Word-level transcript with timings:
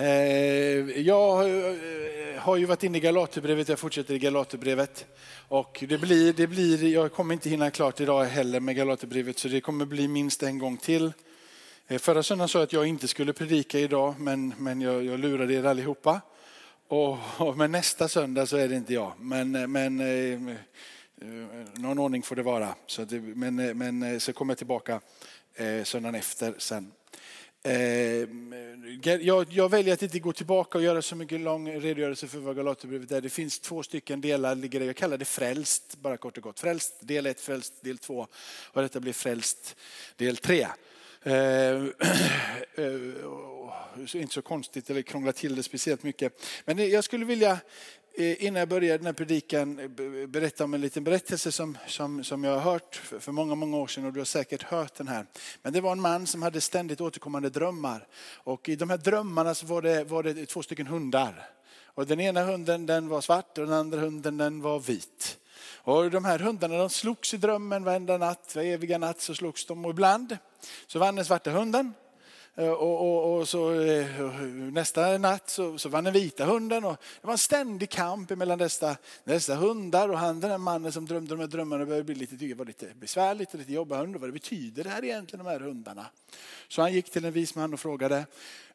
Eh, 0.00 1.00
jag 1.00 1.50
eh, 1.50 1.74
har 2.38 2.56
ju 2.56 2.64
varit 2.64 2.82
inne 2.82 2.98
i 2.98 3.00
Galaterbrevet, 3.00 3.68
jag 3.68 3.78
fortsätter 3.78 4.14
i 4.14 4.18
Galaterbrevet. 4.18 5.06
Och 5.48 5.84
det 5.88 5.98
blir, 5.98 6.32
det 6.32 6.46
blir, 6.46 6.92
jag 6.92 7.12
kommer 7.12 7.34
inte 7.34 7.50
hinna 7.50 7.70
klart 7.70 8.00
idag 8.00 8.24
heller 8.24 8.60
med 8.60 8.76
Galaterbrevet 8.76 9.38
så 9.38 9.48
det 9.48 9.60
kommer 9.60 9.84
bli 9.84 10.08
minst 10.08 10.42
en 10.42 10.58
gång 10.58 10.76
till. 10.76 11.12
Eh, 11.88 11.98
förra 11.98 12.22
söndagen 12.22 12.48
sa 12.48 12.58
jag 12.58 12.64
att 12.66 12.72
jag 12.72 12.86
inte 12.86 13.08
skulle 13.08 13.32
predika 13.32 13.78
idag 13.78 14.14
men, 14.18 14.54
men 14.58 14.80
jag, 14.80 15.04
jag 15.04 15.20
lurade 15.20 15.54
er 15.54 15.64
allihopa. 15.64 16.20
Och, 16.88 17.18
och, 17.36 17.56
men 17.56 17.72
nästa 17.72 18.08
söndag 18.08 18.46
så 18.46 18.56
är 18.56 18.68
det 18.68 18.76
inte 18.76 18.94
jag. 18.94 19.12
Men, 19.18 19.72
men 19.72 20.00
eh, 20.00 20.56
någon 21.74 21.98
ordning 21.98 22.22
får 22.22 22.36
det 22.36 22.42
vara. 22.42 22.74
Så 22.86 23.04
det, 23.04 23.20
men, 23.20 23.78
men 23.78 24.20
så 24.20 24.32
kommer 24.32 24.50
jag 24.50 24.58
tillbaka 24.58 25.00
eh, 25.54 25.84
söndagen 25.84 26.14
efter 26.14 26.54
sen. 26.58 26.92
Eh, 27.62 28.22
mm, 28.22 29.00
jag, 29.02 29.46
jag, 29.50 29.68
väljer 29.68 29.94
att 29.94 30.02
inte 30.02 30.18
gå 30.18 30.32
tillbaka 30.32 30.78
och 30.78 30.84
göra 30.84 31.02
så 31.02 31.16
mycket 31.16 31.40
lång 31.40 31.70
redogörelse 31.70 32.26
för 32.26 32.38
vad 32.38 32.56
Galaterbrevet 32.56 33.12
är. 33.12 33.20
Det 33.20 33.30
finns 33.30 33.60
två 33.60 33.82
stycken 33.82 34.20
delar, 34.20 34.84
jag 34.86 34.96
kallar 34.96 35.18
det 35.18 35.24
frälst, 35.24 35.96
bara 36.00 36.16
kort 36.16 36.36
och 36.36 36.42
gott. 36.42 36.60
Frälst 36.60 36.94
del 37.00 37.26
1, 37.26 37.40
frälst 37.40 37.82
del 37.82 37.98
2 37.98 38.26
och 38.72 38.82
detta 38.82 39.00
blir 39.00 39.12
frälst 39.12 39.76
del 40.16 40.36
3. 40.36 40.66
Eh, 41.22 41.32
eh, 42.74 42.84
oh, 43.24 43.72
inte 44.14 44.34
så 44.34 44.42
konstigt 44.42 44.90
eller 44.90 45.02
krångla 45.02 45.32
till 45.32 45.56
det 45.56 45.62
speciellt 45.62 46.02
mycket. 46.02 46.46
Men 46.64 46.90
jag 46.90 47.04
skulle 47.04 47.24
vilja 47.24 47.58
Eh, 48.14 48.44
innan 48.44 48.60
jag 48.60 48.68
börjar 48.68 48.98
den 48.98 49.06
här 49.06 49.12
predikan 49.12 49.78
eh, 49.78 50.26
berätta 50.26 50.64
om 50.64 50.74
en 50.74 50.80
liten 50.80 51.04
berättelse 51.04 51.52
som, 51.52 51.78
som, 51.86 52.24
som 52.24 52.44
jag 52.44 52.52
har 52.52 52.72
hört 52.72 52.96
för 53.20 53.32
många, 53.32 53.54
många 53.54 53.76
år 53.76 53.86
sedan 53.86 54.04
och 54.04 54.12
du 54.12 54.20
har 54.20 54.24
säkert 54.24 54.62
hört 54.62 54.94
den 54.94 55.08
här. 55.08 55.26
Men 55.62 55.72
det 55.72 55.80
var 55.80 55.92
en 55.92 56.00
man 56.00 56.26
som 56.26 56.42
hade 56.42 56.60
ständigt 56.60 57.00
återkommande 57.00 57.50
drömmar. 57.50 58.06
Och 58.34 58.68
i 58.68 58.76
de 58.76 58.90
här 58.90 58.98
drömmarna 58.98 59.54
så 59.54 59.66
var 59.66 59.82
det, 59.82 60.04
var 60.04 60.22
det 60.22 60.46
två 60.46 60.62
stycken 60.62 60.86
hundar. 60.86 61.50
Och 61.84 62.06
den 62.06 62.20
ena 62.20 62.44
hunden 62.44 62.86
den 62.86 63.08
var 63.08 63.20
svart 63.20 63.58
och 63.58 63.64
den 63.66 63.74
andra 63.74 64.00
hunden 64.00 64.36
den 64.36 64.60
var 64.60 64.80
vit. 64.80 65.38
Och 65.62 66.10
de 66.10 66.24
här 66.24 66.38
hundarna 66.38 66.78
de 66.78 66.90
slogs 66.90 67.34
i 67.34 67.36
drömmen 67.36 67.84
varenda 67.84 68.18
natt, 68.18 68.52
var 68.54 68.62
eviga 68.62 68.98
natt 68.98 69.20
så 69.20 69.34
slogs 69.34 69.66
de. 69.66 69.84
Och 69.84 69.90
ibland 69.90 70.36
så 70.86 70.98
vann 70.98 71.16
den 71.16 71.24
svarta 71.24 71.50
hunden 71.50 71.92
Eh, 72.54 72.68
och, 72.68 73.00
och, 73.00 73.38
och, 73.38 73.48
så, 73.48 73.80
eh, 73.80 74.20
nästa 74.72 75.18
natt 75.18 75.50
så, 75.50 75.78
så 75.78 75.88
vann 75.88 76.04
den 76.04 76.12
vita 76.12 76.44
hunden. 76.44 76.84
Och 76.84 76.96
det 77.20 77.26
var 77.26 77.32
en 77.32 77.38
ständig 77.38 77.90
kamp 77.90 78.30
mellan 78.30 78.58
dessa, 78.58 78.96
dessa 79.24 79.54
hundar. 79.54 80.08
Och 80.08 80.18
han, 80.18 80.40
den 80.40 80.50
här 80.50 80.58
mannen 80.58 80.92
som 80.92 81.06
drömde 81.06 81.34
de 81.34 81.40
här 81.40 81.46
drömmarna 81.46 81.86
började 81.86 82.04
bli 82.04 82.14
lite, 82.14 82.36
det 82.36 82.54
var 82.54 82.64
lite 82.64 82.86
besvärligt 82.94 83.52
och 83.52 83.58
lite 83.58 83.72
jobbigt. 83.72 83.96
Han 83.96 84.04
undrade 84.04 84.20
vad 84.20 84.28
det 84.28 84.32
betyder 84.32 84.84
det 84.84 84.90
här 84.90 85.04
egentligen, 85.04 85.44
de 85.44 85.50
här 85.50 85.60
hundarna. 85.60 86.06
Så 86.68 86.82
han 86.82 86.92
gick 86.92 87.10
till 87.10 87.24
en 87.24 87.32
vis 87.32 87.54
man 87.54 87.74
och 87.74 87.80
frågade, 87.80 88.26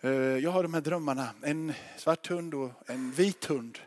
eh, 0.02 0.12
jag 0.12 0.52
har 0.52 0.64
de 0.64 0.74
här 0.74 0.82
drömmarna, 0.82 1.30
en 1.44 1.74
svart 1.98 2.28
hund 2.28 2.54
och 2.54 2.72
en 2.86 3.12
vit 3.12 3.46
hund. 3.46 3.80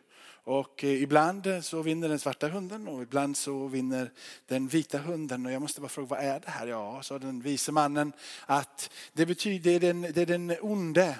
Och 0.48 0.84
eh, 0.84 1.02
ibland 1.02 1.46
eh, 1.46 1.60
så 1.60 1.82
vinner 1.82 2.08
den 2.08 2.18
svarta 2.18 2.48
hunden 2.48 2.88
och 2.88 3.02
ibland 3.02 3.36
så 3.36 3.66
vinner 3.66 4.10
den 4.46 4.68
vita 4.68 4.98
hunden. 4.98 5.46
Och 5.46 5.52
jag 5.52 5.62
måste 5.62 5.80
bara 5.80 5.88
fråga, 5.88 6.08
vad 6.08 6.18
är 6.18 6.40
det 6.40 6.50
här? 6.50 6.66
Ja, 6.66 7.02
sa 7.02 7.18
den 7.18 7.40
vise 7.40 7.72
mannen, 7.72 8.12
att 8.46 8.90
det 9.12 9.26
betyder 9.26 9.70
det 9.70 9.76
är 9.76 9.80
den, 9.80 10.00
det 10.00 10.22
är 10.22 10.26
den 10.26 10.56
onde 10.60 11.18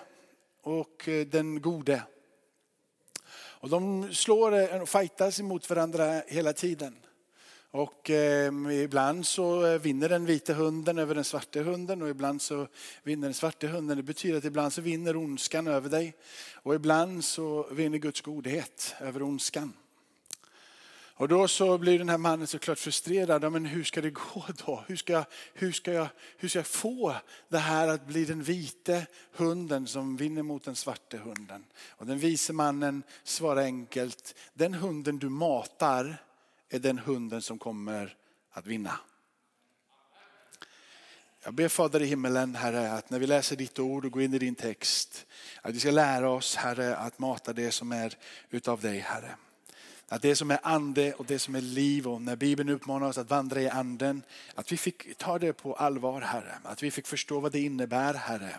och 0.63 1.09
eh, 1.09 1.27
den 1.27 1.63
gode. 1.63 2.03
Och 3.31 3.69
de 3.69 4.15
slår 4.15 4.81
och 4.83 4.89
fightas 4.89 5.41
emot 5.41 5.71
varandra 5.71 6.23
hela 6.27 6.53
tiden. 6.53 6.97
Och 7.71 8.11
eh, 8.11 8.53
ibland 8.73 9.27
så 9.27 9.67
eh, 9.67 9.81
vinner 9.81 10.09
den 10.09 10.27
vita 10.27 10.53
hunden 10.55 10.99
över 10.99 11.15
den 11.15 11.25
svarta 11.25 11.63
hunden 11.63 12.03
och 12.03 12.09
ibland 12.09 12.43
så 12.43 12.69
vinner 13.03 13.29
den 13.29 13.35
svarta 13.35 13.67
hunden. 13.67 13.97
Det 13.97 14.03
betyder 14.03 14.39
att 14.39 14.45
ibland 14.45 14.73
så 14.73 14.81
vinner 14.81 15.17
ondskan 15.17 15.67
över 15.67 15.89
dig 15.89 16.15
och 16.53 16.75
ibland 16.75 17.25
så 17.25 17.67
vinner 17.71 17.99
Guds 17.99 18.21
godhet 18.21 18.95
över 19.01 19.23
ondskan. 19.23 19.73
Och 21.19 21.29
då 21.29 21.49
så 21.49 21.79
blir 21.79 21.99
den 21.99 22.09
här 22.09 22.19
mannen 22.19 22.47
såklart 22.47 22.79
frustrerad. 22.79 23.53
Men 23.53 23.65
hur 23.65 23.85
ska 23.85 24.01
det 24.01 24.11
gå 24.11 24.45
då? 24.67 24.85
Hur 24.87 24.97
ska, 24.97 25.13
jag, 25.13 25.25
hur, 25.55 25.73
ska 25.73 25.93
jag, 25.93 26.09
hur 26.37 26.49
ska 26.49 26.59
jag 26.59 26.67
få 26.67 27.15
det 27.49 27.59
här 27.59 27.89
att 27.89 28.07
bli 28.07 28.25
den 28.25 28.43
vite 28.43 29.07
hunden 29.33 29.87
som 29.87 30.17
vinner 30.17 30.43
mot 30.43 30.65
den 30.65 30.77
svarte 30.77 31.19
hunden? 31.19 31.65
Och 31.89 32.07
den 32.07 32.19
vise 32.19 32.53
mannen 32.53 33.03
svarar 33.25 33.63
enkelt, 33.63 34.35
den 34.55 34.75
hunden 34.75 35.19
du 35.19 35.29
matar 35.29 36.17
är 36.69 36.79
den 36.79 36.99
hunden 36.99 37.43
som 37.43 37.59
kommer 37.59 38.17
att 38.51 38.67
vinna. 38.67 38.99
Jag 41.45 41.55
ber 41.55 41.69
Fader 41.69 42.03
i 42.03 42.07
himmelen, 42.07 42.55
Herre, 42.55 42.93
att 42.93 43.11
när 43.11 43.19
vi 43.19 43.27
läser 43.27 43.57
ditt 43.57 43.79
ord 43.79 44.05
och 44.05 44.13
går 44.13 44.23
in 44.23 44.35
i 44.35 44.39
din 44.39 44.55
text, 44.55 45.27
att 45.63 45.75
vi 45.75 45.81
ska 45.81 45.91
lära 45.91 46.31
oss, 46.31 46.57
Herre, 46.57 46.97
att 46.97 47.19
mata 47.19 47.53
det 47.53 47.71
som 47.71 47.93
är 47.93 48.17
utav 48.51 48.81
dig, 48.81 48.99
Herre. 48.99 49.37
Att 50.11 50.23
det 50.23 50.37
som 50.37 50.51
är 50.51 50.59
ande 50.63 51.13
och 51.13 51.27
det 51.27 51.39
som 51.39 51.55
är 51.55 51.61
liv 51.61 52.09
och 52.09 52.23
när 52.23 52.37
Bibeln 52.37 52.69
uppmanar 52.69 53.09
oss 53.09 53.19
att 53.19 53.31
vandra 53.31 53.63
i 53.63 53.69
anden, 53.69 54.23
att 54.55 54.73
vi 54.73 54.77
fick 54.77 55.19
ta 55.19 55.39
det 55.39 55.53
på 55.53 55.75
allvar 55.75 56.21
Herre. 56.21 56.55
Att 56.63 56.83
vi 56.83 56.91
fick 56.91 57.07
förstå 57.07 57.41
vad 57.41 57.53
det 57.53 57.61
innebär 57.61 58.15
Herre. 58.15 58.55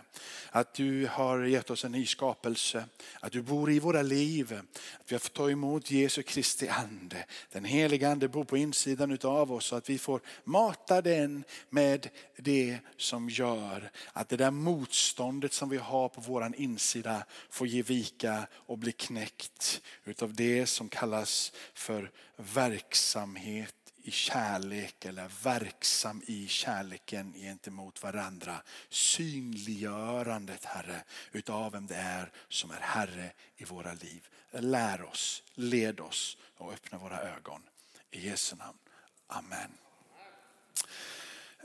Att 0.50 0.74
du 0.74 1.06
har 1.06 1.42
gett 1.42 1.70
oss 1.70 1.84
en 1.84 1.92
ny 1.92 2.06
skapelse, 2.06 2.84
att 3.20 3.32
du 3.32 3.42
bor 3.42 3.70
i 3.70 3.78
våra 3.78 4.02
liv. 4.02 4.60
Att 5.00 5.12
vi 5.12 5.14
har 5.14 5.20
fått 5.20 5.32
ta 5.32 5.50
emot 5.50 5.90
Jesu 5.90 6.22
Kristi 6.22 6.68
ande. 6.68 7.24
Den 7.52 7.64
heliga 7.64 8.10
ande 8.10 8.28
bor 8.28 8.44
på 8.44 8.56
insidan 8.56 9.18
av 9.22 9.52
oss 9.52 9.66
så 9.66 9.76
att 9.76 9.90
vi 9.90 9.98
får 9.98 10.20
mata 10.44 11.02
den 11.02 11.44
med 11.70 12.08
det 12.36 12.78
som 12.96 13.28
gör 13.28 13.90
att 14.12 14.28
det 14.28 14.36
där 14.36 14.50
motståndet 14.50 15.52
som 15.52 15.68
vi 15.68 15.76
har 15.76 16.08
på 16.08 16.20
våran 16.20 16.54
insida 16.54 17.24
får 17.50 17.66
ge 17.66 17.82
vika 17.82 18.46
och 18.52 18.78
bli 18.78 18.92
knäckt 18.92 19.80
utav 20.04 20.34
det 20.34 20.66
som 20.66 20.88
kallas 20.88 21.39
för 21.74 22.10
verksamhet 22.36 23.74
i 24.02 24.10
kärlek 24.10 25.04
eller 25.04 25.30
verksam 25.42 26.22
i 26.26 26.48
kärleken 26.48 27.32
gentemot 27.32 28.02
varandra. 28.02 28.62
Synliggörandet 28.88 30.64
Herre 30.64 31.04
utav 31.32 31.72
vem 31.72 31.86
det 31.86 31.96
är 31.96 32.32
som 32.48 32.70
är 32.70 32.80
Herre 32.80 33.32
i 33.56 33.64
våra 33.64 33.92
liv. 33.92 34.28
Lär 34.50 35.02
oss, 35.02 35.42
led 35.54 36.00
oss 36.00 36.36
och 36.56 36.72
öppna 36.72 36.98
våra 36.98 37.20
ögon. 37.20 37.62
I 38.10 38.28
Jesu 38.28 38.56
namn. 38.56 38.78
Amen. 39.26 39.70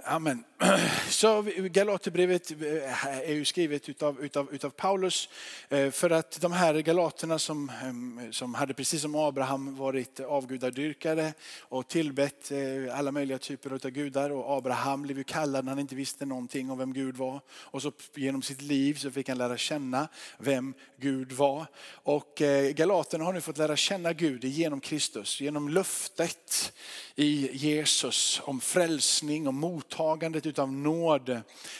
Amen. 0.03 0.43
Så 1.09 1.41
Galaterbrevet 1.57 2.51
eh, 2.51 3.05
är 3.05 3.33
ju 3.33 3.45
skrivet 3.45 3.89
utav, 3.89 4.23
utav, 4.25 4.53
utav 4.53 4.69
Paulus 4.69 5.29
eh, 5.69 5.91
för 5.91 6.09
att 6.09 6.41
de 6.41 6.51
här 6.51 6.73
galaterna 6.73 7.39
som, 7.39 7.71
ehm, 7.83 8.33
som 8.33 8.53
hade 8.53 8.73
precis 8.73 9.01
som 9.01 9.15
Abraham 9.15 9.75
varit 9.75 10.19
avgudadyrkare 10.19 11.33
och 11.59 11.87
tillbett 11.87 12.51
eh, 12.51 12.97
alla 12.97 13.11
möjliga 13.11 13.37
typer 13.37 13.71
av 13.71 13.79
gudar 13.79 14.29
och 14.29 14.57
Abraham 14.57 15.01
blev 15.01 15.17
ju 15.17 15.23
kallad 15.23 15.65
när 15.65 15.71
han 15.71 15.79
inte 15.79 15.95
visste 15.95 16.25
någonting 16.25 16.71
om 16.71 16.77
vem 16.77 16.93
Gud 16.93 17.17
var 17.17 17.41
och 17.49 17.81
så 17.81 17.91
genom 18.15 18.41
sitt 18.41 18.61
liv 18.61 18.93
så 18.93 19.11
fick 19.11 19.29
han 19.29 19.37
lära 19.37 19.57
känna 19.57 20.07
vem 20.37 20.73
Gud 20.97 21.31
var. 21.31 21.65
Och 21.87 22.41
galaterna 22.73 23.23
har 23.23 23.33
nu 23.33 23.41
fått 23.41 23.57
lära 23.57 23.75
känna 23.75 24.13
Gud 24.13 24.43
genom 24.43 24.79
Kristus, 24.79 25.41
genom 25.41 25.69
löftet 25.69 26.73
i 27.15 27.49
Jesus 27.57 28.41
om 28.43 28.61
frälsning 28.61 29.47
och 29.47 29.53
mottagandet 29.85 30.45
utav 30.45 30.73
nåd. 30.73 31.29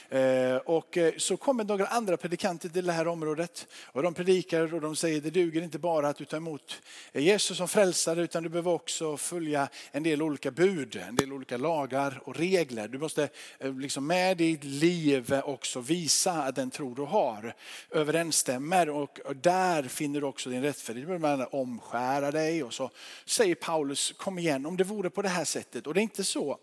Eh, 0.10 0.56
och 0.66 0.98
eh, 0.98 1.14
så 1.18 1.38
kommer 1.38 1.64
några 1.64 1.86
andra 1.86 2.18
predikanter 2.18 2.70
till 2.70 2.86
det 2.86 2.92
här 2.92 3.08
området 3.08 3.68
och 3.86 4.04
de 4.04 4.14
predikar 4.14 4.74
och 4.74 4.82
de 4.82 4.96
säger 4.96 5.22
det 5.22 5.30
duger 5.30 5.62
inte 5.62 5.80
bara 5.80 6.08
att 6.08 6.18
du 6.18 6.26
tar 6.26 6.38
emot 6.38 6.82
Jesus 7.14 7.58
som 7.58 7.68
frälsare 7.68 8.22
utan 8.22 8.44
du 8.44 8.50
behöver 8.50 8.72
också 8.72 9.18
följa 9.18 9.70
en 9.92 10.04
del 10.04 10.22
olika 10.22 10.52
bud, 10.52 10.96
en 11.08 11.16
del 11.16 11.34
olika 11.34 11.58
lagar 11.58 12.22
och 12.24 12.36
regler. 12.36 12.88
Du 12.88 12.98
måste 12.98 13.30
eh, 13.60 13.74
liksom 13.74 14.08
med 14.08 14.38
ditt 14.38 14.64
liv 14.64 15.42
också 15.44 15.80
visa 15.80 16.32
att 16.32 16.56
den 16.56 16.72
tro 16.72 16.94
du 16.94 17.02
har 17.02 17.56
överensstämmer 17.92 18.90
och 18.90 19.20
där 19.42 19.84
finner 19.84 20.22
du 20.22 20.28
också 20.28 20.50
din 20.50 20.62
rättfärdighet. 20.62 21.10
Du 21.10 21.20
behöver 21.20 21.56
omskära 21.56 22.32
dig 22.32 22.64
och 22.64 22.74
så 22.74 22.90
säger 23.26 23.56
Paulus 23.56 24.12
kom 24.18 24.40
igen 24.40 24.66
om 24.66 24.78
det 24.78 24.84
vore 24.84 25.10
på 25.10 25.22
det 25.22 25.30
här 25.30 25.46
sättet. 25.46 25.88
Och 25.88 25.94
det 25.94 26.00
är 26.00 26.04
inte 26.04 26.24
så 26.24 26.58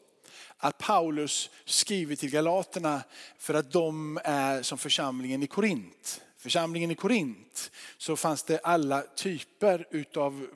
att 0.63 0.79
Paulus 0.79 1.51
skriver 1.65 2.17
till 2.17 2.31
galaterna 2.31 3.03
för 3.39 3.55
att 3.55 3.73
de 3.73 4.19
är 4.25 4.63
som 4.63 4.79
församlingen 4.79 5.43
i 5.43 5.47
Korint 5.47 6.21
församlingen 6.43 6.91
i 6.91 6.95
Korint 6.95 7.71
så 7.99 8.17
fanns 8.17 8.43
det 8.43 8.59
alla 8.59 9.03
typer 9.03 9.87
utav 9.91 10.47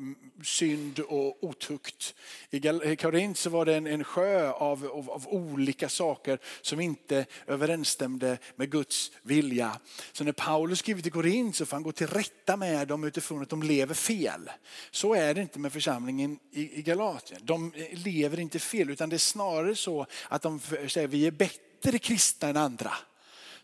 synd 0.44 1.00
och 1.00 1.44
otukt. 1.44 2.14
I 2.50 2.96
Korint 2.96 3.38
så 3.38 3.50
var 3.50 3.64
det 3.64 3.74
en, 3.74 3.86
en 3.86 4.04
sjö 4.04 4.50
av, 4.50 4.86
av, 4.86 5.10
av, 5.10 5.28
olika 5.28 5.88
saker 5.88 6.38
som 6.62 6.80
inte 6.80 7.26
överensstämde 7.46 8.38
med 8.56 8.70
Guds 8.70 9.12
vilja. 9.22 9.80
Så 10.12 10.24
när 10.24 10.32
Paulus 10.32 10.78
skriver 10.78 11.02
till 11.02 11.12
Korint 11.12 11.56
så 11.56 11.66
får 11.66 11.76
han 11.76 11.82
gå 11.82 11.92
till 11.92 12.06
rätta 12.06 12.56
med 12.56 12.88
dem 12.88 13.04
utifrån 13.04 13.42
att 13.42 13.48
de 13.48 13.62
lever 13.62 13.94
fel. 13.94 14.50
Så 14.90 15.14
är 15.14 15.34
det 15.34 15.40
inte 15.40 15.58
med 15.58 15.72
församlingen 15.72 16.38
i, 16.52 16.78
i 16.78 16.82
Galatien. 16.82 17.40
De 17.44 17.72
lever 17.92 18.40
inte 18.40 18.58
fel 18.58 18.90
utan 18.90 19.08
det 19.08 19.16
är 19.16 19.18
snarare 19.18 19.74
så 19.74 20.06
att 20.28 20.42
de 20.42 20.60
säger 20.88 21.08
vi 21.08 21.26
är 21.26 21.30
bättre 21.30 21.98
kristna 21.98 22.48
än 22.48 22.56
andra. 22.56 22.92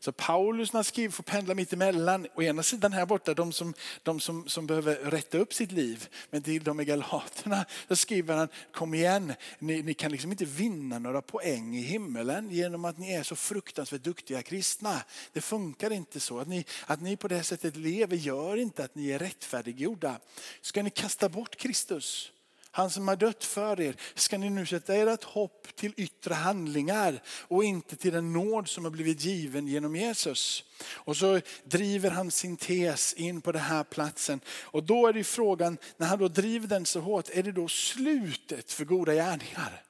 Så 0.04 0.12
Paulus 0.12 0.72
när 0.72 0.78
han 0.78 0.84
skriver 0.84 1.12
får 1.12 1.22
pendla 1.22 1.54
mitt 1.54 1.72
emellan. 1.72 2.26
Å 2.34 2.42
ena 2.42 2.62
sidan 2.62 2.92
här 2.92 3.06
borta 3.06 3.34
de 3.34 3.52
som, 3.52 3.74
de 4.02 4.20
som, 4.20 4.48
som 4.48 4.66
behöver 4.66 4.94
rätta 4.94 5.38
upp 5.38 5.54
sitt 5.54 5.72
liv. 5.72 6.08
Men 6.30 6.42
till 6.42 6.64
de 6.64 6.80
i 6.80 6.84
Galaterna 6.84 7.64
så 7.88 7.96
skriver 7.96 8.36
han, 8.36 8.48
kom 8.72 8.94
igen, 8.94 9.32
ni, 9.58 9.82
ni 9.82 9.94
kan 9.94 10.12
liksom 10.12 10.30
inte 10.30 10.44
vinna 10.44 10.98
några 10.98 11.22
poäng 11.22 11.76
i 11.76 11.82
himmelen 11.82 12.50
genom 12.50 12.84
att 12.84 12.98
ni 12.98 13.12
är 13.12 13.22
så 13.22 13.36
fruktansvärt 13.36 14.02
duktiga 14.02 14.42
kristna. 14.42 15.02
Det 15.32 15.40
funkar 15.40 15.90
inte 15.90 16.20
så. 16.20 16.38
Att 16.38 16.48
ni, 16.48 16.64
att 16.86 17.00
ni 17.00 17.16
på 17.16 17.28
det 17.28 17.36
här 17.36 17.42
sättet 17.42 17.76
lever 17.76 18.16
gör 18.16 18.56
inte 18.56 18.84
att 18.84 18.94
ni 18.94 19.10
är 19.10 19.18
rättfärdiggjorda. 19.18 20.18
Ska 20.60 20.82
ni 20.82 20.90
kasta 20.90 21.28
bort 21.28 21.56
Kristus? 21.56 22.32
Han 22.74 22.90
som 22.90 23.08
har 23.08 23.16
dött 23.16 23.44
för 23.44 23.80
er, 23.80 23.96
ska 24.14 24.38
ni 24.38 24.50
nu 24.50 24.66
sätta 24.66 24.94
ert 24.94 25.24
hopp 25.24 25.68
till 25.76 25.92
yttre 25.96 26.34
handlingar 26.34 27.22
och 27.26 27.64
inte 27.64 27.96
till 27.96 28.12
den 28.12 28.32
nåd 28.32 28.68
som 28.68 28.84
har 28.84 28.90
blivit 28.90 29.24
given 29.24 29.68
genom 29.68 29.96
Jesus. 29.96 30.64
Och 30.86 31.16
så 31.16 31.40
driver 31.64 32.10
han 32.10 32.30
sin 32.30 32.56
tes 32.56 33.14
in 33.14 33.40
på 33.40 33.52
den 33.52 33.62
här 33.62 33.84
platsen. 33.84 34.40
Och 34.62 34.82
då 34.82 35.06
är 35.06 35.12
det 35.12 35.24
frågan, 35.24 35.78
när 35.96 36.06
han 36.06 36.18
då 36.18 36.28
driver 36.28 36.68
den 36.68 36.86
så 36.86 37.00
hårt, 37.00 37.28
är 37.32 37.42
det 37.42 37.52
då 37.52 37.68
slutet 37.68 38.72
för 38.72 38.84
goda 38.84 39.14
gärningar? 39.14 39.82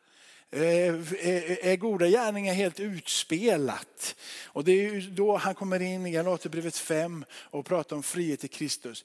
Eh, 0.50 0.94
eh, 1.28 1.66
är 1.68 1.76
goda 1.76 2.06
gärningar 2.06 2.54
helt 2.54 2.80
utspelat. 2.80 4.16
Och 4.44 4.64
det 4.64 4.86
är 4.86 5.00
då 5.00 5.36
han 5.36 5.54
kommer 5.54 5.82
in 5.82 6.06
i 6.06 6.10
Galaterbrevet 6.10 6.76
5 6.76 7.24
och 7.34 7.66
pratar 7.66 7.96
om 7.96 8.02
frihet 8.02 8.44
i 8.44 8.48
Kristus. 8.48 9.04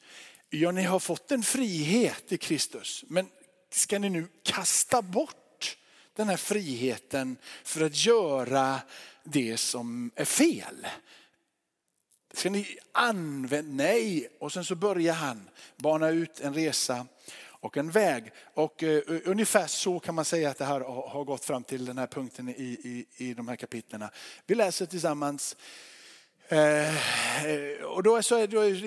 Ja, 0.49 0.71
ni 0.71 0.83
har 0.83 0.99
fått 0.99 1.31
en 1.31 1.43
frihet 1.43 2.31
i 2.31 2.37
Kristus, 2.37 3.03
men 3.07 3.27
ska 3.69 3.99
ni 3.99 4.09
nu 4.09 4.27
kasta 4.43 5.01
bort 5.01 5.77
den 6.13 6.29
här 6.29 6.37
friheten 6.37 7.37
för 7.63 7.85
att 7.85 8.05
göra 8.05 8.79
det 9.23 9.57
som 9.57 10.11
är 10.15 10.25
fel? 10.25 10.87
Ska 12.33 12.49
ni 12.49 12.77
använda, 12.91 13.83
nej. 13.83 14.29
Och 14.39 14.53
sen 14.53 14.65
så 14.65 14.75
börjar 14.75 15.13
han 15.13 15.49
bana 15.77 16.09
ut 16.09 16.39
en 16.39 16.53
resa 16.53 17.07
och 17.67 17.77
en 17.77 17.91
väg. 17.91 18.31
Och 18.53 18.83
uh, 18.83 19.01
ungefär 19.25 19.67
så 19.67 19.99
kan 19.99 20.15
man 20.15 20.25
säga 20.25 20.49
att 20.49 20.57
det 20.57 20.65
här 20.65 20.79
har 21.09 21.23
gått 21.23 21.45
fram 21.45 21.63
till 21.63 21.85
den 21.85 21.97
här 21.97 22.07
punkten 22.07 22.49
i, 22.49 22.51
i, 22.53 23.05
i 23.17 23.33
de 23.33 23.47
här 23.47 23.55
kapitlerna. 23.55 24.09
Vi 24.45 24.55
läser 24.55 24.85
tillsammans 24.85 25.55
Eh, 26.49 26.95
och 27.83 28.03
då 28.03 28.21
så 28.21 28.35
är 28.35 28.77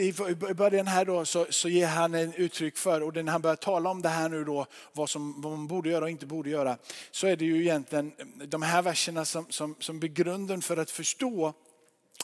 i 0.51 0.55
början 0.55 0.87
här 0.87 1.05
då 1.05 1.25
så, 1.25 1.47
så 1.51 1.69
ger 1.69 1.87
han 1.87 2.15
en 2.15 2.35
uttryck 2.35 2.77
för, 2.77 3.01
och 3.01 3.15
när 3.15 3.33
han 3.33 3.43
börjar 3.43 3.57
tala 3.57 3.91
om 3.91 4.03
det 4.03 4.09
här 4.09 4.29
nu 4.29 4.45
då, 4.45 4.67
vad, 4.93 5.11
som, 5.11 5.43
vad 5.43 5.53
man 5.53 5.67
borde 5.67 5.91
göra 5.91 6.05
och 6.05 6.11
inte 6.11 6.27
borde 6.27 6.51
göra, 6.51 6.79
så 7.11 7.27
är 7.27 7.37
det 7.37 7.45
ju 7.45 7.61
egentligen 7.61 8.13
de 8.47 8.63
här 8.63 8.83
verserna 8.83 9.25
som, 9.25 9.47
som, 9.51 9.77
som 9.79 10.01
blir 10.01 10.11
grunden 10.11 10.63
för 10.63 10.77
att 10.77 10.91
förstå 10.91 11.55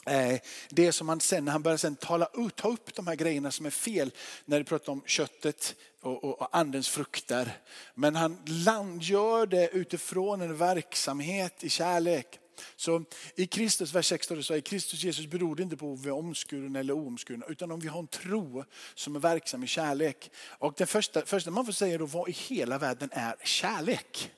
eh, 0.05 0.39
det 0.69 0.91
som 0.91 1.09
han 1.09 1.19
sen, 1.19 1.45
när 1.45 1.51
han 1.51 1.63
börjar 1.63 1.77
sen 1.77 1.95
tala, 1.95 2.29
ta 2.55 2.69
upp 2.69 2.95
de 2.95 3.07
här 3.07 3.15
grejerna 3.15 3.51
som 3.51 3.65
är 3.65 3.69
fel, 3.69 4.11
när 4.45 4.59
det 4.59 4.65
pratar 4.65 4.91
om 4.91 5.01
köttet 5.05 5.75
och, 6.01 6.23
och, 6.23 6.41
och 6.41 6.49
andens 6.51 6.89
frukter. 6.89 7.57
Men 7.95 8.15
han 8.15 8.37
landgör 8.45 9.45
det 9.45 9.69
utifrån 9.69 10.41
en 10.41 10.57
verksamhet 10.57 11.63
i 11.63 11.69
kärlek. 11.69 12.39
Så 12.75 13.03
i 13.35 13.47
Kristus, 13.47 13.93
vers 13.93 14.05
6 14.05 14.25
står 14.25 14.35
det 14.35 14.43
så 14.43 14.55
i 14.55 14.61
Kristus 14.61 15.03
Jesus 15.03 15.25
beror 15.25 15.55
det 15.55 15.63
inte 15.63 15.77
på 15.77 15.91
om 15.91 16.01
vi 16.01 16.09
är 16.09 16.13
omskurna 16.13 16.79
eller 16.79 16.93
oomskurna, 16.93 17.45
utan 17.49 17.71
om 17.71 17.79
vi 17.79 17.87
har 17.87 17.99
en 17.99 18.07
tro 18.07 18.63
som 18.95 19.15
är 19.15 19.19
verksam 19.19 19.63
i 19.63 19.67
kärlek. 19.67 20.31
Och 20.37 20.73
det 20.77 20.85
första, 20.85 21.25
första 21.25 21.51
man 21.51 21.65
får 21.65 21.73
säga 21.73 21.97
då, 21.97 22.05
vad 22.05 22.29
i 22.29 22.31
hela 22.31 22.77
världen 22.77 23.09
är 23.11 23.35
kärlek? 23.43 24.31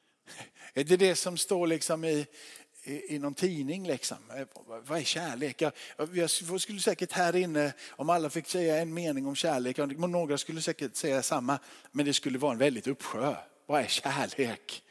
Är 0.74 0.84
det 0.84 0.96
det 0.96 1.16
som 1.16 1.36
står 1.36 1.66
liksom 1.66 2.04
i, 2.04 2.26
i, 2.84 3.14
i 3.14 3.18
någon 3.18 3.34
tidning. 3.34 3.86
Liksom. 3.86 4.16
Eh, 4.36 4.46
vad 4.86 4.98
är 4.98 5.04
kärlek? 5.04 5.62
Jag, 5.62 5.72
jag 6.12 6.30
skulle 6.60 6.80
säkert 6.80 7.12
här 7.12 7.36
inne, 7.36 7.72
om 7.90 8.10
alla 8.10 8.30
fick 8.30 8.48
säga 8.48 8.76
en 8.76 8.94
mening 8.94 9.26
om 9.26 9.36
kärlek, 9.36 9.78
några 9.78 10.38
skulle 10.38 10.62
säkert 10.62 10.96
säga 10.96 11.22
samma, 11.22 11.58
men 11.90 12.06
det 12.06 12.14
skulle 12.14 12.38
vara 12.38 12.52
en 12.52 12.58
väldigt 12.58 12.86
uppsjö. 12.86 13.34
Vad 13.66 13.80
är 13.80 13.86
kärlek? 13.86 14.82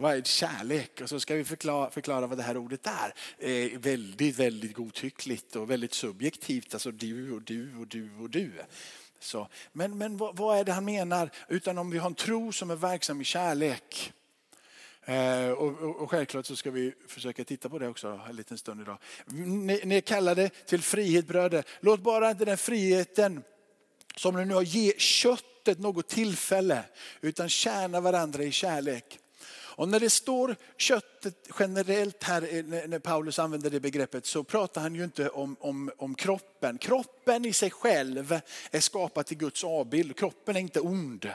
Vad 0.00 0.16
är 0.16 0.22
kärlek? 0.22 1.00
Och 1.02 1.08
så 1.08 1.20
ska 1.20 1.34
vi 1.34 1.44
förklara, 1.44 1.90
förklara 1.90 2.26
vad 2.26 2.38
det 2.38 2.42
här 2.42 2.56
ordet 2.56 2.86
är. 2.86 3.14
Eh, 3.38 3.78
väldigt, 3.78 4.36
väldigt 4.36 4.74
godtyckligt 4.74 5.56
och 5.56 5.70
väldigt 5.70 5.94
subjektivt. 5.94 6.74
Alltså 6.74 6.90
du 6.90 7.32
och 7.32 7.42
du 7.42 7.76
och 7.76 7.86
du 7.86 8.10
och 8.20 8.30
du. 8.30 8.52
Så, 9.18 9.48
men 9.72 9.98
men 9.98 10.16
vad, 10.16 10.36
vad 10.36 10.58
är 10.58 10.64
det 10.64 10.72
han 10.72 10.84
menar? 10.84 11.30
Utan 11.48 11.78
om 11.78 11.90
vi 11.90 11.98
har 11.98 12.06
en 12.06 12.14
tro 12.14 12.52
som 12.52 12.70
är 12.70 12.76
verksam 12.76 13.20
i 13.20 13.24
kärlek. 13.24 14.12
Eh, 15.04 15.50
och, 15.50 15.80
och, 15.80 15.96
och, 16.02 16.10
självklart 16.10 16.46
så 16.46 16.56
ska 16.56 16.70
vi 16.70 16.94
försöka 17.08 17.44
titta 17.44 17.68
på 17.68 17.78
det 17.78 17.88
också 17.88 18.20
en 18.28 18.36
liten 18.36 18.58
stund 18.58 18.80
idag. 18.80 18.98
Ni, 19.26 19.80
ni 19.84 20.00
kallade 20.00 20.48
till 20.48 20.82
frihet 20.82 21.26
bröder. 21.26 21.64
Låt 21.80 22.00
bara 22.00 22.30
inte 22.30 22.44
den 22.44 22.58
friheten 22.58 23.42
som 24.16 24.36
ni 24.36 24.44
nu 24.44 24.54
har 24.54 24.62
ge 24.62 24.92
köttet 24.98 25.78
något 25.78 26.08
tillfälle 26.08 26.84
utan 27.20 27.48
tjäna 27.48 28.00
varandra 28.00 28.42
i 28.42 28.52
kärlek. 28.52 29.19
Och 29.80 29.88
när 29.88 30.00
det 30.00 30.10
står 30.10 30.56
köttet 30.76 31.48
generellt 31.58 32.22
här, 32.22 32.62
när 32.88 32.98
Paulus 32.98 33.38
använder 33.38 33.70
det 33.70 33.80
begreppet, 33.80 34.26
så 34.26 34.44
pratar 34.44 34.80
han 34.80 34.94
ju 34.94 35.04
inte 35.04 35.28
om, 35.28 35.56
om, 35.60 35.90
om 35.96 36.14
kroppen. 36.14 36.78
Kroppen 36.78 37.44
i 37.44 37.52
sig 37.52 37.70
själv 37.70 38.40
är 38.70 38.80
skapad 38.80 39.26
till 39.26 39.36
Guds 39.36 39.64
avbild. 39.64 40.16
Kroppen 40.16 40.56
är 40.56 40.60
inte 40.60 40.80
ond. 40.80 41.28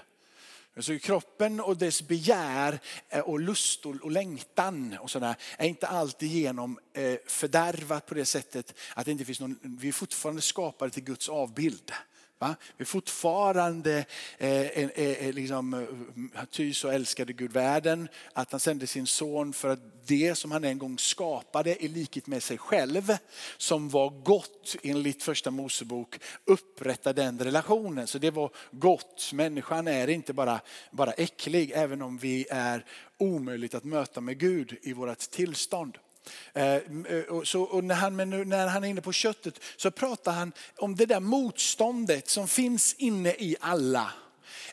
Så 0.80 1.00
kroppen 1.00 1.60
och 1.60 1.78
dess 1.78 2.02
begär 2.02 2.80
eh, 3.10 3.20
och 3.20 3.40
lust 3.40 3.86
och 3.86 4.12
längtan 4.12 4.98
och 5.02 5.12
sådär 5.12 5.36
är 5.58 5.68
inte 5.68 5.88
alltid 5.88 6.30
genom 6.30 6.80
eh, 6.94 7.16
fördärvat 7.28 8.06
på 8.06 8.14
det 8.14 8.26
sättet 8.26 8.74
att 8.94 9.06
det 9.06 9.12
inte 9.12 9.26
finns 9.26 9.40
någon, 9.40 9.60
vi 9.62 9.88
är 9.88 9.92
fortfarande 9.92 10.42
skapade 10.42 10.92
till 10.92 11.04
Guds 11.04 11.30
avbild. 11.30 11.92
Va? 12.40 12.56
Vi 12.78 12.84
är 12.84 12.86
fortfarande, 12.86 14.06
eh, 14.38 14.62
eh, 14.62 14.90
eh, 14.90 15.34
liksom, 15.34 15.74
eh, 15.74 16.44
ty 16.52 16.74
så 16.74 16.90
älskade 16.90 17.34
Gud 17.34 17.52
världen 17.52 18.10
att 18.34 18.52
han 18.52 18.60
sände 18.60 18.88
sin 18.88 19.08
son 19.08 19.54
för 19.54 19.70
att 19.70 20.08
det 20.08 20.36
som 20.36 20.52
han 20.52 20.64
en 20.64 20.78
gång 20.78 21.00
skapade 21.00 21.84
i 21.84 21.88
likhet 21.88 22.28
med 22.28 22.44
sig 22.44 22.58
själv, 22.58 23.18
som 23.58 23.90
var 23.90 24.10
gott 24.10 24.76
enligt 24.84 25.24
första 25.24 25.52
Mosebok, 25.52 26.20
upprätta 26.46 27.14
den 27.14 27.40
relationen. 27.40 28.08
Så 28.08 28.18
det 28.18 28.32
var 28.32 28.50
gott. 28.72 29.32
Människan 29.34 29.88
är 29.88 30.08
inte 30.08 30.34
bara, 30.34 30.62
bara 30.92 31.12
äcklig, 31.12 31.72
även 31.76 32.02
om 32.02 32.18
vi 32.18 32.46
är 32.50 32.86
omöjligt 33.18 33.76
att 33.76 33.84
möta 33.84 34.22
med 34.22 34.40
Gud 34.40 34.78
i 34.82 34.94
vårt 34.94 35.20
tillstånd. 35.20 35.98
Eh, 36.54 36.74
eh, 36.74 36.82
så, 37.44 37.62
och 37.62 37.84
när, 37.84 37.96
han, 37.96 38.18
när 38.50 38.68
han 38.68 38.84
är 38.84 38.88
inne 38.88 39.02
på 39.02 39.12
köttet 39.12 39.60
så 39.78 39.92
pratar 39.92 40.32
han 40.32 40.52
om 40.78 40.96
det 40.96 41.06
där 41.06 41.20
motståndet 41.20 42.30
som 42.30 42.48
finns 42.48 42.96
inne 42.98 43.30
i 43.30 43.56
alla. 43.60 44.12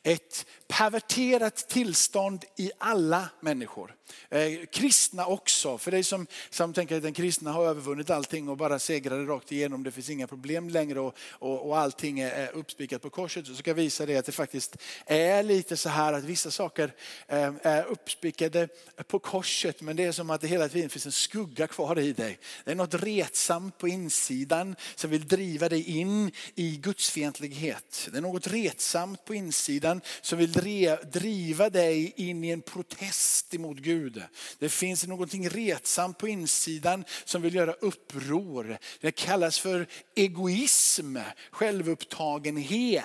Ett 0.02 0.46
perverterat 0.68 1.68
tillstånd 1.68 2.44
i 2.56 2.70
alla 2.78 3.28
människor. 3.40 3.94
Eh, 4.30 4.66
kristna 4.72 5.26
också, 5.26 5.78
för 5.78 5.90
dig 5.90 6.04
som, 6.04 6.26
som 6.50 6.72
tänker 6.72 6.96
att 6.96 7.02
den 7.02 7.12
kristna 7.12 7.52
har 7.52 7.66
övervunnit 7.66 8.10
allting 8.10 8.48
och 8.48 8.56
bara 8.56 8.78
segrade 8.78 9.24
rakt 9.24 9.52
igenom, 9.52 9.82
det 9.82 9.90
finns 9.90 10.10
inga 10.10 10.26
problem 10.26 10.68
längre 10.68 11.00
och, 11.00 11.14
och, 11.30 11.68
och 11.68 11.78
allting 11.78 12.20
är 12.20 12.50
uppspikat 12.52 13.02
på 13.02 13.10
korset. 13.10 13.46
Så 13.46 13.54
ska 13.54 13.70
jag 13.70 13.74
visa 13.74 14.06
dig 14.06 14.16
att 14.16 14.26
det 14.26 14.32
faktiskt 14.32 14.76
är 15.06 15.42
lite 15.42 15.76
så 15.76 15.88
här 15.88 16.12
att 16.12 16.24
vissa 16.24 16.50
saker 16.50 16.94
eh, 17.28 17.52
är 17.62 17.84
uppspikade 17.84 18.68
på 19.06 19.18
korset 19.18 19.82
men 19.82 19.96
det 19.96 20.04
är 20.04 20.12
som 20.12 20.30
att 20.30 20.40
det 20.40 20.46
hela 20.46 20.68
tiden 20.68 20.90
finns 20.90 21.06
en 21.06 21.12
skugga 21.12 21.66
kvar 21.66 21.98
i 21.98 22.12
dig. 22.12 22.38
Det 22.64 22.70
är 22.70 22.74
något 22.74 22.94
retsamt 22.94 23.78
på 23.78 23.88
insidan 23.88 24.76
som 24.94 25.10
vill 25.10 25.28
driva 25.28 25.68
dig 25.68 25.98
in 25.98 26.30
i 26.54 26.76
gudsfientlighet. 26.76 28.08
Det 28.12 28.18
är 28.18 28.22
något 28.22 28.46
retsamt 28.46 29.24
på 29.24 29.34
insidan 29.34 29.71
som 30.20 30.38
vill 30.38 30.52
driva 31.12 31.70
dig 31.70 32.12
in 32.16 32.44
i 32.44 32.50
en 32.50 32.62
protest 32.62 33.54
emot 33.54 33.78
Gud. 33.78 34.22
Det 34.58 34.68
finns 34.68 35.06
någonting 35.06 35.48
retsamt 35.48 36.18
på 36.18 36.28
insidan 36.28 37.04
som 37.24 37.42
vill 37.42 37.54
göra 37.54 37.72
uppror. 37.72 38.78
Det 39.00 39.12
kallas 39.12 39.58
för 39.58 39.86
egoism, 40.14 41.16
självupptagenhet 41.50 43.04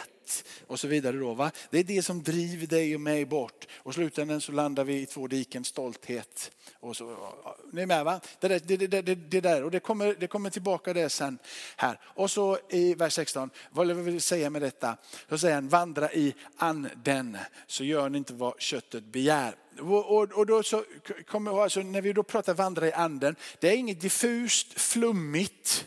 och 0.67 0.79
så 0.79 0.87
vidare. 0.87 1.17
Då, 1.17 1.33
va? 1.33 1.51
Det 1.69 1.79
är 1.79 1.83
det 1.83 2.03
som 2.03 2.23
driver 2.23 2.67
dig 2.67 2.95
och 2.95 3.01
mig 3.01 3.25
bort. 3.25 3.67
Och 3.77 3.93
slutändan 3.93 4.41
så 4.41 4.51
landar 4.51 4.83
vi 4.83 5.01
i 5.01 5.05
två 5.05 5.27
diken 5.27 5.63
stolthet. 5.63 6.51
Och 6.79 6.97
så, 6.97 7.33
ni 7.71 7.81
är 7.81 7.85
med 7.85 8.05
va? 8.05 8.19
Det, 8.39 8.47
där, 8.47 8.61
det, 8.65 8.77
det, 8.77 9.01
det, 9.01 9.15
det 9.15 9.41
där. 9.41 9.63
Och 9.63 9.71
det 9.71 9.79
kommer, 9.79 10.15
det 10.19 10.27
kommer 10.27 10.49
tillbaka 10.49 10.93
det 10.93 11.09
sen 11.09 11.39
här. 11.75 11.99
Och 12.03 12.31
så 12.31 12.57
i 12.69 12.93
vers 12.93 13.13
16, 13.13 13.49
vad 13.69 13.87
vill 13.87 14.13
jag 14.13 14.21
säga 14.21 14.49
med 14.49 14.61
detta? 14.61 14.97
Så 15.29 15.37
säger 15.37 15.55
han, 15.55 15.69
vandra 15.69 16.13
i 16.13 16.35
anden 16.57 17.37
så 17.67 17.83
gör 17.83 18.09
ni 18.09 18.17
inte 18.17 18.33
vad 18.33 18.61
köttet 18.61 19.03
begär. 19.03 19.55
Och, 19.79 20.17
och, 20.17 20.31
och 20.31 20.45
då 20.45 20.63
så 20.63 20.83
kommer, 21.27 21.63
alltså, 21.63 21.79
när 21.79 22.01
vi 22.01 22.13
då 22.13 22.23
pratar 22.23 22.53
vandra 22.53 22.87
i 22.87 22.93
anden, 22.93 23.35
det 23.59 23.69
är 23.69 23.75
inget 23.75 24.01
diffust, 24.01 24.79
flummigt. 24.79 25.85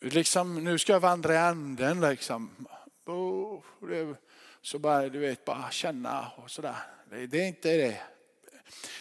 Liksom, 0.00 0.64
nu 0.64 0.78
ska 0.78 0.92
jag 0.92 1.00
vandra 1.00 1.34
i 1.34 1.38
anden. 1.38 2.00
Liksom 2.00 2.66
så 4.62 4.78
bara, 4.78 5.08
du 5.08 5.18
vet, 5.18 5.44
bara 5.44 5.70
känna 5.70 6.28
och 6.36 6.50
sådär. 6.50 6.76
Det, 7.10 7.26
det 7.26 7.42
är 7.42 7.48
inte 7.48 7.76
det. 7.76 8.00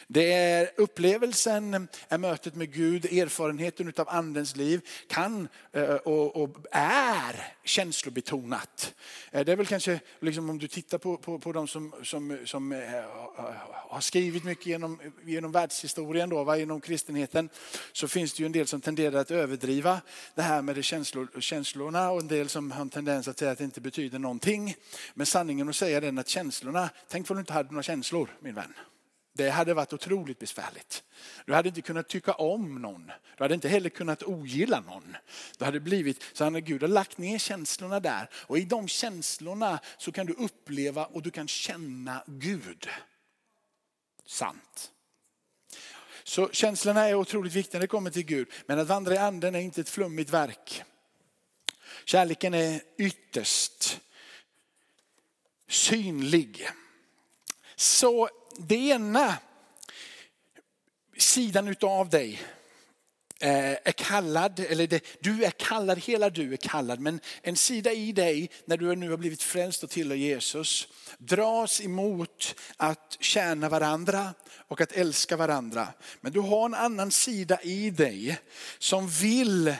Det 0.07 0.33
är 0.33 0.71
upplevelsen, 0.77 1.87
är 2.09 2.17
mötet 2.17 2.55
med 2.55 2.73
Gud, 2.73 3.05
erfarenheten 3.05 3.93
av 3.97 4.09
andens 4.09 4.55
liv 4.55 4.81
kan 5.07 5.47
eh, 5.73 5.83
och, 5.83 6.35
och 6.35 6.57
är 6.71 7.53
känslobetonat. 7.63 8.93
Eh, 9.31 9.45
det 9.45 9.51
är 9.51 9.55
väl 9.55 9.65
kanske, 9.65 9.99
liksom 10.19 10.49
om 10.49 10.57
du 10.57 10.67
tittar 10.67 10.97
på, 10.97 11.17
på, 11.17 11.39
på 11.39 11.51
de 11.51 11.67
som, 11.67 11.93
som, 12.03 12.37
som 12.45 12.71
eh, 12.71 12.79
har 13.89 14.01
skrivit 14.01 14.43
mycket 14.43 14.65
genom, 14.65 14.99
genom 15.23 15.51
världshistorien, 15.51 16.29
då, 16.29 16.55
genom 16.55 16.81
kristenheten, 16.81 17.49
så 17.91 18.07
finns 18.07 18.33
det 18.33 18.39
ju 18.41 18.45
en 18.45 18.51
del 18.51 18.67
som 18.67 18.81
tenderar 18.81 19.19
att 19.19 19.31
överdriva 19.31 20.01
det 20.35 20.41
här 20.41 20.61
med 20.61 20.75
det 20.75 20.83
känslor, 20.83 21.27
känslorna 21.39 22.11
och 22.11 22.21
en 22.21 22.27
del 22.27 22.49
som 22.49 22.71
har 22.71 22.81
en 22.81 22.89
tendens 22.89 23.27
att 23.27 23.39
säga 23.39 23.51
att 23.51 23.57
det 23.57 23.63
inte 23.63 23.81
betyder 23.81 24.19
någonting. 24.19 24.75
Men 25.13 25.25
sanningen 25.25 25.69
att 25.69 25.75
säga 25.75 26.01
den 26.01 26.17
att 26.17 26.27
känslorna, 26.27 26.89
tänk 27.07 27.29
om 27.29 27.35
du 27.35 27.39
inte 27.39 27.53
hade 27.53 27.69
några 27.69 27.83
känslor 27.83 28.29
min 28.39 28.55
vän. 28.55 28.73
Det 29.37 29.49
hade 29.49 29.73
varit 29.73 29.93
otroligt 29.93 30.39
besvärligt. 30.39 31.03
Du 31.45 31.53
hade 31.53 31.69
inte 31.69 31.81
kunnat 31.81 32.07
tycka 32.07 32.33
om 32.33 32.81
någon. 32.81 33.11
Du 33.37 33.43
hade 33.43 33.53
inte 33.53 33.69
heller 33.69 33.89
kunnat 33.89 34.23
ogilla 34.23 34.79
någon. 34.79 35.17
Du 35.57 35.65
hade 35.65 35.79
blivit, 35.79 36.23
så 36.33 36.43
han, 36.43 36.63
Gud 36.63 36.81
har 36.81 36.87
lagt 36.87 37.17
ner 37.17 37.37
känslorna 37.37 37.99
där. 37.99 38.29
Och 38.33 38.57
i 38.57 38.65
de 38.65 38.87
känslorna 38.87 39.79
så 39.97 40.11
kan 40.11 40.25
du 40.25 40.33
uppleva 40.33 41.05
och 41.05 41.21
du 41.21 41.31
kan 41.31 41.47
känna 41.47 42.23
Gud. 42.27 42.89
Sant. 44.25 44.91
Så 46.23 46.49
känslorna 46.51 47.07
är 47.07 47.15
otroligt 47.15 47.53
viktiga 47.53 47.79
när 47.79 47.83
det 47.83 47.87
kommer 47.87 48.11
till 48.11 48.25
Gud. 48.25 48.47
Men 48.65 48.79
att 48.79 48.87
vandra 48.87 49.13
i 49.13 49.17
anden 49.17 49.55
är 49.55 49.59
inte 49.59 49.81
ett 49.81 49.89
flummigt 49.89 50.29
verk. 50.29 50.83
Kärleken 52.05 52.53
är 52.53 52.81
ytterst 52.97 53.99
synlig. 55.69 56.69
Så 57.75 58.29
det 58.57 58.75
ena 58.75 59.37
sidan 61.17 61.67
utav 61.67 62.09
dig 62.09 62.41
eh, 63.39 63.71
är 63.71 63.91
kallad, 63.91 64.59
eller 64.59 64.87
det, 64.87 65.03
du 65.19 65.45
är 65.45 65.51
kallad, 65.51 65.99
hela 65.99 66.29
du 66.29 66.53
är 66.53 66.57
kallad, 66.57 66.99
men 66.99 67.19
en 67.41 67.55
sida 67.55 67.93
i 67.93 68.11
dig 68.11 68.49
när 68.65 68.77
du 68.77 68.95
nu 68.95 69.09
har 69.09 69.17
blivit 69.17 69.43
frälst 69.43 69.83
och 69.83 69.89
tillhör 69.89 70.17
Jesus 70.17 70.87
dras 71.17 71.81
emot 71.81 72.55
att 72.77 73.17
tjäna 73.19 73.69
varandra 73.69 74.33
och 74.67 74.81
att 74.81 74.91
älska 74.91 75.37
varandra. 75.37 75.87
Men 76.21 76.31
du 76.31 76.39
har 76.39 76.65
en 76.65 76.73
annan 76.73 77.11
sida 77.11 77.61
i 77.61 77.89
dig 77.89 78.37
som 78.79 79.07
vill 79.07 79.75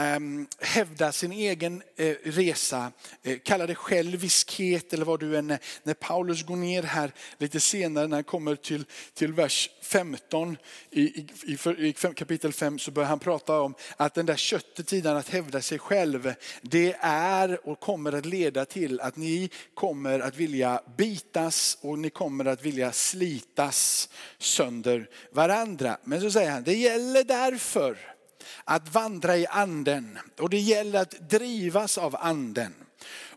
Ehm, 0.00 0.46
hävda 0.60 1.12
sin 1.12 1.32
egen 1.32 1.82
eh, 1.96 2.14
resa, 2.22 2.92
eh, 3.22 3.38
kalla 3.44 3.66
det 3.66 3.74
själviskhet 3.74 4.92
eller 4.92 5.04
vad 5.04 5.20
du 5.20 5.36
än 5.36 5.50
är. 5.50 5.58
När 5.82 5.94
Paulus 5.94 6.42
går 6.42 6.56
ner 6.56 6.82
här 6.82 7.12
lite 7.38 7.60
senare 7.60 8.06
när 8.06 8.16
han 8.16 8.24
kommer 8.24 8.56
till, 8.56 8.84
till 9.14 9.32
vers 9.32 9.70
15 9.82 10.56
i, 10.90 11.00
i, 11.00 11.58
i, 11.78 11.92
kapitel 11.92 12.52
5 12.52 12.78
så 12.78 12.90
börjar 12.90 13.08
han 13.08 13.18
prata 13.18 13.60
om 13.60 13.74
att 13.96 14.14
den 14.14 14.26
där 14.26 14.36
köttetiden 14.36 15.16
att 15.16 15.28
hävda 15.28 15.62
sig 15.62 15.78
själv, 15.78 16.34
det 16.62 16.96
är 17.00 17.68
och 17.68 17.80
kommer 17.80 18.12
att 18.12 18.26
leda 18.26 18.64
till 18.64 19.00
att 19.00 19.16
ni 19.16 19.50
kommer 19.74 20.20
att 20.20 20.36
vilja 20.36 20.82
bitas 20.96 21.78
och 21.80 21.98
ni 21.98 22.10
kommer 22.10 22.44
att 22.44 22.62
vilja 22.62 22.92
slitas 22.92 24.08
sönder 24.38 25.08
varandra. 25.32 25.98
Men 26.04 26.20
så 26.20 26.30
säger 26.30 26.50
han, 26.50 26.62
det 26.62 26.74
gäller 26.74 27.24
därför 27.24 28.19
att 28.64 28.94
vandra 28.94 29.36
i 29.36 29.46
anden 29.46 30.18
och 30.38 30.50
det 30.50 30.58
gäller 30.58 31.00
att 31.00 31.30
drivas 31.30 31.98
av 31.98 32.16
anden. 32.20 32.74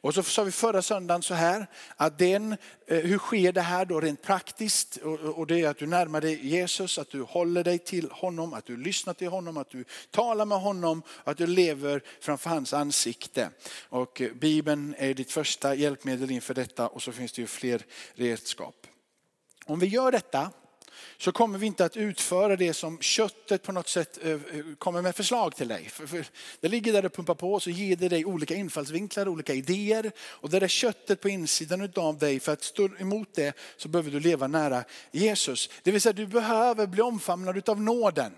Och 0.04 0.14
så 0.14 0.24
sa 0.24 0.44
vi 0.44 0.52
förra 0.52 0.82
söndagen 0.82 1.22
så 1.22 1.34
här, 1.34 1.68
att 1.96 2.20
den, 2.20 2.58
eh, 2.88 2.98
hur 2.98 3.18
sker 3.18 3.52
det 3.52 3.62
här 3.62 3.86
då 3.86 4.00
rent 4.00 4.22
praktiskt? 4.22 4.98
Och 5.36 5.48
det 5.48 5.62
är 5.62 5.70
att 5.70 5.78
du 5.78 5.88
närmar 5.88 6.22
dig 6.22 6.48
Jesus, 6.48 6.98
att 6.98 7.10
du 7.10 7.22
håller 7.22 7.64
dig 7.64 7.80
till 7.80 8.12
honom, 8.12 8.54
att 8.54 8.66
du 8.66 8.78
lyssnar 8.78 9.14
till 9.14 9.28
honom, 9.28 9.58
att 9.58 9.70
du 9.70 9.86
talar 10.12 10.46
med 10.46 10.62
honom, 10.62 11.04
att 11.24 11.38
du 11.38 11.48
lever 11.48 12.04
framför 12.22 12.50
hans 12.50 12.74
ansikte. 12.74 13.50
Och 13.90 14.22
eh, 14.22 14.34
Bibeln 14.34 14.96
är 14.98 15.14
ditt 15.14 15.32
första 15.32 15.76
hjälpmedel 15.76 16.32
inför 16.32 16.54
detta 16.54 16.88
och 16.88 17.02
så 17.02 17.12
finns 17.12 17.32
det 17.32 17.42
ju 17.42 17.48
fler 17.48 17.86
redskap. 18.16 18.88
Om 19.66 19.80
vi 19.80 19.88
gör 19.88 20.12
detta 20.12 20.52
så 21.24 21.32
kommer 21.32 21.60
vi 21.60 21.68
inte 21.68 21.86
att 21.86 21.98
utföra 21.98 22.56
det 22.56 22.74
som 22.74 23.00
köttet 23.00 23.64
på 23.64 23.72
något 23.72 23.90
sätt 23.90 24.20
eh, 24.24 24.40
kommer 24.78 25.02
med 25.02 25.16
förslag 25.16 25.56
till 25.56 25.68
dig. 25.68 25.92
Det 26.60 26.68
ligger 26.68 26.94
där 26.94 27.06
och 27.06 27.14
pumpar 27.14 27.36
på 27.36 27.54
och 27.54 27.64
så 27.64 27.70
ger 27.70 27.96
det 27.96 28.10
dig 28.10 28.26
olika 28.26 28.56
infallsvinklar, 28.56 29.28
olika 29.28 29.54
idéer. 29.54 30.12
Och 30.20 30.50
det 30.50 30.58
är 30.58 30.68
köttet 30.68 31.22
på 31.22 31.30
insidan 31.30 31.92
av 31.96 32.18
dig, 32.18 32.40
för 32.40 32.54
att 32.54 32.64
stå 32.64 32.90
emot 33.00 33.28
det 33.36 33.58
så 33.78 33.88
behöver 33.88 34.12
du 34.12 34.20
leva 34.20 34.48
nära 34.48 34.84
Jesus. 35.12 35.70
Det 35.84 35.92
vill 35.92 36.02
säga 36.02 36.14
du 36.14 36.28
behöver 36.28 36.88
bli 36.88 37.02
omfamnad 37.02 37.70
av 37.70 37.82
nåden. 37.82 38.34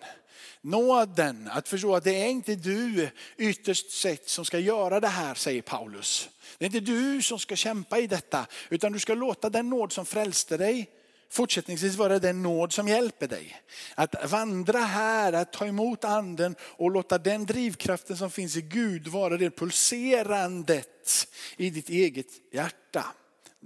Nåden, 0.61 1.49
att 1.51 1.67
förstå 1.67 1.95
att 1.95 2.03
det 2.03 2.21
är 2.21 2.27
inte 2.27 2.55
du 2.55 3.09
ytterst 3.37 3.91
sett 3.91 4.29
som 4.29 4.45
ska 4.45 4.59
göra 4.59 4.99
det 4.99 5.07
här, 5.07 5.35
säger 5.35 5.61
Paulus. 5.61 6.29
Det 6.57 6.65
är 6.65 6.67
inte 6.67 6.91
du 6.91 7.21
som 7.21 7.39
ska 7.39 7.55
kämpa 7.55 7.99
i 7.99 8.07
detta, 8.07 8.45
utan 8.69 8.91
du 8.91 8.99
ska 8.99 9.13
låta 9.13 9.49
den 9.49 9.69
nåd 9.69 9.91
som 9.91 10.05
frälste 10.05 10.57
dig 10.57 10.89
fortsättningsvis 11.29 11.96
vara 11.96 12.20
den 12.20 12.44
nåd 12.44 12.74
som 12.74 12.88
hjälper 12.88 13.27
dig. 13.27 13.62
Att 13.96 14.32
vandra 14.32 14.79
här, 14.79 15.34
att 15.34 15.53
ta 15.53 15.65
emot 15.65 16.03
anden 16.03 16.55
och 16.60 16.91
låta 16.91 17.17
den 17.17 17.46
drivkraften 17.46 18.17
som 18.17 18.32
finns 18.32 18.58
i 18.58 18.62
Gud 18.62 19.08
vara 19.08 19.38
det 19.38 19.50
pulserandet 19.50 21.27
i 21.58 21.70
ditt 21.70 21.89
eget 21.89 22.27
hjärta. 22.51 23.05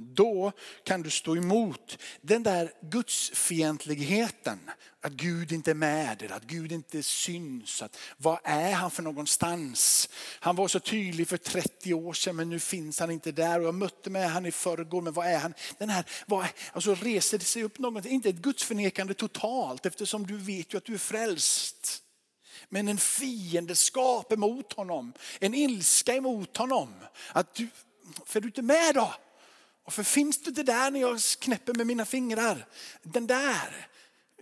Då 0.02 0.52
kan 0.84 1.02
du 1.02 1.10
stå 1.10 1.36
emot 1.36 1.98
den 2.22 2.44
där 2.44 2.72
gudsfientligheten. 2.82 4.60
Att 5.02 5.12
Gud 5.12 5.52
inte 5.52 5.72
är 5.72 5.76
med 5.76 6.22
er, 6.22 6.32
att 6.32 6.44
Gud 6.44 6.72
inte 6.72 7.04
syns. 7.04 7.82
Att, 7.82 7.98
vad 8.18 8.40
är 8.44 8.72
han 8.74 8.92
för 8.92 9.04
någonstans? 9.04 10.10
Han 10.40 10.56
var 10.56 10.68
så 10.68 10.80
tydlig 10.80 11.28
för 11.28 11.38
30 11.38 11.94
år 11.94 12.14
sedan 12.14 12.36
men 12.36 12.50
nu 12.50 12.60
finns 12.60 13.00
han 13.00 13.12
inte 13.12 13.32
där. 13.32 13.60
Och 13.60 13.66
jag 13.66 13.76
mötte 13.76 14.10
med 14.10 14.32
han 14.32 14.46
i 14.46 14.52
förrgår 14.52 15.02
men 15.02 15.14
vad 15.14 15.28
är 15.28 15.38
han? 15.38 15.54
Den 15.78 15.90
här, 15.90 16.06
vad 16.26 16.46
alltså 16.74 16.96
reser 16.96 17.38
det 17.38 17.46
sig 17.46 17.64
upp 17.64 17.80
något, 17.80 18.06
inte 18.06 18.30
ett 18.30 18.36
gudsförnekande 18.36 19.14
totalt 19.14 19.86
eftersom 19.86 20.28
du 20.28 20.38
vet 20.38 20.74
ju 20.74 20.78
att 20.78 20.86
du 20.86 20.94
är 20.94 20.98
frälst. 20.98 22.04
Men 22.70 22.88
en 22.88 22.98
fiendeskap 22.98 24.32
emot 24.32 24.74
honom, 24.74 25.14
en 25.40 25.54
ilska 25.54 26.16
emot 26.16 26.58
honom. 26.58 26.94
Att 27.34 27.56
du, 27.56 27.68
för 28.26 28.42
du 28.42 28.48
inte 28.48 28.62
med 28.62 28.96
då? 28.96 29.14
Varför 29.90 30.04
finns 30.04 30.42
du 30.42 30.50
inte 30.50 30.64
där 30.64 30.92
när 30.92 31.00
jag 31.00 31.20
knäpper 31.40 31.74
med 31.74 31.88
mina 31.88 32.06
fingrar? 32.06 32.66
Den 33.04 33.28
där, 33.28 33.88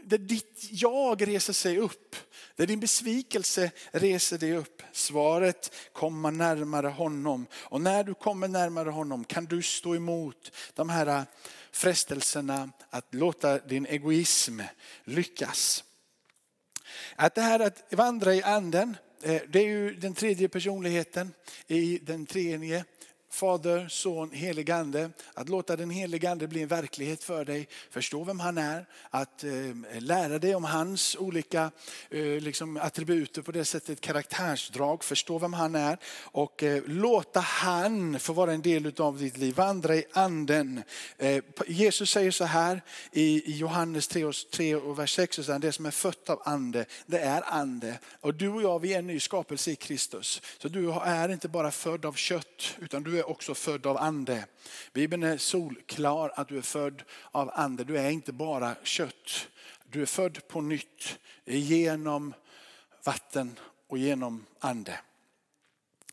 där 0.03 0.17
ditt 0.17 0.67
jag 0.71 1.27
reser 1.27 1.53
sig 1.53 1.77
upp. 1.77 2.15
Där 2.55 2.67
din 2.67 2.79
besvikelse 2.79 3.71
reser 3.91 4.37
dig 4.37 4.55
upp. 4.57 4.83
Svaret, 4.91 5.75
komma 5.93 6.31
närmare 6.31 6.87
honom. 6.87 7.47
Och 7.53 7.81
när 7.81 8.03
du 8.03 8.13
kommer 8.13 8.47
närmare 8.47 8.89
honom 8.89 9.23
kan 9.23 9.45
du 9.45 9.61
stå 9.61 9.95
emot 9.95 10.51
de 10.73 10.89
här 10.89 11.25
frestelserna 11.71 12.69
att 12.89 13.13
låta 13.13 13.59
din 13.59 13.85
egoism 13.85 14.61
lyckas. 15.03 15.83
Att 17.15 17.35
det 17.35 17.41
här 17.41 17.59
att 17.59 17.93
vandra 17.93 18.35
i 18.35 18.43
anden, 18.43 18.97
eh, 19.21 19.41
det 19.49 19.59
är 19.59 19.67
ju 19.67 19.93
den 19.93 20.13
tredje 20.13 20.49
personligheten 20.49 21.33
i 21.67 21.97
den 21.97 22.25
treenige. 22.25 22.85
Fader, 23.29 23.87
Son, 23.87 24.31
helig 24.31 24.71
Ande. 24.71 25.09
Att 25.33 25.49
låta 25.49 25.75
den 25.75 25.89
helige 25.89 26.31
Ande 26.31 26.47
bli 26.47 26.61
en 26.61 26.67
verklighet 26.67 27.23
för 27.23 27.45
dig. 27.45 27.67
Förstå 27.89 28.23
vem 28.23 28.39
han 28.39 28.57
är. 28.57 28.85
Att 29.09 29.43
eh, 29.43 29.51
lära 29.99 30.39
dig 30.39 30.55
om 30.55 30.63
hans 30.63 31.15
olika 31.19 31.71
eh, 32.09 32.21
liksom, 32.21 32.77
attributer 32.77 33.41
på 33.41 33.51
det 33.51 33.65
sättet, 33.65 34.01
karaktärsdrag. 34.01 35.03
Förstå 35.03 35.39
vem 35.39 35.53
han 35.53 35.75
är. 35.75 35.97
Och 36.21 36.63
eh, 36.63 36.83
låta 36.85 37.39
han 37.39 38.19
få 38.19 38.33
vara 38.33 38.53
en 38.53 38.61
del 38.61 38.93
av 38.97 39.17
ditt 39.17 39.37
liv. 39.37 39.55
Vandra 39.55 39.95
i 39.95 40.05
anden. 40.11 40.83
Eh, 41.17 41.43
Jesus 41.67 42.09
säger 42.09 42.31
så 42.31 42.45
här 42.45 42.81
i, 43.11 43.51
i 43.51 43.57
Johannes 43.57 44.07
3 44.07 44.25
och, 44.25 44.35
3 44.51 44.75
och 44.75 44.99
vers 44.99 45.15
6. 45.15 45.35
Så 45.35 45.57
det 45.57 45.71
som 45.71 45.85
är 45.85 45.91
fött 45.91 46.29
av 46.29 46.41
ande, 46.45 46.85
det 47.05 47.19
är 47.19 47.43
ande. 47.45 47.99
Och 48.21 48.33
du 48.33 48.49
och 48.49 48.61
jag, 48.61 48.79
vi 48.79 48.93
är 48.93 48.99
en 48.99 49.07
ny 49.07 49.19
skapelse 49.19 49.71
i 49.71 49.75
Kristus. 49.75 50.41
Så 50.57 50.67
du 50.67 50.91
är 50.91 51.29
inte 51.29 51.47
bara 51.47 51.71
född 51.71 52.05
av 52.05 52.13
kött, 52.13 52.75
utan 52.79 53.03
du 53.03 53.16
är 53.19 53.29
också 53.29 53.53
född 53.53 53.85
av 53.85 53.97
ande. 53.97 54.45
Bibeln 54.93 55.23
är 55.23 55.37
solklar 55.37 56.31
att 56.35 56.47
du 56.47 56.57
är 56.57 56.61
född 56.61 57.03
av 57.31 57.51
ande. 57.53 57.83
Du 57.83 57.97
är 57.97 58.09
inte 58.09 58.33
bara 58.33 58.75
kött. 58.83 59.47
Du 59.89 60.01
är 60.01 60.05
född 60.05 60.47
på 60.47 60.61
nytt 60.61 61.19
genom 61.45 62.33
vatten 63.03 63.59
och 63.87 63.97
genom 63.97 64.45
ande. 64.59 64.99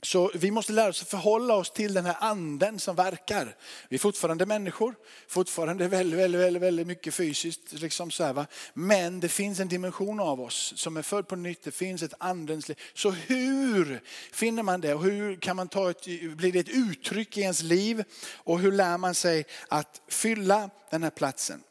Så 0.04 0.30
vi 0.34 0.50
måste 0.50 0.72
lära 0.72 0.88
oss 0.88 1.02
att 1.02 1.08
förhålla 1.08 1.54
oss 1.54 1.70
till 1.70 1.94
den 1.94 2.06
här 2.06 2.16
anden 2.20 2.78
som 2.78 2.96
verkar. 2.96 3.56
Vi 3.88 3.96
är 3.96 3.98
fortfarande 3.98 4.46
människor, 4.46 4.94
fortfarande 5.28 5.88
väldigt, 5.88 6.18
väldigt, 6.18 6.40
väldigt, 6.40 6.62
väldigt 6.62 6.86
mycket 6.86 7.14
fysiskt. 7.14 7.72
Liksom 7.72 8.10
så 8.10 8.24
här, 8.24 8.32
va? 8.32 8.46
Men 8.74 9.20
det 9.20 9.28
finns 9.28 9.60
en 9.60 9.68
dimension 9.68 10.20
av 10.20 10.40
oss 10.40 10.72
som 10.76 10.96
är 10.96 11.02
född 11.02 11.28
på 11.28 11.36
nytt, 11.36 11.62
det 11.62 11.70
finns 11.70 12.02
ett 12.02 12.14
andens 12.18 12.68
liv. 12.68 12.78
Så 12.94 13.10
hur 13.10 14.02
finner 14.32 14.62
man 14.62 14.80
det? 14.80 14.94
Och 14.94 15.04
hur 15.04 15.36
kan 15.36 15.56
man 15.56 15.68
ta 15.68 15.90
ett, 15.90 16.04
blir 16.36 16.52
det 16.52 16.58
ett 16.58 16.68
uttryck 16.68 17.38
i 17.38 17.40
ens 17.40 17.62
liv? 17.62 18.04
Och 18.34 18.60
hur 18.60 18.72
lär 18.72 18.98
man 18.98 19.14
sig 19.14 19.44
att 19.68 20.00
fylla 20.08 20.70
den 20.90 21.02
här 21.02 21.10
platsen? 21.10 21.62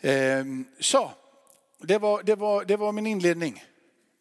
Ehm, 0.00 0.64
så, 0.80 1.10
det 1.82 1.98
var, 1.98 2.22
det, 2.22 2.34
var, 2.34 2.64
det 2.64 2.76
var 2.76 2.92
min 2.92 3.06
inledning. 3.06 3.64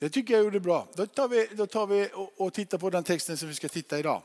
Det 0.05 0.09
tycker 0.09 0.33
jag 0.33 0.43
gjorde 0.43 0.59
bra. 0.59 0.87
Då 0.93 1.05
tar 1.05 1.27
vi, 1.27 1.47
då 1.51 1.67
tar 1.67 1.87
vi 1.87 2.09
och, 2.13 2.33
och 2.37 2.53
tittar 2.53 2.77
på 2.77 2.89
den 2.89 3.03
texten 3.03 3.37
som 3.37 3.47
vi 3.47 3.55
ska 3.55 3.69
titta 3.69 3.99
idag. 3.99 4.21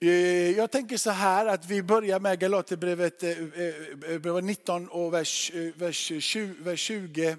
Eh, 0.00 0.50
jag 0.50 0.70
tänker 0.70 0.96
så 0.96 1.10
här 1.10 1.46
att 1.46 1.66
vi 1.66 1.82
börjar 1.82 2.20
med 2.20 2.40
Galaterbrevet 2.40 3.22
eh, 3.22 3.30
eh, 4.26 4.42
19 4.42 4.88
och 4.88 5.14
vers, 5.14 5.52
vers 5.74 6.12
20, 6.20 6.54
vers 6.58 6.80
20 6.80 7.36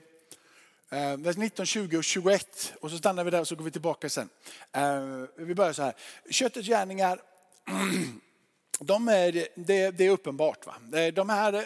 vers 1.17 1.37
19, 1.37 1.65
20 1.65 1.97
och 1.97 2.03
21. 2.03 2.73
Och 2.81 2.91
så 2.91 2.97
stannar 2.97 3.23
vi 3.23 3.31
där 3.31 3.39
och 3.39 3.47
så 3.47 3.55
går 3.55 3.65
vi 3.65 3.71
tillbaka 3.71 4.09
sen. 4.09 4.29
Vi 5.35 5.55
börjar 5.55 5.73
så 5.73 5.83
här. 5.83 5.93
Köttets 6.29 6.67
gärningar, 6.67 7.19
de 8.79 9.07
är, 9.07 9.47
det, 9.55 9.91
det 9.91 10.05
är 10.05 10.09
uppenbart. 10.09 10.65
Va? 10.65 10.75
De 11.13 11.29
här 11.29 11.65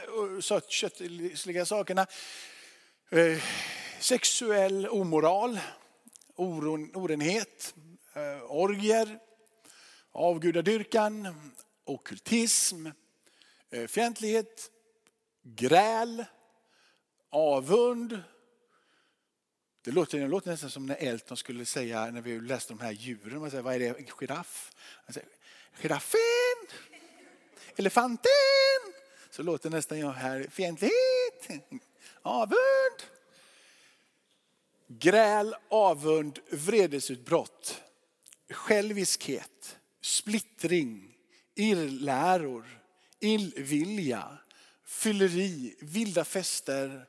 köttliga 0.70 1.66
sakerna, 1.66 2.08
sexuell 4.00 4.88
omoral, 4.88 5.60
orenhet, 6.36 7.74
eh, 8.14 8.52
orger, 8.52 9.20
avgudadyrkan, 10.12 11.28
okultism, 11.86 12.88
eh, 13.70 13.88
fientlighet, 13.88 14.72
gräl, 15.44 16.26
avund. 17.30 18.22
Det 19.82 19.92
låter, 19.92 20.20
det 20.20 20.28
låter 20.28 20.52
nästan 20.52 20.70
som 20.70 20.86
när 20.86 20.96
Elton 20.96 21.38
skulle 21.38 21.66
säga 21.66 22.12
när 22.12 22.22
vi 22.22 22.42
läste 22.42 22.74
de 22.74 22.80
här 22.80 22.92
djuren. 22.92 23.40
Man 23.40 23.52
säger, 23.52 23.64
vad 23.64 23.76
är 23.76 23.80
det? 23.80 24.00
En 24.00 24.06
giraff? 24.20 24.72
Giraffen! 25.82 26.80
Elefanten! 27.76 28.30
Så 29.30 29.44
låter 29.44 29.70
nästan 29.70 30.00
jag 30.00 30.12
här. 30.12 30.48
Fientlighet! 30.52 31.50
Avund! 32.22 33.19
Gräl, 34.92 35.56
avund, 35.70 36.40
vredesutbrott, 36.52 37.82
själviskhet, 38.50 39.78
splittring, 40.02 41.16
irrläror, 41.56 42.82
illvilja, 43.20 44.38
fylleri, 44.86 45.76
vilda 45.82 46.26
fester 46.26 47.06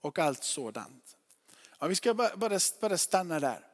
och 0.00 0.18
allt 0.18 0.44
sådant. 0.44 1.16
Ja, 1.78 1.86
vi 1.86 1.94
ska 1.94 2.14
bara, 2.14 2.36
bara, 2.36 2.58
bara 2.80 2.98
stanna 2.98 3.40
där. 3.40 3.66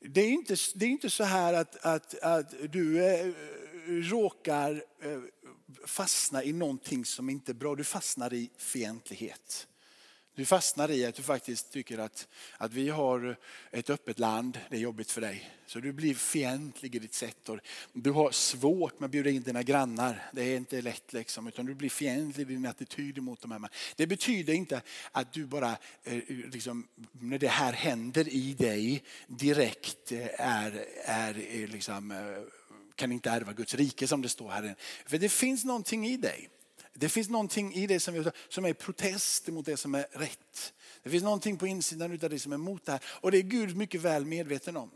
Det 0.00 0.20
är 0.20 0.30
inte, 0.30 0.56
det 0.74 0.86
är 0.86 0.90
inte 0.90 1.10
så 1.10 1.24
här 1.24 1.54
att, 1.54 1.76
att, 1.76 2.18
att 2.18 2.54
du 2.72 3.04
eh, 3.04 3.34
råkar 3.86 4.84
eh, 5.02 5.20
fastna 5.86 6.44
i 6.44 6.52
någonting 6.52 7.04
som 7.04 7.30
inte 7.30 7.52
är 7.52 7.54
bra. 7.54 7.74
Du 7.74 7.84
fastnar 7.84 8.32
i 8.34 8.50
fientlighet. 8.56 9.66
Du 10.38 10.44
fastnar 10.44 10.90
i 10.90 11.06
att 11.06 11.14
du 11.14 11.22
faktiskt 11.22 11.72
tycker 11.72 11.98
att, 11.98 12.28
att 12.58 12.72
vi 12.72 12.88
har 12.88 13.36
ett 13.70 13.90
öppet 13.90 14.18
land, 14.18 14.58
det 14.70 14.76
är 14.76 14.80
jobbigt 14.80 15.10
för 15.10 15.20
dig. 15.20 15.50
Så 15.66 15.80
du 15.80 15.92
blir 15.92 16.14
fientlig 16.14 16.94
i 16.94 16.98
ditt 16.98 17.14
sätt. 17.14 17.48
Och 17.48 17.58
du 17.92 18.10
har 18.10 18.30
svårt 18.30 19.00
med 19.00 19.06
att 19.06 19.10
bjuda 19.10 19.30
in 19.30 19.42
dina 19.42 19.62
grannar. 19.62 20.30
Det 20.32 20.42
är 20.42 20.56
inte 20.56 20.82
lätt 20.82 21.12
liksom, 21.12 21.46
utan 21.46 21.66
du 21.66 21.74
blir 21.74 21.90
fientlig 21.90 22.50
i 22.50 22.54
din 22.54 22.66
attityd 22.66 23.22
mot 23.22 23.40
de 23.40 23.52
här. 23.52 23.68
Det 23.96 24.06
betyder 24.06 24.52
inte 24.52 24.82
att 25.12 25.32
du 25.32 25.46
bara, 25.46 25.76
eh, 26.04 26.22
liksom, 26.28 26.88
när 27.12 27.38
det 27.38 27.48
här 27.48 27.72
händer 27.72 28.28
i 28.28 28.54
dig, 28.54 29.02
direkt 29.26 30.12
eh, 30.12 30.40
är, 30.40 30.84
är 31.04 31.34
eh, 31.50 31.68
liksom, 31.68 32.34
kan 32.94 33.12
inte 33.12 33.30
ärva 33.30 33.52
Guds 33.52 33.74
rike 33.74 34.08
som 34.08 34.22
det 34.22 34.28
står 34.28 34.50
här. 34.50 34.74
För 35.06 35.18
det 35.18 35.28
finns 35.28 35.64
någonting 35.64 36.06
i 36.06 36.16
dig. 36.16 36.48
Det 36.98 37.08
finns 37.08 37.28
någonting 37.28 37.74
i 37.74 37.86
det 37.86 38.00
som, 38.00 38.30
som 38.48 38.64
är 38.64 38.72
protest 38.72 39.48
mot 39.48 39.66
det 39.66 39.76
som 39.76 39.94
är 39.94 40.06
rätt. 40.12 40.72
Det 41.02 41.10
finns 41.10 41.24
någonting 41.24 41.56
på 41.56 41.66
insidan 41.66 42.12
av 42.12 42.30
det 42.30 42.38
som 42.38 42.52
är 42.52 42.56
emot 42.56 42.84
det 42.84 42.92
här. 42.92 43.00
Och 43.04 43.30
det 43.30 43.38
är 43.38 43.42
Gud 43.42 43.76
mycket 43.76 44.00
väl 44.00 44.24
medveten 44.24 44.76
om. 44.76 44.90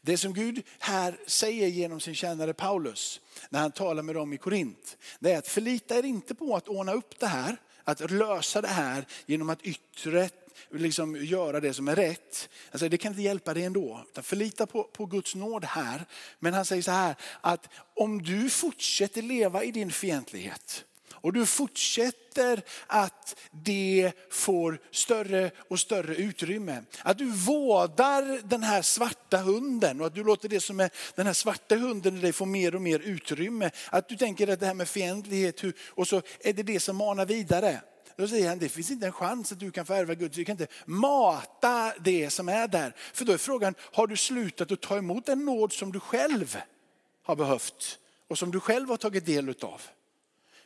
Det 0.00 0.16
som 0.16 0.34
Gud 0.34 0.62
här 0.78 1.20
säger 1.26 1.68
genom 1.68 2.00
sin 2.00 2.14
tjänare 2.14 2.54
Paulus 2.54 3.20
när 3.50 3.60
han 3.60 3.72
talar 3.72 4.02
med 4.02 4.14
dem 4.14 4.32
i 4.32 4.38
Korint. 4.38 4.96
Det 5.20 5.32
är 5.32 5.38
att 5.38 5.48
förlita 5.48 5.98
er 5.98 6.02
inte 6.02 6.34
på 6.34 6.56
att 6.56 6.68
ordna 6.68 6.92
upp 6.92 7.18
det 7.18 7.26
här, 7.26 7.56
att 7.84 8.10
lösa 8.10 8.60
det 8.60 8.68
här 8.68 9.06
genom 9.26 9.50
att 9.50 9.62
yttre 9.62 10.30
liksom 10.70 11.16
göra 11.16 11.60
det 11.60 11.74
som 11.74 11.88
är 11.88 11.96
rätt. 11.96 12.48
Alltså, 12.70 12.88
det 12.88 12.98
kan 12.98 13.12
inte 13.12 13.22
hjälpa 13.22 13.54
dig 13.54 13.64
ändå. 13.64 14.04
Utan 14.10 14.24
förlita 14.24 14.66
på, 14.66 14.84
på 14.84 15.06
Guds 15.06 15.34
nåd 15.34 15.64
här. 15.64 16.06
Men 16.38 16.54
han 16.54 16.64
säger 16.64 16.82
så 16.82 16.90
här 16.90 17.16
att 17.40 17.68
om 17.94 18.22
du 18.22 18.50
fortsätter 18.50 19.22
leva 19.22 19.64
i 19.64 19.70
din 19.70 19.92
fientlighet 19.92 20.84
och 21.22 21.32
du 21.32 21.46
fortsätter 21.46 22.62
att 22.86 23.36
det 23.50 24.12
får 24.30 24.78
större 24.90 25.50
och 25.68 25.80
större 25.80 26.16
utrymme. 26.16 26.82
Att 27.02 27.18
du 27.18 27.30
vårdar 27.30 28.48
den 28.48 28.62
här 28.62 28.82
svarta 28.82 29.36
hunden 29.36 30.00
och 30.00 30.06
att 30.06 30.14
du 30.14 30.24
låter 30.24 30.48
det 30.48 30.60
som 30.60 30.80
är 30.80 30.90
den 31.14 31.26
här 31.26 31.32
svarta 31.32 31.76
hunden 31.76 32.16
i 32.16 32.20
dig 32.20 32.32
få 32.32 32.44
mer 32.44 32.74
och 32.74 32.82
mer 32.82 32.98
utrymme. 32.98 33.70
Att 33.90 34.08
du 34.08 34.16
tänker 34.16 34.48
att 34.48 34.60
det 34.60 34.66
här 34.66 34.74
med 34.74 34.88
fientlighet 34.88 35.60
och 35.88 36.08
så 36.08 36.22
är 36.40 36.52
det 36.52 36.62
det 36.62 36.80
som 36.80 36.96
manar 36.96 37.26
vidare. 37.26 37.80
Då 38.16 38.28
säger 38.28 38.48
han, 38.48 38.58
det 38.58 38.68
finns 38.68 38.90
inte 38.90 39.06
en 39.06 39.12
chans 39.12 39.52
att 39.52 39.60
du 39.60 39.70
kan 39.70 39.86
få 39.86 39.94
ärva 39.94 40.14
Gud. 40.14 40.32
Du 40.32 40.44
kan 40.44 40.52
inte 40.52 40.66
mata 40.84 41.92
det 42.00 42.30
som 42.30 42.48
är 42.48 42.68
där. 42.68 42.94
För 43.12 43.24
då 43.24 43.32
är 43.32 43.38
frågan, 43.38 43.74
har 43.80 44.06
du 44.06 44.16
slutat 44.16 44.72
att 44.72 44.80
ta 44.80 44.96
emot 44.96 45.26
den 45.26 45.44
nåd 45.44 45.72
som 45.72 45.92
du 45.92 46.00
själv 46.00 46.58
har 47.22 47.36
behövt 47.36 47.98
och 48.28 48.38
som 48.38 48.50
du 48.50 48.60
själv 48.60 48.88
har 48.88 48.96
tagit 48.96 49.26
del 49.26 49.48
utav? 49.48 49.82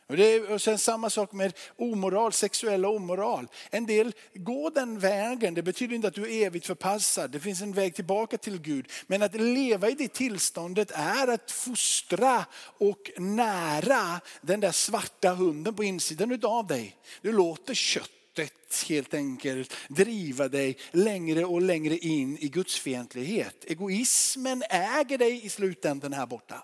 Och, 0.07 0.17
det 0.17 0.33
är, 0.33 0.51
och 0.51 0.61
sen 0.61 0.77
samma 0.77 1.09
sak 1.09 1.31
med 1.31 1.53
omoral, 1.75 2.33
sexuell 2.33 2.85
omoral. 2.85 3.47
En 3.69 3.85
del 3.85 4.13
går 4.33 4.71
den 4.71 4.99
vägen, 4.99 5.53
det 5.53 5.63
betyder 5.63 5.95
inte 5.95 6.07
att 6.07 6.13
du 6.13 6.23
är 6.23 6.45
evigt 6.45 6.65
förpassad. 6.65 7.31
Det 7.31 7.39
finns 7.39 7.61
en 7.61 7.73
väg 7.73 7.95
tillbaka 7.95 8.37
till 8.37 8.61
Gud. 8.61 8.91
Men 9.07 9.23
att 9.23 9.35
leva 9.35 9.89
i 9.89 9.93
det 9.93 10.13
tillståndet 10.13 10.91
är 10.91 11.27
att 11.27 11.51
fostra 11.51 12.45
och 12.77 13.11
nära 13.17 14.21
den 14.41 14.59
där 14.59 14.71
svarta 14.71 15.33
hunden 15.33 15.75
på 15.75 15.83
insidan 15.83 16.39
av 16.43 16.67
dig. 16.67 16.97
Du 17.21 17.31
låter 17.31 17.73
köttet 17.73 18.85
helt 18.87 19.13
enkelt 19.13 19.73
driva 19.89 20.47
dig 20.47 20.77
längre 20.91 21.45
och 21.45 21.61
längre 21.61 21.97
in 21.97 22.37
i 22.37 22.47
gudsfientlighet. 22.47 23.65
Egoismen 23.67 24.63
äger 24.69 25.17
dig 25.17 25.45
i 25.45 25.49
slutändan 25.49 26.13
här 26.13 26.25
borta. 26.25 26.63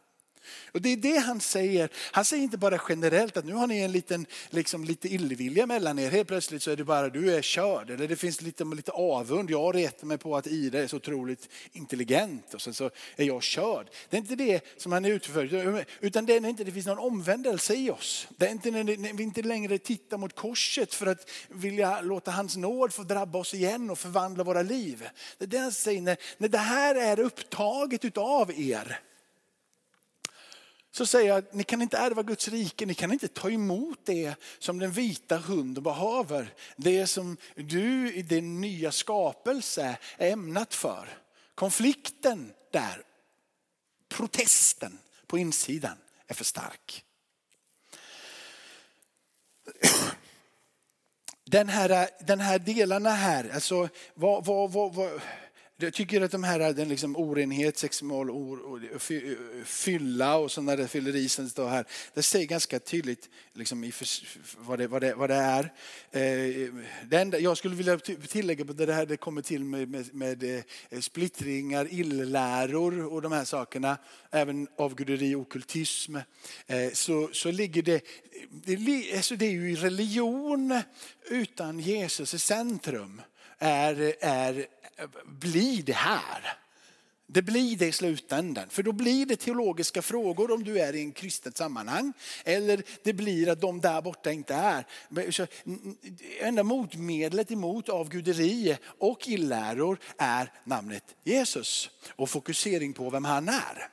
Och 0.72 0.82
det 0.82 0.90
är 0.90 0.98
det 0.98 1.18
han 1.18 1.42
säger. 1.42 1.90
Han 2.12 2.26
säger 2.26 2.44
inte 2.44 2.58
bara 2.58 2.82
generellt 2.90 3.38
att 3.38 3.46
nu 3.46 3.54
har 3.54 3.68
ni 3.68 3.80
en 3.80 3.92
liten, 3.92 4.26
liksom 4.50 4.84
lite 4.84 5.08
illvilja 5.08 5.66
mellan 5.66 6.00
er. 6.00 6.12
Helt 6.12 6.28
plötsligt 6.28 6.64
så 6.64 6.72
är 6.72 6.76
det 6.76 6.84
bara 6.84 7.10
du 7.10 7.36
är 7.36 7.42
körd. 7.42 7.90
Eller 7.90 8.08
det 8.08 8.16
finns 8.16 8.42
lite, 8.42 8.64
lite 8.64 8.92
avund. 8.92 9.52
Jag 9.52 9.76
retar 9.76 10.08
mig 10.08 10.18
på 10.18 10.38
att 10.38 10.48
Ida 10.48 10.84
är 10.84 10.88
så 10.88 10.96
otroligt 10.96 11.50
intelligent 11.72 12.54
och 12.54 12.62
sen 12.62 12.74
så 12.74 12.90
är 13.16 13.26
jag 13.26 13.44
körd. 13.44 13.88
Det 14.10 14.18
är 14.18 14.22
inte 14.22 14.36
det 14.36 14.62
som 14.78 14.92
han 14.92 15.06
är 15.06 15.10
ute 15.10 15.30
för. 15.30 15.86
Utan 16.00 16.26
det 16.26 16.36
är 16.36 16.42
när 16.42 16.50
inte 16.50 16.64
det 16.64 16.72
finns 16.72 16.86
någon 16.86 17.00
omvändelse 17.00 17.74
i 17.74 17.90
oss. 17.90 18.28
Det 18.38 18.48
är 18.48 18.52
inte 18.52 18.72
när 18.72 19.14
vi 19.14 19.24
inte 19.24 19.42
längre 19.42 19.78
tittar 19.78 20.18
mot 20.18 20.36
korset 20.36 20.94
för 20.94 21.06
att 21.06 21.30
vilja 21.50 22.02
låta 22.02 22.32
hans 22.32 22.58
nåd 22.58 22.94
få 22.94 23.04
drabba 23.04 23.40
oss 23.40 23.54
igen 23.54 23.90
och 23.90 24.00
förvandla 24.00 24.44
våra 24.44 24.62
liv. 24.62 25.10
Det 25.38 25.46
är 25.46 25.48
det 25.48 25.58
han 25.58 25.72
säger, 25.72 26.02
när, 26.02 26.18
när 26.38 26.48
det 26.48 26.58
här 26.58 26.96
är 26.96 27.20
upptaget 27.20 28.06
utav 28.06 28.52
er 28.52 29.00
så 30.96 31.06
säger 31.06 31.30
jag, 31.30 31.44
ni 31.52 31.64
kan 31.64 31.82
inte 31.82 31.98
ärva 31.98 32.24
Guds 32.24 32.48
rike, 32.48 32.86
ni 32.86 32.94
kan 32.94 33.14
inte 33.14 33.28
ta 33.28 33.50
emot 33.50 34.00
det 34.04 34.36
som 34.60 34.80
den 34.80 34.92
vita 34.92 35.38
hunden 35.38 35.84
behöver. 35.84 36.54
Det 36.76 37.08
som 37.08 37.38
du 37.56 38.14
i 38.14 38.22
din 38.22 38.62
nya 38.62 38.92
skapelse 38.92 39.98
är 40.18 40.32
ämnat 40.32 40.74
för. 40.74 41.18
Konflikten 41.56 42.54
där, 42.72 43.04
protesten 44.10 45.00
på 45.28 45.38
insidan 45.38 45.98
är 46.28 46.34
för 46.34 46.46
stark. 46.46 47.06
Den 51.46 51.70
här, 51.70 52.10
den 52.26 52.40
här 52.40 52.60
delarna 52.60 53.10
här, 53.10 53.50
alltså 53.54 53.90
vad, 54.14 54.46
vad, 54.46 54.72
vad, 54.72 54.94
vad 54.96 55.22
jag 55.84 55.94
tycker 55.94 56.22
att 56.22 56.32
de 56.32 56.44
här, 56.44 56.74
den 56.74 56.90
liksom 56.90 57.16
orenhet, 57.16 57.78
sexual 57.78 58.30
fylla 59.66 60.36
och 60.38 60.52
sådana 60.52 60.76
där 60.76 60.88
fylleri 60.88 61.30
som 61.30 61.50
står 61.50 61.70
här, 61.70 61.86
det 62.14 62.24
säger 62.24 62.46
ganska 62.46 62.80
tydligt 62.80 63.30
liksom, 63.54 63.92
vad, 64.58 64.80
det, 64.80 64.88
vad, 64.88 65.02
det, 65.02 65.16
vad 65.16 65.30
det 65.30 65.36
är. 65.36 65.64
Eh, 66.12 66.74
det 67.06 67.18
enda, 67.18 67.40
jag 67.40 67.58
skulle 67.58 67.76
vilja 67.76 68.00
tillägga 68.28 68.66
på 68.66 68.74
det 68.74 68.94
här 68.94 69.06
det 69.06 69.18
kommer 69.18 69.42
till 69.42 69.64
med, 69.64 69.90
med, 69.90 70.14
med 70.14 70.44
eh, 70.90 71.00
splittringar, 71.00 71.88
illäror 71.94 73.14
och 73.14 73.22
de 73.22 73.32
här 73.32 73.46
sakerna, 73.46 73.98
även 74.32 74.68
avguderi 74.78 75.36
och 75.36 75.42
okultism, 75.42 76.16
eh, 76.68 76.92
så, 76.94 77.30
så 77.34 77.52
ligger 77.52 77.82
det, 77.82 78.04
det, 78.52 79.16
alltså 79.16 79.36
det 79.36 79.46
är 79.46 79.52
ju 79.52 79.76
religion 79.76 80.82
utan 81.30 81.80
Jesus 81.80 82.34
i 82.34 82.40
centrum 82.40 83.22
är, 83.64 84.16
är, 84.20 84.68
blir 85.26 85.84
det 85.84 85.94
här. 85.94 86.58
Det 87.28 87.42
blir 87.42 87.78
det 87.78 87.88
i 87.88 87.92
slutändan. 87.92 88.70
För 88.70 88.84
då 88.84 88.92
blir 88.92 89.26
det 89.26 89.36
teologiska 89.36 90.02
frågor 90.02 90.52
om 90.52 90.64
du 90.64 90.80
är 90.80 90.96
i 90.96 91.02
en 91.02 91.12
kristet 91.12 91.58
sammanhang. 91.58 92.14
Eller 92.44 92.84
det 93.04 93.14
blir 93.14 93.50
att 93.50 93.62
de 93.62 93.82
där 93.82 94.02
borta 94.02 94.32
inte 94.32 94.54
är. 94.54 94.86
Enda 96.40 96.64
motmedlet 96.64 97.52
emot 97.52 97.90
avguderi 97.90 98.78
och 98.86 99.28
illäror 99.28 99.98
är 100.18 100.52
namnet 100.64 101.16
Jesus. 101.24 101.90
Och 102.16 102.30
fokusering 102.30 102.94
på 102.94 103.10
vem 103.10 103.26
han 103.26 103.50
är. 103.50 103.90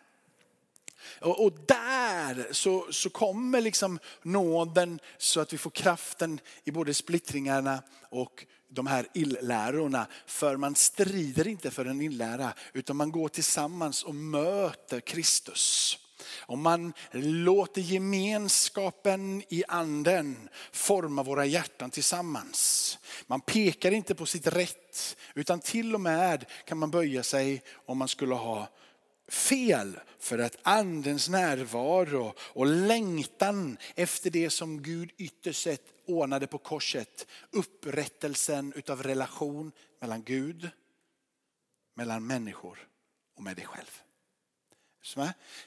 Och, 1.20 1.44
och, 1.44 1.52
där 1.52 2.52
så, 2.52 2.86
så 2.90 3.10
kommer 3.10 3.60
liksom 3.60 3.98
nåden 4.22 5.00
så 5.18 5.40
att 5.40 5.52
vi 5.52 5.58
får 5.58 5.70
kraften 5.70 6.40
i 6.64 6.70
både 6.70 6.94
splittringarna 6.94 7.82
och 8.10 8.46
de 8.70 8.86
här 8.86 9.06
illärorna. 9.14 10.06
För 10.26 10.56
man 10.56 10.74
strider 10.74 11.48
inte 11.48 11.70
för 11.70 11.84
en 11.84 12.00
illära 12.00 12.52
utan 12.72 12.96
man 12.96 13.12
går 13.12 13.28
tillsammans 13.28 14.02
och 14.02 14.14
möter 14.14 15.00
Kristus. 15.00 15.98
Och 16.40 16.58
man 16.58 16.92
låter 17.12 17.80
gemenskapen 17.80 19.42
i 19.48 19.64
anden 19.68 20.48
forma 20.72 21.22
våra 21.22 21.46
hjärtan 21.46 21.90
tillsammans. 21.90 22.98
Man 23.26 23.40
pekar 23.40 23.90
inte 23.90 24.14
på 24.14 24.26
sitt 24.26 24.46
rätt 24.46 25.16
utan 25.34 25.60
till 25.60 25.94
och 25.94 26.00
med 26.00 26.44
kan 26.66 26.78
man 26.78 26.90
böja 26.90 27.22
sig 27.22 27.62
om 27.86 27.98
man 27.98 28.08
skulle 28.08 28.34
ha 28.34 28.68
fel 29.30 30.00
för 30.18 30.38
att 30.38 30.56
andens 30.62 31.28
närvaro 31.28 32.34
och 32.38 32.66
längtan 32.66 33.76
efter 33.94 34.30
det 34.30 34.50
som 34.50 34.82
Gud 34.82 35.10
ytterst 35.16 35.62
sett 35.62 35.82
ordnade 36.06 36.46
på 36.46 36.58
korset. 36.58 37.26
Upprättelsen 37.50 38.72
utav 38.76 39.02
relation 39.02 39.72
mellan 40.00 40.22
Gud, 40.22 40.70
mellan 41.94 42.26
människor 42.26 42.88
och 43.36 43.42
med 43.42 43.56
dig 43.56 43.66
själv. 43.66 44.00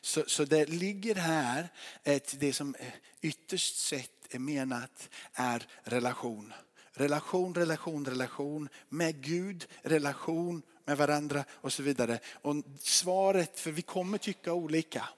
Så, 0.02 0.24
så 0.28 0.46
det 0.46 0.66
ligger 0.70 1.16
här 1.16 1.70
ett, 2.04 2.40
det 2.40 2.54
som 2.54 2.76
ytterst 3.22 3.76
sett 3.76 4.36
är 4.36 4.40
menat 4.40 5.10
är 5.34 5.68
relation. 5.84 6.54
Relation, 6.92 7.56
relation, 7.56 8.06
relation 8.06 8.70
med 8.90 9.24
Gud, 9.24 9.68
relation 9.82 10.62
med 10.86 10.98
varandra 10.98 11.44
och 11.52 11.74
så 11.74 11.84
vidare. 11.84 12.20
Och 12.34 12.56
svaret, 12.80 13.60
för 13.60 13.72
vi 13.72 13.82
kommer 13.82 14.18
tycka 14.18 14.54
olika. 14.54 15.10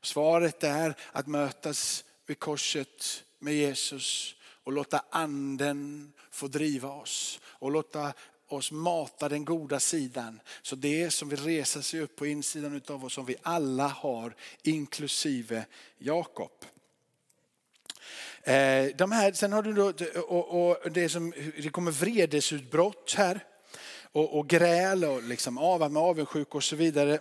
Svaret 0.00 0.64
är 0.64 0.94
att 1.12 1.26
mötas 1.26 2.04
vid 2.26 2.38
korset 2.38 3.24
med 3.38 3.54
Jesus 3.54 4.34
och 4.64 4.72
låta 4.72 5.04
anden 5.10 6.12
få 6.30 6.48
driva 6.48 6.88
oss 6.88 7.40
och 7.44 7.70
låta 7.70 8.12
oss 8.48 8.72
mata 8.72 9.28
den 9.28 9.44
goda 9.44 9.80
sidan. 9.80 10.40
Så 10.62 10.76
det 10.76 11.10
som 11.10 11.28
vill 11.28 11.44
resa 11.44 11.82
sig 11.82 12.00
upp 12.00 12.16
på 12.16 12.26
insidan 12.26 12.80
av 12.88 13.04
oss 13.04 13.12
som 13.12 13.26
vi 13.26 13.36
alla 13.42 13.88
har, 13.88 14.34
inklusive 14.62 15.66
Jakob. 15.98 16.64
Eh, 18.42 18.86
de 18.96 19.12
här, 19.12 19.32
sen 19.32 19.52
har 19.52 19.62
du 19.62 19.72
då, 19.72 19.92
och, 20.20 20.68
och 20.68 20.92
det, 20.92 21.08
som, 21.08 21.30
det 21.62 21.68
kommer 21.68 21.90
vredesutbrott 21.90 23.14
här 23.16 23.44
och, 24.14 24.38
och 24.38 24.48
gräl 24.48 25.04
och 25.04 25.22
liksom 25.22 25.58
ah, 25.58 25.74
av, 25.74 25.92
med 25.92 26.02
avundsjuk 26.02 26.54
och 26.54 26.64
så 26.64 26.76
vidare. 26.76 27.18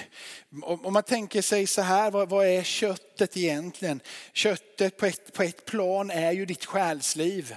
Om 0.62 0.92
man 0.92 1.02
tänker 1.02 1.42
sig 1.42 1.66
så 1.66 1.82
här, 1.82 2.10
vad, 2.10 2.28
vad, 2.28 2.46
är 2.46 2.62
köttet 2.62 3.36
egentligen? 3.36 4.00
Köttet 4.32 4.96
på 4.96 5.06
ett, 5.06 5.32
på 5.32 5.42
ett 5.42 5.64
plan 5.64 6.10
är 6.10 6.32
ju 6.32 6.46
ditt 6.46 6.64
själsliv. 6.64 7.54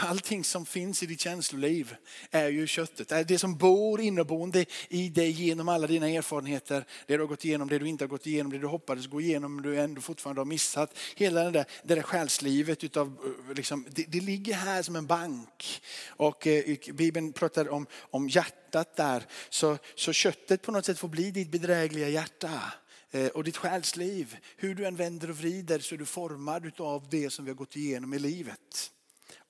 Allting 0.00 0.44
som 0.44 0.66
finns 0.66 1.02
i 1.02 1.06
ditt 1.06 1.20
känsloliv 1.20 1.96
är 2.30 2.48
ju 2.48 2.66
köttet. 2.66 3.12
är 3.12 3.24
Det 3.24 3.38
som 3.38 3.56
bor 3.56 4.00
inneboende 4.00 4.64
i 4.88 5.08
dig 5.08 5.30
genom 5.30 5.68
alla 5.68 5.86
dina 5.86 6.08
erfarenheter. 6.08 6.84
Det 7.06 7.14
du 7.14 7.20
har 7.20 7.26
gått 7.26 7.44
igenom, 7.44 7.68
det 7.68 7.78
du 7.78 7.88
inte 7.88 8.04
har 8.04 8.08
gått 8.08 8.26
igenom, 8.26 8.52
det 8.52 8.58
du 8.58 8.66
hoppades 8.66 9.06
gå 9.06 9.20
igenom 9.20 9.56
men 9.56 9.64
du 9.64 9.80
ändå 9.80 10.00
fortfarande 10.00 10.40
har 10.40 10.46
missat. 10.46 10.98
Hela 11.16 11.44
det 11.44 11.50
där, 11.50 11.64
det 11.82 11.94
där 11.94 12.02
själslivet 12.02 12.84
utav, 12.84 13.06
eh, 13.48 13.54
liksom, 13.54 13.86
det, 13.90 14.04
det, 14.08 14.20
ligger 14.20 14.54
här 14.54 14.82
som 14.82 14.96
en 14.96 15.06
bank. 15.06 15.82
Och 16.08 16.46
eh, 16.46 16.76
Bibeln 16.94 17.32
pratar 17.32 17.68
om, 17.68 17.86
om 17.92 18.28
hjärtat 18.28 18.96
där. 18.96 19.26
Så, 19.48 19.78
så 19.94 20.12
köttet 20.12 20.62
på 20.62 20.72
något 20.72 20.84
sätt 20.84 20.98
får 20.98 21.08
bli 21.08 21.30
ditt 21.30 21.50
bedrägliga 21.50 22.08
hjärta 22.08 22.72
eh, 23.10 23.26
och 23.26 23.44
ditt 23.44 23.56
själsliv. 23.56 24.36
Hur 24.56 24.74
du 24.74 24.86
än 24.86 24.96
vänder 24.96 25.30
och 25.30 25.38
vrider 25.38 25.78
så 25.78 25.94
är 25.94 25.98
du 25.98 26.06
formad 26.06 26.80
av 26.80 27.08
det 27.10 27.30
som 27.30 27.44
vi 27.44 27.50
har 27.50 27.56
gått 27.56 27.76
igenom 27.76 28.14
i 28.14 28.18
livet. 28.18 28.92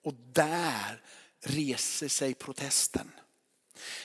Och 0.07 0.15
där 0.33 1.03
reser 1.45 2.09
sig 2.09 2.35
protesten. 2.35 3.11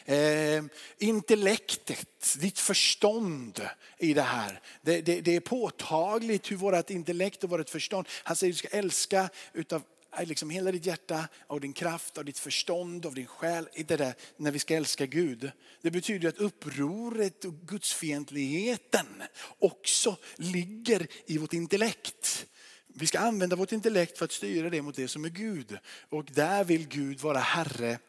Eh, 0.05 0.63
intellektet, 0.97 2.35
ditt 2.39 2.59
förstånd 2.59 3.61
i 3.97 4.13
det 4.13 4.21
här. 4.21 4.61
Det, 4.81 5.01
det, 5.01 5.21
det 5.21 5.35
är 5.35 5.39
påtagligt 5.39 6.51
hur 6.51 6.55
vårt 6.55 6.89
intellekt 6.89 7.43
och 7.43 7.49
vårt 7.49 7.69
förstånd, 7.69 8.07
han 8.23 8.35
säger 8.35 8.53
att 8.53 8.55
du 8.55 8.67
ska 8.67 8.77
älska 8.77 9.29
utav 9.53 9.83
eh, 10.17 10.25
liksom 10.25 10.49
hela 10.49 10.71
ditt 10.71 10.85
hjärta, 10.85 11.27
av 11.47 11.61
din 11.61 11.73
kraft, 11.73 12.17
av 12.17 12.25
ditt 12.25 12.39
förstånd, 12.39 13.05
av 13.05 13.15
din 13.15 13.27
själ. 13.27 13.69
Det 13.75 13.97
där, 13.97 14.13
när 14.37 14.51
vi 14.51 14.59
ska 14.59 14.75
älska 14.75 15.05
Gud. 15.05 15.51
Det 15.81 15.91
betyder 15.91 16.29
att 16.29 16.37
upproret 16.37 17.45
och 17.45 17.53
gudsfientligheten 17.53 19.23
också 19.59 20.17
ligger 20.35 21.07
i 21.25 21.37
vårt 21.37 21.53
intellekt. 21.53 22.47
Vi 22.93 23.07
ska 23.07 23.19
använda 23.19 23.55
vårt 23.55 23.71
intellekt 23.71 24.17
för 24.17 24.25
att 24.25 24.31
styra 24.31 24.69
det 24.69 24.81
mot 24.81 24.95
det 24.95 25.07
som 25.07 25.25
är 25.25 25.29
Gud. 25.29 25.77
Och 26.09 26.25
där 26.25 26.63
vill 26.63 26.87
Gud 26.87 27.19
vara 27.19 27.39
Herre 27.39 27.99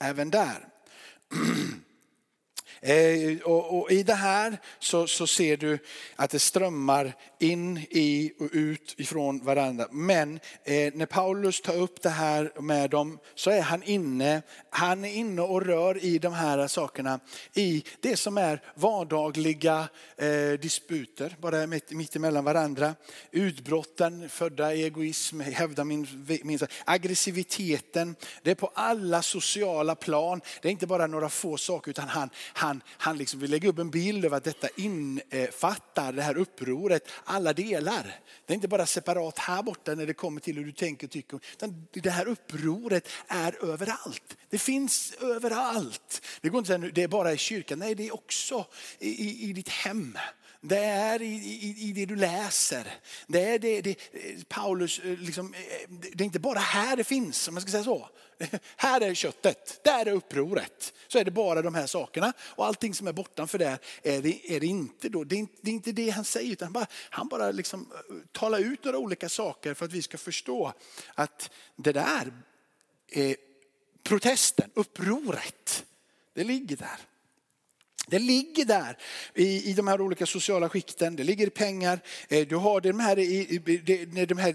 även 0.00 0.30
där. 0.30 0.68
Eh, 2.84 3.38
och, 3.42 3.78
och, 3.78 3.92
I 3.92 4.02
det 4.02 4.14
här 4.14 4.58
så, 4.78 5.06
så, 5.06 5.26
ser 5.26 5.56
du 5.56 5.78
att 6.16 6.30
det 6.30 6.38
strömmar 6.38 7.12
in 7.40 7.78
i 7.78 8.32
och 8.38 8.48
ut 8.52 8.94
ifrån 8.98 9.44
varandra. 9.44 9.88
Men 9.90 10.40
eh, 10.64 10.92
när 10.94 11.06
Paulus 11.06 11.60
tar 11.60 11.76
upp 11.76 12.02
det 12.02 12.10
här 12.10 12.60
med 12.60 12.90
dem 12.90 13.18
så 13.34 13.50
är 13.50 13.60
han 13.60 13.82
inne, 13.82 14.42
han 14.74 15.04
är 15.04 15.12
inne 15.12 15.42
och 15.42 15.62
rör 15.62 16.04
i 16.04 16.18
de 16.18 16.32
här 16.32 16.68
sakerna 16.68 17.20
i 17.54 17.84
det 18.00 18.16
som 18.16 18.38
är 18.38 18.62
vardagliga 18.74 19.88
eh, 20.16 20.60
disputer, 20.60 21.36
bara 21.40 21.66
mitt, 21.66 21.90
mitt 21.90 22.16
emellan 22.16 22.44
varandra. 22.44 22.94
Utbrotten, 23.30 24.28
födda 24.28 24.74
i 24.74 24.84
egoism, 24.84 25.40
hävda 25.40 25.84
min, 25.84 26.26
min 26.44 26.58
aggressiviteten. 26.84 28.16
Det 28.42 28.50
är 28.50 28.54
på 28.54 28.70
alla 28.74 29.22
sociala 29.22 29.94
plan. 29.94 30.40
Det 30.62 30.68
är 30.68 30.72
inte 30.72 30.86
bara 30.86 31.06
några 31.06 31.28
få 31.28 31.56
saker 31.56 31.90
utan 31.90 32.08
han, 32.08 32.30
han 32.52 32.72
han, 32.72 32.82
han 32.88 33.18
liksom 33.18 33.40
vill 33.40 33.50
lägga 33.50 33.68
upp 33.68 33.78
en 33.78 33.90
bild 33.90 34.24
av 34.24 34.34
att 34.34 34.44
detta 34.44 34.68
infattar 34.76 36.12
det 36.12 36.22
här 36.22 36.36
upproret, 36.36 37.08
alla 37.24 37.52
delar. 37.52 38.20
Det 38.46 38.52
är 38.52 38.54
inte 38.54 38.68
bara 38.68 38.86
separat 38.86 39.38
här 39.38 39.62
borta 39.62 39.94
när 39.94 40.06
det 40.06 40.14
kommer 40.14 40.40
till 40.40 40.56
hur 40.56 40.64
du 40.64 40.72
tänker 40.72 41.06
och 41.06 41.10
tycker. 41.10 41.40
Utan 41.52 41.86
det 41.92 42.10
här 42.10 42.28
upproret 42.28 43.08
är 43.28 43.64
överallt. 43.64 44.36
Det 44.50 44.58
finns 44.62 45.12
överallt. 45.20 46.22
Det 46.40 46.48
går 46.48 46.58
inte 46.58 46.74
att 46.74 46.80
säga 46.80 46.92
det 46.94 47.02
är 47.02 47.08
bara 47.08 47.32
i 47.32 47.38
kyrkan, 47.38 47.78
nej 47.78 47.94
det 47.94 48.08
är 48.08 48.14
också 48.14 48.66
i, 48.98 49.08
i, 49.08 49.50
i 49.50 49.52
ditt 49.52 49.68
hem. 49.68 50.18
Det 50.64 50.78
är 50.78 51.22
i, 51.22 51.34
i, 51.34 51.88
i, 51.88 51.92
det 51.92 52.06
du 52.06 52.16
läser. 52.16 52.86
Det 53.26 53.40
är 53.40 53.58
det, 53.58 53.80
det 53.80 53.90
eh, 53.90 54.42
Paulus, 54.48 54.98
eh, 54.98 55.18
liksom, 55.18 55.54
eh, 55.54 55.88
det 55.88 56.24
är 56.24 56.24
inte 56.24 56.38
bara 56.38 56.58
här 56.58 56.96
det 56.96 57.04
finns, 57.04 57.48
om 57.48 57.54
man 57.54 57.60
ska 57.62 57.70
säga 57.70 57.84
så. 57.84 58.08
Här 58.76 59.00
är 59.00 59.14
köttet, 59.14 59.80
där 59.84 60.06
är 60.06 60.12
upproret. 60.12 60.92
Så 61.08 61.18
är 61.18 61.24
det 61.24 61.30
bara 61.30 61.62
de 61.62 61.74
här 61.74 61.86
sakerna. 61.86 62.32
Och 62.40 62.66
allting 62.66 62.94
som 62.94 63.06
är 63.06 63.12
bortanför 63.12 63.58
där 63.58 63.78
är 64.02 64.22
det, 64.22 64.56
är 64.56 64.60
det 64.60 64.66
inte. 64.66 65.08
Då. 65.08 65.24
Det, 65.24 65.34
är 65.34 65.38
inte 65.38 65.58
det 65.60 65.70
är 65.70 65.74
inte 65.74 65.92
det 65.92 66.10
han 66.10 66.24
säger, 66.24 66.52
utan 66.52 66.66
han 66.66 66.72
bara, 66.72 66.86
han 67.10 67.28
bara 67.28 67.50
liksom 67.50 67.92
talar 68.32 68.58
ut 68.58 68.84
några 68.84 68.98
olika 68.98 69.28
saker 69.28 69.74
för 69.74 69.84
att 69.84 69.92
vi 69.92 70.02
ska 70.02 70.18
förstå 70.18 70.72
att 71.14 71.50
det 71.76 71.92
där, 71.92 72.32
är 73.12 73.36
protesten, 74.02 74.70
upproret, 74.74 75.84
det 76.34 76.44
ligger 76.44 76.76
där. 76.76 77.11
Det 78.06 78.18
ligger 78.18 78.64
där 78.64 78.98
i, 79.34 79.70
i 79.70 79.72
de 79.72 79.86
här 79.86 80.00
olika 80.00 80.26
sociala 80.26 80.68
skikten, 80.68 81.16
det 81.16 81.24
ligger 81.24 81.46
i 81.46 81.50
pengar. 81.50 82.00
Eh, 82.28 82.46
du 82.46 82.56
har 82.56 82.80
de 82.80 83.00
här, 83.00 83.16
när 84.14 84.26
de 84.26 84.38
här 84.38 84.54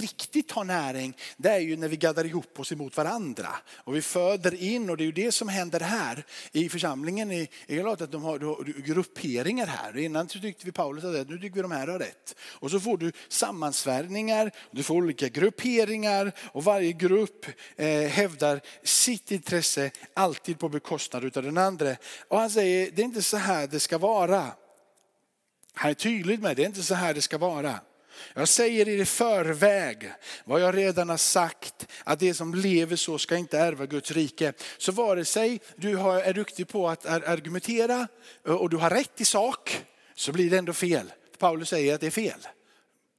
riktigt 0.00 0.50
har 0.50 0.64
näring, 0.64 1.16
det 1.36 1.48
är 1.48 1.58
ju 1.58 1.76
när 1.76 1.88
vi 1.88 1.96
gaddar 1.96 2.24
ihop 2.24 2.60
oss 2.60 2.72
emot 2.72 2.96
varandra. 2.96 3.48
Och 3.74 3.96
vi 3.96 4.02
föder 4.02 4.62
in, 4.62 4.90
och 4.90 4.96
det 4.96 5.02
är 5.02 5.06
ju 5.06 5.12
det 5.12 5.32
som 5.32 5.48
händer 5.48 5.80
här 5.80 6.24
i 6.52 6.68
församlingen 6.68 7.32
i 7.32 7.48
Galatat, 7.66 8.12
de 8.12 8.22
har 8.22 8.82
grupperingar 8.82 9.66
här. 9.66 9.98
Innan 9.98 10.26
tyckte 10.26 10.66
vi 10.66 10.72
Paulus 10.72 11.04
hade 11.04 11.20
rätt, 11.20 11.28
nu 11.28 11.38
tycker 11.38 11.54
vi 11.54 11.62
de 11.62 11.70
här 11.70 11.86
har 11.86 11.98
rätt. 11.98 12.34
Och 12.40 12.70
så 12.70 12.80
får 12.80 12.98
du 12.98 13.12
sammansvärjningar, 13.28 14.50
du 14.70 14.82
får 14.82 14.94
olika 14.94 15.28
grupperingar 15.28 16.32
och 16.52 16.64
varje 16.64 16.92
grupp 16.92 17.46
eh, 17.76 17.88
hävdar 17.88 18.60
sitt 18.82 19.30
intresse 19.30 19.90
alltid 20.14 20.58
på 20.58 20.68
bekostnad 20.68 21.36
av 21.36 21.42
den 21.42 21.58
andra. 21.58 21.96
Och 22.28 22.38
han 22.38 22.50
säger 22.50 22.87
det 22.92 23.02
är 23.02 23.04
inte 23.04 23.22
så 23.22 23.36
här 23.36 23.66
det 23.66 23.80
ska 23.80 23.98
vara. 23.98 24.52
Han 25.74 25.90
är 25.90 25.94
tydlig 25.94 26.40
med 26.40 26.50
det, 26.50 26.54
det 26.54 26.62
är 26.62 26.66
inte 26.66 26.82
så 26.82 26.94
här 26.94 27.14
det 27.14 27.22
ska 27.22 27.38
vara. 27.38 27.80
Jag 28.34 28.48
säger 28.48 28.88
er 28.88 28.98
i 28.98 29.04
förväg 29.04 30.12
vad 30.44 30.60
jag 30.60 30.76
redan 30.76 31.08
har 31.08 31.16
sagt, 31.16 31.86
att 32.04 32.18
det 32.18 32.34
som 32.34 32.54
lever 32.54 32.96
så 32.96 33.18
ska 33.18 33.36
inte 33.36 33.58
ärva 33.58 33.86
Guds 33.86 34.10
rike. 34.10 34.52
Så 34.78 34.92
vare 34.92 35.24
sig 35.24 35.60
du 35.76 36.00
är 36.00 36.32
duktig 36.32 36.68
på 36.68 36.88
att 36.88 37.06
argumentera 37.06 38.08
eh, 38.46 38.54
och 38.54 38.70
du 38.70 38.76
har 38.76 38.90
rätt 38.90 39.20
i 39.20 39.24
sak, 39.24 39.84
så 40.14 40.32
blir 40.32 40.50
det 40.50 40.58
ändå 40.58 40.72
fel. 40.72 41.12
Paulus 41.38 41.68
säger 41.68 41.94
att 41.94 42.00
det 42.00 42.06
är 42.06 42.10
fel. 42.10 42.46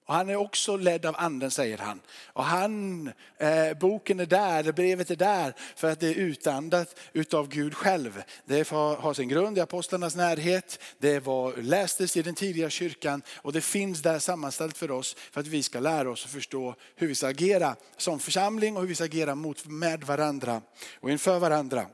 Och 0.09 0.15
han 0.15 0.29
är 0.29 0.35
också 0.35 0.77
ledd 0.77 1.05
av 1.05 1.15
anden 1.17 1.51
säger 1.51 1.77
han. 1.77 2.01
Och 2.25 2.43
han, 2.43 3.07
eh, 3.37 3.77
boken 3.79 4.19
är 4.19 4.25
där, 4.25 4.71
brevet 4.71 5.11
är 5.11 5.15
där 5.15 5.53
för 5.75 5.91
att 5.91 5.99
det 5.99 6.07
är 6.07 6.13
utandat 6.13 6.99
utav 7.13 7.49
Gud 7.49 7.75
själv. 7.75 8.23
Det 8.45 8.69
har 8.69 9.13
sin 9.13 9.29
grund 9.29 9.57
i 9.57 9.61
apostlarnas 9.61 10.15
närhet, 10.15 10.79
det 10.99 11.19
var, 11.19 11.53
lästes 11.57 12.17
i 12.17 12.21
den 12.21 12.35
tidiga 12.35 12.69
kyrkan 12.69 13.21
och 13.35 13.53
det 13.53 13.61
finns 13.61 14.01
där 14.01 14.19
sammanställt 14.19 14.77
för 14.77 14.91
oss 14.91 15.15
för 15.31 15.41
att 15.41 15.47
vi 15.47 15.63
ska 15.63 15.79
lära 15.79 16.11
oss 16.11 16.25
att 16.25 16.31
förstå 16.31 16.75
hur 16.95 17.07
vi 17.07 17.15
ska 17.15 17.27
agera 17.27 17.75
som 17.97 18.19
församling 18.19 18.75
och 18.75 18.81
hur 18.81 18.89
vi 18.89 18.95
ska 18.95 19.03
agera 19.03 19.35
mot, 19.35 19.65
med 19.65 20.03
varandra 20.03 20.61
och 20.99 21.11
inför 21.11 21.39
varandra. 21.39 21.85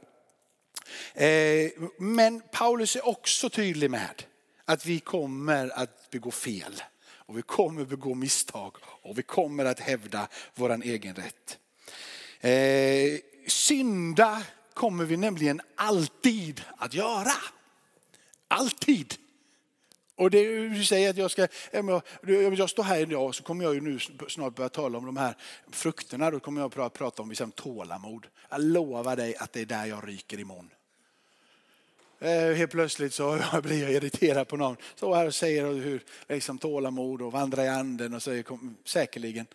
Eh, 1.14 1.72
men 2.00 2.42
Paulus 2.52 2.96
är 2.96 3.08
också 3.08 3.50
tydlig 3.50 3.92
med 3.92 4.24
att 4.66 4.86
vi 4.86 5.00
kommer 5.00 5.80
att 5.80 6.10
begå 6.12 6.32
fel. 6.32 6.82
Och 7.26 7.38
vi 7.38 7.42
kommer 7.42 7.86
begå 7.86 8.14
misstag 8.14 8.76
och 8.84 9.18
vi 9.18 9.24
kommer 9.24 9.66
att 9.66 9.80
hävda 9.80 10.28
vår 10.56 10.84
egen 10.84 11.16
rätt. 11.16 11.60
Eh, 12.40 13.20
synda 13.48 14.44
kommer 14.74 15.06
vi 15.06 15.18
nämligen 15.18 15.62
alltid 15.76 16.62
att 16.78 16.94
göra. 16.94 17.32
Alltid. 18.48 19.16
Och 20.16 20.32
det 20.32 20.70
du 20.70 20.84
säger 20.84 21.10
att 21.10 21.18
jag 21.18 21.32
ska, 21.32 21.48
om 21.74 22.56
jag 22.56 22.70
står 22.70 22.84
här 22.84 23.00
idag 23.00 23.36
så 23.36 23.44
kommer 23.44 23.64
jag 23.64 23.74
ju 23.74 23.82
nu 23.82 24.00
snart 24.30 24.56
börja 24.56 24.70
tala 24.70 24.98
om 24.98 25.06
de 25.06 25.18
här 25.18 25.38
frukterna. 25.72 26.32
Då 26.32 26.40
kommer 26.40 26.62
jag 26.62 26.80
att 26.80 26.94
prata 26.94 27.22
om 27.22 27.30
liksom 27.30 27.52
tålamod. 27.52 28.28
Jag 28.50 28.62
lovar 28.64 29.16
dig 29.16 29.36
att 29.36 29.54
det 29.54 29.62
är 29.62 29.66
där 29.66 29.86
jag 29.86 30.08
ryker 30.08 30.40
imorgon. 30.40 30.70
Eh, 32.26 32.54
helt 32.56 32.72
plötsligt 32.72 33.14
så 33.14 33.40
blir 33.64 33.82
jag 33.82 33.92
irriterad 33.92 34.48
på 34.48 34.58
någon. 34.58 34.78
Så 34.96 35.14
här 35.14 35.28
och 35.28 35.36
säger 35.36 35.66
hur 35.74 36.04
liksom, 36.30 36.58
tålamod 36.58 37.22
och 37.22 37.32
vandra 37.32 37.66
i 37.66 37.68
anden 37.68 38.14
och 38.14 38.24
säger 38.24 38.46
säkerligen. 38.86 39.46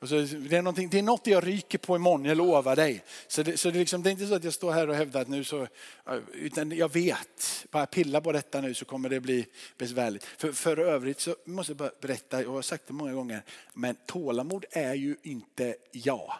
Och 0.00 0.08
så, 0.08 0.14
det, 0.14 0.56
är 0.56 0.88
det 0.90 0.98
är 0.98 1.02
något 1.02 1.26
jag 1.26 1.46
ryker 1.46 1.78
på 1.78 1.96
imorgon, 1.96 2.24
jag 2.24 2.36
lovar 2.36 2.76
dig. 2.76 3.04
Så, 3.28 3.42
det, 3.42 3.56
så 3.56 3.70
det, 3.70 3.78
liksom, 3.78 4.02
det 4.02 4.10
är 4.10 4.12
inte 4.12 4.26
så 4.26 4.34
att 4.34 4.44
jag 4.44 4.54
står 4.54 4.72
här 4.72 4.88
och 4.88 4.94
hävdar 4.94 5.20
att 5.20 5.28
nu 5.28 5.44
så, 5.44 5.62
eh, 5.62 6.18
utan 6.32 6.70
jag 6.70 6.92
vet, 6.92 7.66
bara 7.70 7.86
pilla 7.86 8.20
på 8.20 8.32
detta 8.32 8.60
nu 8.60 8.74
så 8.74 8.84
kommer 8.84 9.08
det 9.08 9.20
bli 9.20 9.46
besvärligt. 9.78 10.24
För, 10.24 10.52
för 10.52 10.78
övrigt 10.78 11.20
så 11.20 11.36
måste 11.44 11.70
jag 11.70 11.76
bara 11.76 11.90
berätta, 12.00 12.42
jag 12.42 12.50
har 12.50 12.62
sagt 12.62 12.86
det 12.86 12.92
många 12.92 13.12
gånger, 13.12 13.42
men 13.74 13.96
tålamod 14.06 14.64
är 14.70 14.94
ju 14.94 15.16
inte 15.22 15.76
jag. 15.92 16.32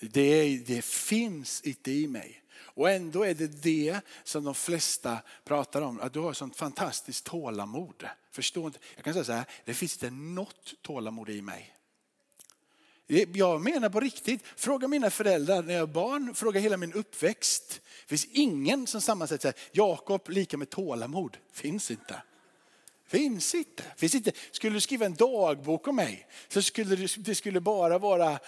Det, 0.00 0.58
det 0.66 0.84
finns 0.84 1.60
inte 1.60 1.90
i 1.90 2.06
mig. 2.06 2.41
Och 2.74 2.90
ändå 2.90 3.22
är 3.22 3.34
det 3.34 3.62
det 3.62 4.00
som 4.24 4.44
de 4.44 4.54
flesta 4.54 5.18
pratar 5.44 5.82
om, 5.82 6.00
att 6.00 6.12
du 6.12 6.20
har 6.20 6.32
sånt 6.32 6.56
fantastiskt 6.56 7.24
tålamod. 7.24 8.04
Förstår 8.30 8.66
inte? 8.66 8.78
Jag 8.94 9.04
kan 9.04 9.12
säga 9.12 9.24
så 9.24 9.32
här, 9.32 9.44
det 9.64 9.74
finns 9.74 9.94
inte 9.94 10.10
något 10.10 10.74
tålamod 10.82 11.30
i 11.30 11.42
mig. 11.42 11.76
Jag 13.34 13.60
menar 13.60 13.88
på 13.88 14.00
riktigt, 14.00 14.42
fråga 14.56 14.88
mina 14.88 15.10
föräldrar 15.10 15.62
när 15.62 15.74
jag 15.74 15.86
var 15.86 15.94
barn, 15.94 16.34
fråga 16.34 16.60
hela 16.60 16.76
min 16.76 16.92
uppväxt. 16.92 17.80
Det 18.02 18.08
finns 18.08 18.24
ingen 18.24 18.86
som 18.86 19.00
sammansätter 19.00 19.52
sig, 19.52 19.60
Jakob 19.72 20.28
lika 20.28 20.56
med 20.56 20.70
tålamod, 20.70 21.36
finns 21.52 21.90
inte. 21.90 22.22
Finns 23.12 23.54
inte. 23.54 23.82
Finns 23.96 24.14
inte. 24.14 24.32
Skulle 24.50 24.76
du 24.76 24.80
skriva 24.80 25.06
en 25.06 25.14
dagbok 25.14 25.88
om 25.88 25.96
mig 25.96 26.26
så 26.48 26.62
skulle 26.62 26.96
det, 26.96 27.16
det 27.16 27.34
skulle 27.34 27.60
bara 27.60 27.98
vara 27.98 28.30
eh, 28.30 28.38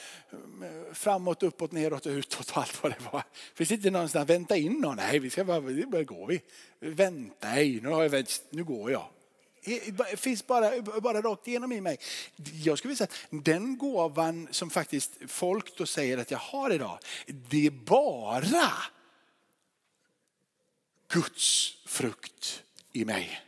framåt, 0.93 1.43
uppåt, 1.43 1.73
neråt, 1.73 2.07
utåt 2.07 2.51
och 2.51 2.59
allt 2.59 2.83
vad 2.83 2.93
det 2.93 3.13
var. 3.13 3.23
Finns 3.55 3.71
inte 3.71 3.91
någonstans, 3.91 4.31
vänta 4.31 4.57
in 4.57 4.73
någon. 4.73 4.97
Nej, 4.97 5.19
vi 5.19 5.31
ska 5.31 5.45
bara, 5.45 5.61
bara 5.87 6.03
går 6.03 6.27
vi. 6.27 6.41
Vänta, 6.81 7.49
nej, 7.49 7.81
nu, 7.83 7.89
har 7.89 8.03
jag 8.03 8.11
vänt, 8.11 8.43
nu 8.51 8.65
går 8.65 8.91
jag. 8.91 9.07
Det 9.65 10.17
finns 10.17 10.47
bara, 10.47 10.83
bara 10.83 11.23
rakt 11.23 11.49
igenom 11.49 11.73
i 11.73 11.81
mig. 11.81 11.99
Jag 12.65 12.79
skulle 12.79 12.89
vilja 12.89 13.07
säga 13.07 13.39
att 13.39 13.45
den 13.45 13.79
gåvan 13.79 14.49
som 14.51 14.71
faktiskt 14.71 15.13
folk 15.29 15.77
då 15.77 15.87
säger 15.87 16.19
att 16.19 16.31
jag 16.31 16.39
har 16.39 16.71
idag, 16.71 16.99
det 17.27 17.67
är 17.67 17.71
bara 17.71 18.73
Guds 21.09 21.77
frukt 21.87 22.63
i 22.93 23.05
mig. 23.05 23.41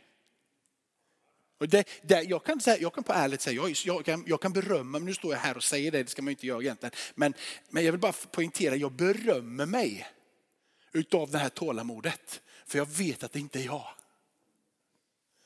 Och 1.57 1.69
det, 1.69 1.87
det, 2.01 2.21
jag, 2.21 2.43
kan 2.43 2.61
säga, 2.61 2.77
jag 2.77 2.93
kan 2.93 3.03
på 3.03 3.13
ärligt 3.13 3.41
säga, 3.41 3.55
jag, 3.55 3.71
jag, 3.85 4.05
kan, 4.05 4.23
jag 4.27 4.41
kan 4.41 4.53
berömma, 4.53 4.99
nu 4.99 5.13
står 5.13 5.33
jag 5.33 5.39
här 5.39 5.57
och 5.57 5.63
säger 5.63 5.91
det, 5.91 6.03
det 6.03 6.09
ska 6.09 6.21
man 6.21 6.31
inte 6.31 6.47
göra 6.47 6.61
egentligen. 6.61 6.95
Men, 7.15 7.33
men 7.69 7.85
jag 7.85 7.91
vill 7.91 8.01
bara 8.01 8.13
poängtera, 8.31 8.75
jag 8.75 8.91
berömmer 8.91 9.65
mig 9.65 10.07
utav 10.91 11.31
det 11.31 11.37
här 11.37 11.49
tålamodet. 11.49 12.41
För 12.65 12.77
jag 12.77 12.85
vet 12.85 13.23
att 13.23 13.31
det 13.31 13.39
inte 13.39 13.59
är 13.59 13.65
jag. 13.65 13.87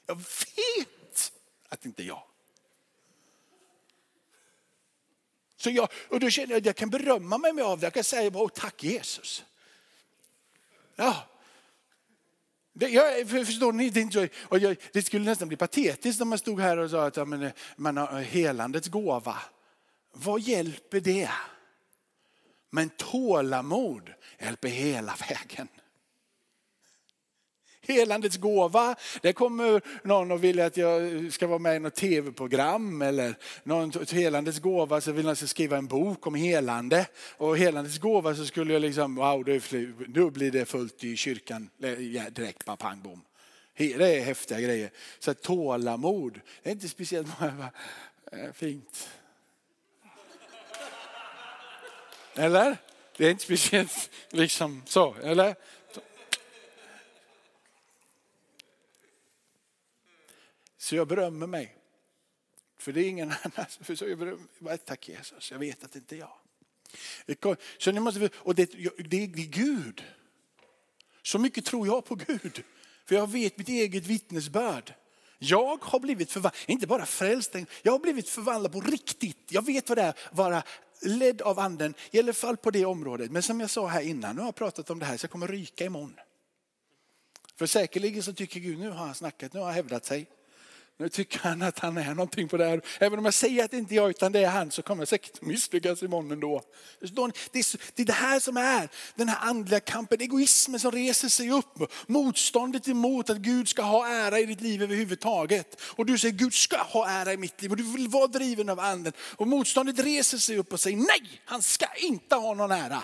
Jag 0.05 0.15
vet 0.15 1.33
att 1.69 1.81
det 1.81 1.87
inte 1.87 2.03
är 2.03 2.07
jag. 2.07 2.23
Så 5.57 5.69
jag, 5.69 5.89
och 6.09 6.19
då 6.19 6.29
känner 6.29 6.49
jag 6.49 6.57
att 6.57 6.65
jag 6.65 6.75
kan 6.75 6.89
berömma 6.89 7.37
mig 7.37 7.61
av 7.61 7.79
det. 7.79 7.85
Jag 7.85 7.93
kan 7.93 8.03
säga, 8.03 8.31
bara, 8.31 8.49
tack 8.49 8.83
Jesus. 8.83 9.43
Ja, 10.95 11.27
det, 12.73 12.89
jag, 12.89 13.29
förstår 13.29 13.73
ni? 13.73 13.89
Det, 13.89 14.29
och 14.35 14.59
jag, 14.59 14.75
det 14.93 15.01
skulle 15.01 15.25
nästan 15.25 15.47
bli 15.47 15.57
patetiskt 15.57 16.21
om 16.21 16.29
man 16.29 16.37
stod 16.37 16.59
här 16.59 16.77
och 16.77 16.89
sa 16.89 17.05
att 17.05 17.17
ja, 17.17 17.25
men, 17.25 17.43
eh, 17.43 17.51
man 17.75 17.97
har 17.97 18.19
eh, 18.19 18.25
helandets 18.25 18.87
gåva. 18.87 19.37
Vad 20.13 20.41
hjälper 20.41 20.99
det? 20.99 21.29
Men 22.69 22.89
tålamod 22.89 24.09
hjälper 24.39 24.69
hela 24.69 25.15
vägen 25.29 25.67
helandets 27.87 28.37
gåva. 28.37 28.95
Det 29.21 29.33
kommer 29.33 29.81
någon 30.07 30.31
och 30.31 30.43
vill 30.43 30.59
att 30.59 30.77
jag 30.77 31.33
ska 31.33 31.47
vara 31.47 31.59
med 31.59 31.75
i 31.75 31.79
något 31.79 31.95
tv-program 31.95 33.01
eller 33.01 33.35
någon 33.63 33.91
helandets 34.11 34.59
gåva 34.59 35.01
så 35.01 35.11
vill 35.11 35.25
jag 35.25 35.37
skriva 35.37 35.77
en 35.77 35.87
bok 35.87 36.27
om 36.27 36.35
helande. 36.35 37.07
Och 37.37 37.57
helandets 37.57 37.97
gåva 37.97 38.35
så 38.35 38.45
skulle 38.45 38.73
jag 38.73 38.81
liksom, 38.81 39.15
wow, 39.15 39.45
nu 40.07 40.29
blir 40.29 40.51
det 40.51 40.65
fullt 40.65 41.03
i 41.03 41.15
kyrkan 41.15 41.69
direkt, 42.31 42.65
bara 42.65 42.77
pang 42.77 43.01
bom. 43.01 43.21
Det 43.77 44.17
är 44.17 44.23
häftiga 44.23 44.59
grejer. 44.59 44.91
Så 45.19 45.33
tålamod, 45.33 46.39
det 46.63 46.69
är 46.69 46.73
inte 46.73 46.89
speciellt 46.89 47.39
många, 47.39 47.71
eh, 48.31 48.51
fint. 48.53 49.09
Eller? 52.35 52.77
Det 53.17 53.25
är 53.25 53.31
inte 53.31 53.43
speciellt 53.43 54.09
liksom 54.29 54.83
så, 54.85 55.15
eller? 55.23 55.55
Så 60.81 60.95
jag 60.95 61.07
berömmer 61.07 61.47
mig. 61.47 61.75
För 62.77 62.91
det 62.91 63.01
är 63.01 63.09
ingen 63.09 63.33
annan. 63.43 63.65
För 63.81 63.95
så 63.95 64.07
jag 64.07 64.17
berömmer, 64.17 64.77
tack 64.77 65.09
Jesus, 65.09 65.51
jag 65.51 65.59
vet 65.59 65.83
att 65.83 65.91
det 65.91 65.99
inte 65.99 66.15
är 66.15 66.19
jag. 66.19 67.57
Så 67.77 67.91
ni 67.91 67.99
måste, 67.99 68.29
och 68.35 68.55
det, 68.55 68.71
det 68.97 69.23
är 69.23 69.27
Gud. 69.45 70.03
Så 71.21 71.39
mycket 71.39 71.65
tror 71.65 71.87
jag 71.87 72.05
på 72.05 72.15
Gud. 72.15 72.63
För 73.05 73.15
jag 73.15 73.31
vet 73.31 73.57
mitt 73.57 73.69
eget 73.69 74.07
vittnesbörd. 74.07 74.93
Jag 75.39 75.83
har 75.83 75.99
blivit 75.99 76.31
förvandlad, 76.31 76.63
inte 76.67 76.87
bara 76.87 77.05
frälst, 77.05 77.55
jag 77.81 77.91
har 77.91 77.99
blivit 77.99 78.29
förvandlad 78.29 78.71
på 78.71 78.81
riktigt. 78.81 79.47
Jag 79.49 79.65
vet 79.65 79.89
vad 79.89 79.97
det 79.97 80.01
är 80.01 80.09
att 80.09 80.17
vara 80.31 80.63
ledd 81.01 81.41
av 81.41 81.59
anden, 81.59 81.93
i 82.11 82.19
alla 82.19 82.33
fall 82.33 82.57
på 82.57 82.71
det 82.71 82.85
området. 82.85 83.31
Men 83.31 83.43
som 83.43 83.59
jag 83.59 83.69
sa 83.69 83.87
här 83.87 84.01
innan, 84.01 84.35
nu 84.35 84.41
har 84.41 84.47
jag 84.47 84.55
pratat 84.55 84.89
om 84.89 84.99
det 84.99 85.05
här 85.05 85.17
så 85.17 85.23
jag 85.23 85.31
kommer 85.31 85.47
ryka 85.47 85.85
imorgon. 85.85 86.19
För 87.55 87.65
säkerligen 87.65 88.23
så 88.23 88.33
tycker 88.33 88.59
Gud, 88.59 88.79
nu 88.79 88.89
har 88.89 89.05
han 89.05 89.15
snackat, 89.15 89.53
nu 89.53 89.59
har 89.59 89.65
han 89.65 89.75
hävdat 89.75 90.05
sig. 90.05 90.27
Nu 91.01 91.09
tycker 91.09 91.39
han 91.39 91.61
att 91.61 91.79
han 91.79 91.97
är 91.97 92.15
någonting 92.15 92.47
på 92.47 92.57
det 92.57 92.65
här. 92.65 92.81
Även 92.99 93.19
om 93.19 93.25
jag 93.25 93.33
säger 93.33 93.65
att 93.65 93.71
det 93.71 93.77
inte 93.77 93.93
är 93.93 93.95
jag 93.95 94.09
utan 94.09 94.31
det 94.31 94.39
är 94.39 94.49
han 94.49 94.71
så 94.71 94.81
kommer 94.81 95.01
jag 95.01 95.07
säkert 95.07 95.41
misslyckas 95.41 96.03
imorgon 96.03 96.31
ändå. 96.31 96.61
Det 96.99 97.59
är 97.99 98.05
det 98.05 98.13
här 98.13 98.39
som 98.39 98.57
är 98.57 98.89
den 99.15 99.29
här 99.29 99.49
andliga 99.49 99.79
kampen, 99.79 100.21
egoismen 100.21 100.79
som 100.79 100.91
reser 100.91 101.29
sig 101.29 101.51
upp. 101.51 101.91
Motståndet 102.07 102.87
emot 102.87 103.29
att 103.29 103.37
Gud 103.37 103.67
ska 103.67 103.81
ha 103.81 104.07
ära 104.07 104.39
i 104.39 104.45
ditt 104.45 104.61
liv 104.61 104.83
överhuvudtaget. 104.83 105.81
Och 105.81 106.05
du 106.05 106.17
säger 106.17 106.33
Gud 106.33 106.53
ska 106.53 106.77
ha 106.77 107.09
ära 107.09 107.33
i 107.33 107.37
mitt 107.37 107.61
liv 107.61 107.71
och 107.71 107.77
du 107.77 107.83
vill 107.83 108.07
vara 108.07 108.27
driven 108.27 108.69
av 108.69 108.79
anden. 108.79 109.13
Och 109.19 109.47
motståndet 109.47 109.99
reser 109.99 110.37
sig 110.37 110.57
upp 110.57 110.73
och 110.73 110.79
säger 110.79 110.97
nej, 110.97 111.41
han 111.45 111.61
ska 111.61 111.85
inte 111.95 112.35
ha 112.35 112.53
någon 112.53 112.71
ära. 112.71 113.03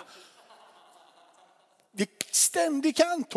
Det 1.95 2.03
är 2.03 2.09
ständig 2.31 2.95
kamp 2.95 3.29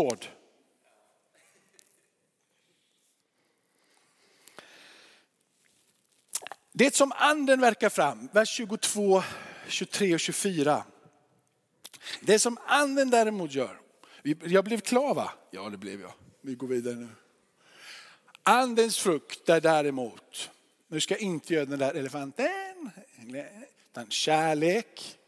Det 6.72 6.94
som 6.96 7.12
anden 7.16 7.60
verkar 7.60 7.88
fram, 7.88 8.28
vers 8.32 8.48
22, 8.48 9.22
23 9.68 10.14
och 10.14 10.20
24. 10.20 10.84
Det 12.20 12.38
som 12.38 12.58
anden 12.66 13.10
däremot 13.10 13.52
gör, 13.52 13.80
jag 14.44 14.64
blev 14.64 14.80
klar 14.80 15.14
va? 15.14 15.32
Ja 15.50 15.70
det 15.70 15.76
blev 15.76 16.00
jag. 16.00 16.12
Vi 16.40 16.54
går 16.54 16.66
vidare 16.66 16.94
nu. 16.94 17.08
Andens 18.42 18.98
frukt 18.98 19.48
är 19.48 19.60
däremot 19.60 20.50
Nu 20.88 21.00
ska 21.00 21.14
jag 21.14 21.20
inte 21.20 21.54
göra 21.54 21.64
den 21.64 21.78
där 21.78 21.94
elefanten. 21.94 22.90
Utan 23.90 24.10
kärlek, 24.10 25.18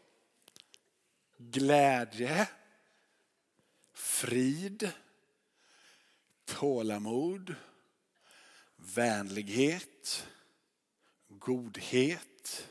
glädje, 1.37 2.47
frid, 3.93 4.91
tålamod, 6.45 7.55
vänlighet, 8.75 10.27
godhet, 11.45 12.69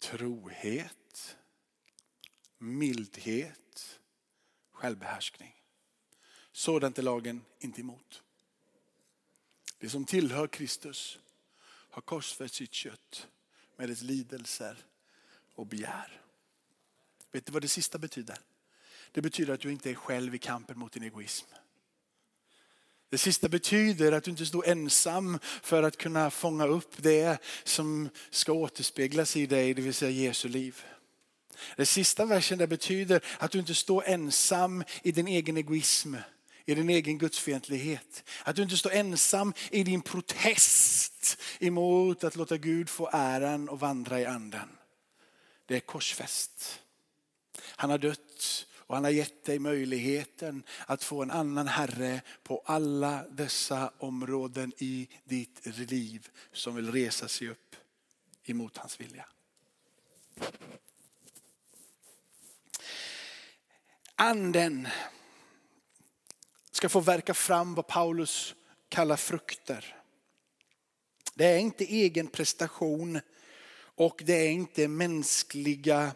trohet, 0.00 1.36
mildhet, 2.58 4.00
självbehärskning. 4.72 5.62
Sådant 6.52 6.98
är 6.98 7.02
lagen 7.02 7.44
inte 7.58 7.80
emot. 7.80 8.22
Det 9.78 9.88
som 9.88 10.04
tillhör 10.04 10.46
Kristus 10.46 11.18
har 11.64 12.02
korsfäst 12.02 12.54
sitt 12.54 12.72
kött 12.72 13.28
med 13.76 13.88
dess 13.88 14.02
lidelser 14.02 14.84
och 15.54 15.66
begär. 15.66 16.20
Vet 17.32 17.46
du 17.46 17.52
vad 17.52 17.62
det 17.62 17.68
sista 17.68 17.98
betyder? 17.98 18.38
Det 19.12 19.22
betyder 19.22 19.54
att 19.54 19.60
du 19.60 19.72
inte 19.72 19.90
är 19.90 19.94
själv 19.94 20.34
i 20.34 20.38
kampen 20.38 20.78
mot 20.78 20.92
din 20.92 21.02
egoism. 21.02 21.46
Det 23.12 23.18
sista 23.18 23.48
betyder 23.48 24.12
att 24.12 24.24
du 24.24 24.30
inte 24.30 24.46
står 24.46 24.68
ensam 24.68 25.38
för 25.42 25.82
att 25.82 25.96
kunna 25.96 26.30
fånga 26.30 26.66
upp 26.66 26.94
det 26.96 27.38
som 27.64 28.08
ska 28.30 28.52
återspeglas 28.52 29.36
i 29.36 29.46
dig, 29.46 29.74
det 29.74 29.82
vill 29.82 29.94
säga 29.94 30.10
Jesu 30.10 30.48
liv. 30.48 30.84
Den 31.76 31.86
sista 31.86 32.24
versen 32.24 32.58
där 32.58 32.66
betyder 32.66 33.24
att 33.38 33.50
du 33.50 33.58
inte 33.58 33.74
står 33.74 34.04
ensam 34.06 34.84
i 35.02 35.12
din 35.12 35.28
egen 35.28 35.56
egoism, 35.56 36.14
i 36.64 36.74
din 36.74 36.90
egen 36.90 37.18
gudsfientlighet. 37.18 38.24
Att 38.44 38.56
du 38.56 38.62
inte 38.62 38.76
står 38.76 38.92
ensam 38.92 39.52
i 39.70 39.82
din 39.82 40.02
protest 40.02 41.38
emot 41.60 42.24
att 42.24 42.36
låta 42.36 42.56
Gud 42.56 42.88
få 42.88 43.10
äran 43.12 43.68
och 43.68 43.80
vandra 43.80 44.20
i 44.20 44.26
anden. 44.26 44.68
Det 45.66 45.76
är 45.76 45.80
korsfäst. 45.80 46.80
Han 47.62 47.90
har 47.90 47.98
dött 47.98 48.66
och 48.92 48.96
han 48.96 49.04
har 49.04 49.10
gett 49.10 49.44
dig 49.44 49.58
möjligheten 49.58 50.62
att 50.86 51.04
få 51.04 51.22
en 51.22 51.30
annan 51.30 51.68
Herre 51.68 52.20
på 52.42 52.62
alla 52.64 53.24
dessa 53.28 53.92
områden 53.98 54.72
i 54.78 55.08
ditt 55.24 55.66
liv 55.90 56.28
som 56.52 56.74
vill 56.74 56.92
resa 56.92 57.28
sig 57.28 57.48
upp 57.48 57.76
emot 58.44 58.76
hans 58.76 59.00
vilja. 59.00 59.26
Anden 64.14 64.88
ska 66.70 66.88
få 66.88 67.00
verka 67.00 67.34
fram 67.34 67.74
vad 67.74 67.86
Paulus 67.86 68.54
kallar 68.88 69.16
frukter. 69.16 69.96
Det 71.34 71.46
är 71.46 71.58
inte 71.58 71.84
egen 71.84 72.26
prestation 72.26 73.20
och 73.76 74.22
det 74.24 74.34
är 74.46 74.50
inte 74.50 74.88
mänskliga 74.88 76.12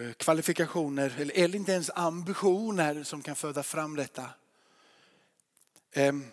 Eh, 0.00 0.12
kvalifikationer 0.12 1.30
eller 1.34 1.56
inte 1.56 1.72
ens 1.72 1.90
ambitioner 1.94 3.02
som 3.02 3.22
kan 3.22 3.36
föda 3.36 3.62
fram 3.62 3.96
detta. 3.96 4.30
Ehm, 5.92 6.24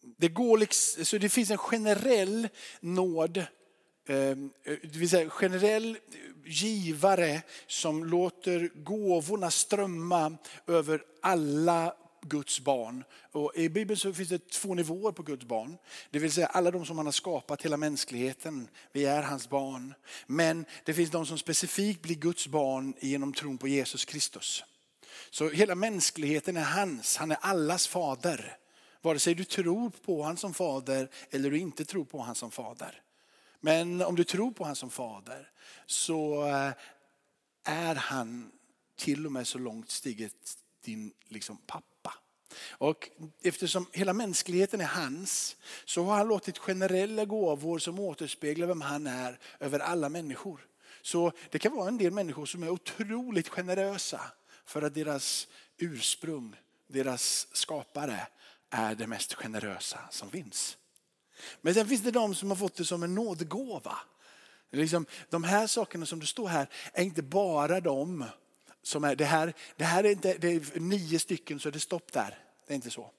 det, 0.00 0.28
går 0.28 0.58
liksom, 0.58 1.04
så 1.04 1.18
det 1.18 1.28
finns 1.28 1.50
en 1.50 1.58
generell 1.58 2.48
nåd 2.80 3.44
ehm, 4.08 4.50
det 4.64 4.96
vill 4.96 5.10
säga 5.10 5.30
generell 5.30 5.98
givare 6.44 7.42
som 7.66 8.04
låter 8.04 8.70
gåvorna 8.74 9.50
strömma 9.50 10.36
över 10.66 11.02
alla 11.22 11.94
Guds 12.22 12.60
barn. 12.60 13.04
Och 13.32 13.52
I 13.56 13.68
Bibeln 13.68 13.98
så 13.98 14.12
finns 14.12 14.28
det 14.28 14.50
två 14.50 14.74
nivåer 14.74 15.12
på 15.12 15.22
Guds 15.22 15.44
barn. 15.44 15.76
Det 16.10 16.18
vill 16.18 16.32
säga 16.32 16.46
alla 16.46 16.70
de 16.70 16.86
som 16.86 16.96
han 16.96 17.06
har 17.06 17.12
skapat, 17.12 17.62
hela 17.62 17.76
mänskligheten. 17.76 18.68
Vi 18.92 19.04
är 19.04 19.22
hans 19.22 19.48
barn. 19.48 19.94
Men 20.26 20.64
det 20.84 20.94
finns 20.94 21.10
de 21.10 21.26
som 21.26 21.38
specifikt 21.38 22.02
blir 22.02 22.14
Guds 22.14 22.48
barn 22.48 22.94
genom 23.00 23.32
tron 23.32 23.58
på 23.58 23.68
Jesus 23.68 24.04
Kristus. 24.04 24.64
Så 25.30 25.48
hela 25.48 25.74
mänskligheten 25.74 26.56
är 26.56 26.64
hans, 26.64 27.16
han 27.16 27.30
är 27.30 27.38
allas 27.40 27.88
fader. 27.88 28.56
Vare 29.02 29.18
sig 29.18 29.34
du 29.34 29.44
tror 29.44 29.90
på 29.90 30.22
honom 30.22 30.36
som 30.36 30.54
fader 30.54 31.10
eller 31.30 31.50
du 31.50 31.58
inte 31.58 31.84
tror 31.84 32.04
på 32.04 32.18
honom 32.18 32.34
som 32.34 32.50
fader. 32.50 33.02
Men 33.60 34.02
om 34.02 34.16
du 34.16 34.24
tror 34.24 34.50
på 34.50 34.64
honom 34.64 34.76
som 34.76 34.90
fader 34.90 35.50
så 35.86 36.46
eh, 36.46 36.72
är 37.64 37.94
han 37.94 38.50
till 38.96 39.26
och 39.26 39.32
med 39.32 39.46
så 39.46 39.58
långt 39.58 39.90
stiget 39.90 40.56
din 40.84 41.12
liksom, 41.28 41.56
pappa. 41.66 41.89
Och 42.70 43.10
eftersom 43.42 43.86
hela 43.92 44.12
mänskligheten 44.12 44.80
är 44.80 44.84
hans 44.84 45.56
så 45.84 46.04
har 46.04 46.16
han 46.16 46.28
låtit 46.28 46.58
generella 46.58 47.24
gåvor 47.24 47.78
som 47.78 47.98
återspeglar 47.98 48.66
vem 48.66 48.80
han 48.80 49.06
är 49.06 49.38
över 49.60 49.78
alla 49.78 50.08
människor. 50.08 50.66
Så 51.02 51.32
det 51.50 51.58
kan 51.58 51.76
vara 51.76 51.88
en 51.88 51.98
del 51.98 52.12
människor 52.12 52.46
som 52.46 52.62
är 52.62 52.68
otroligt 52.68 53.48
generösa 53.48 54.20
för 54.64 54.82
att 54.82 54.94
deras 54.94 55.48
ursprung, 55.78 56.56
deras 56.86 57.46
skapare 57.52 58.26
är 58.70 58.94
det 58.94 59.06
mest 59.06 59.34
generösa 59.34 59.98
som 60.10 60.30
finns. 60.30 60.76
Men 61.60 61.74
sen 61.74 61.88
finns 61.88 62.02
det 62.02 62.10
de 62.10 62.34
som 62.34 62.50
har 62.50 62.56
fått 62.56 62.76
det 62.76 62.84
som 62.84 63.02
en 63.02 63.14
nådegåva. 63.14 63.98
Liksom, 64.72 65.06
de 65.30 65.44
här 65.44 65.66
sakerna 65.66 66.06
som 66.06 66.20
du 66.20 66.26
står 66.26 66.48
här 66.48 66.68
är 66.92 67.02
inte 67.02 67.22
bara 67.22 67.80
de 67.80 68.24
som 68.82 69.04
är, 69.04 69.16
det 69.16 69.24
här, 69.24 69.52
det 69.76 69.84
här 69.84 70.04
är 70.04 70.10
inte, 70.10 70.38
det 70.38 70.48
är 70.48 70.80
nio 70.80 71.18
stycken 71.18 71.60
så 71.60 71.68
är 71.68 71.72
det 71.72 71.80
stopp 71.80 72.12
där. 72.12 72.38
Det 72.66 72.72
är 72.72 72.76
inte 72.76 72.90
så. 72.90 73.10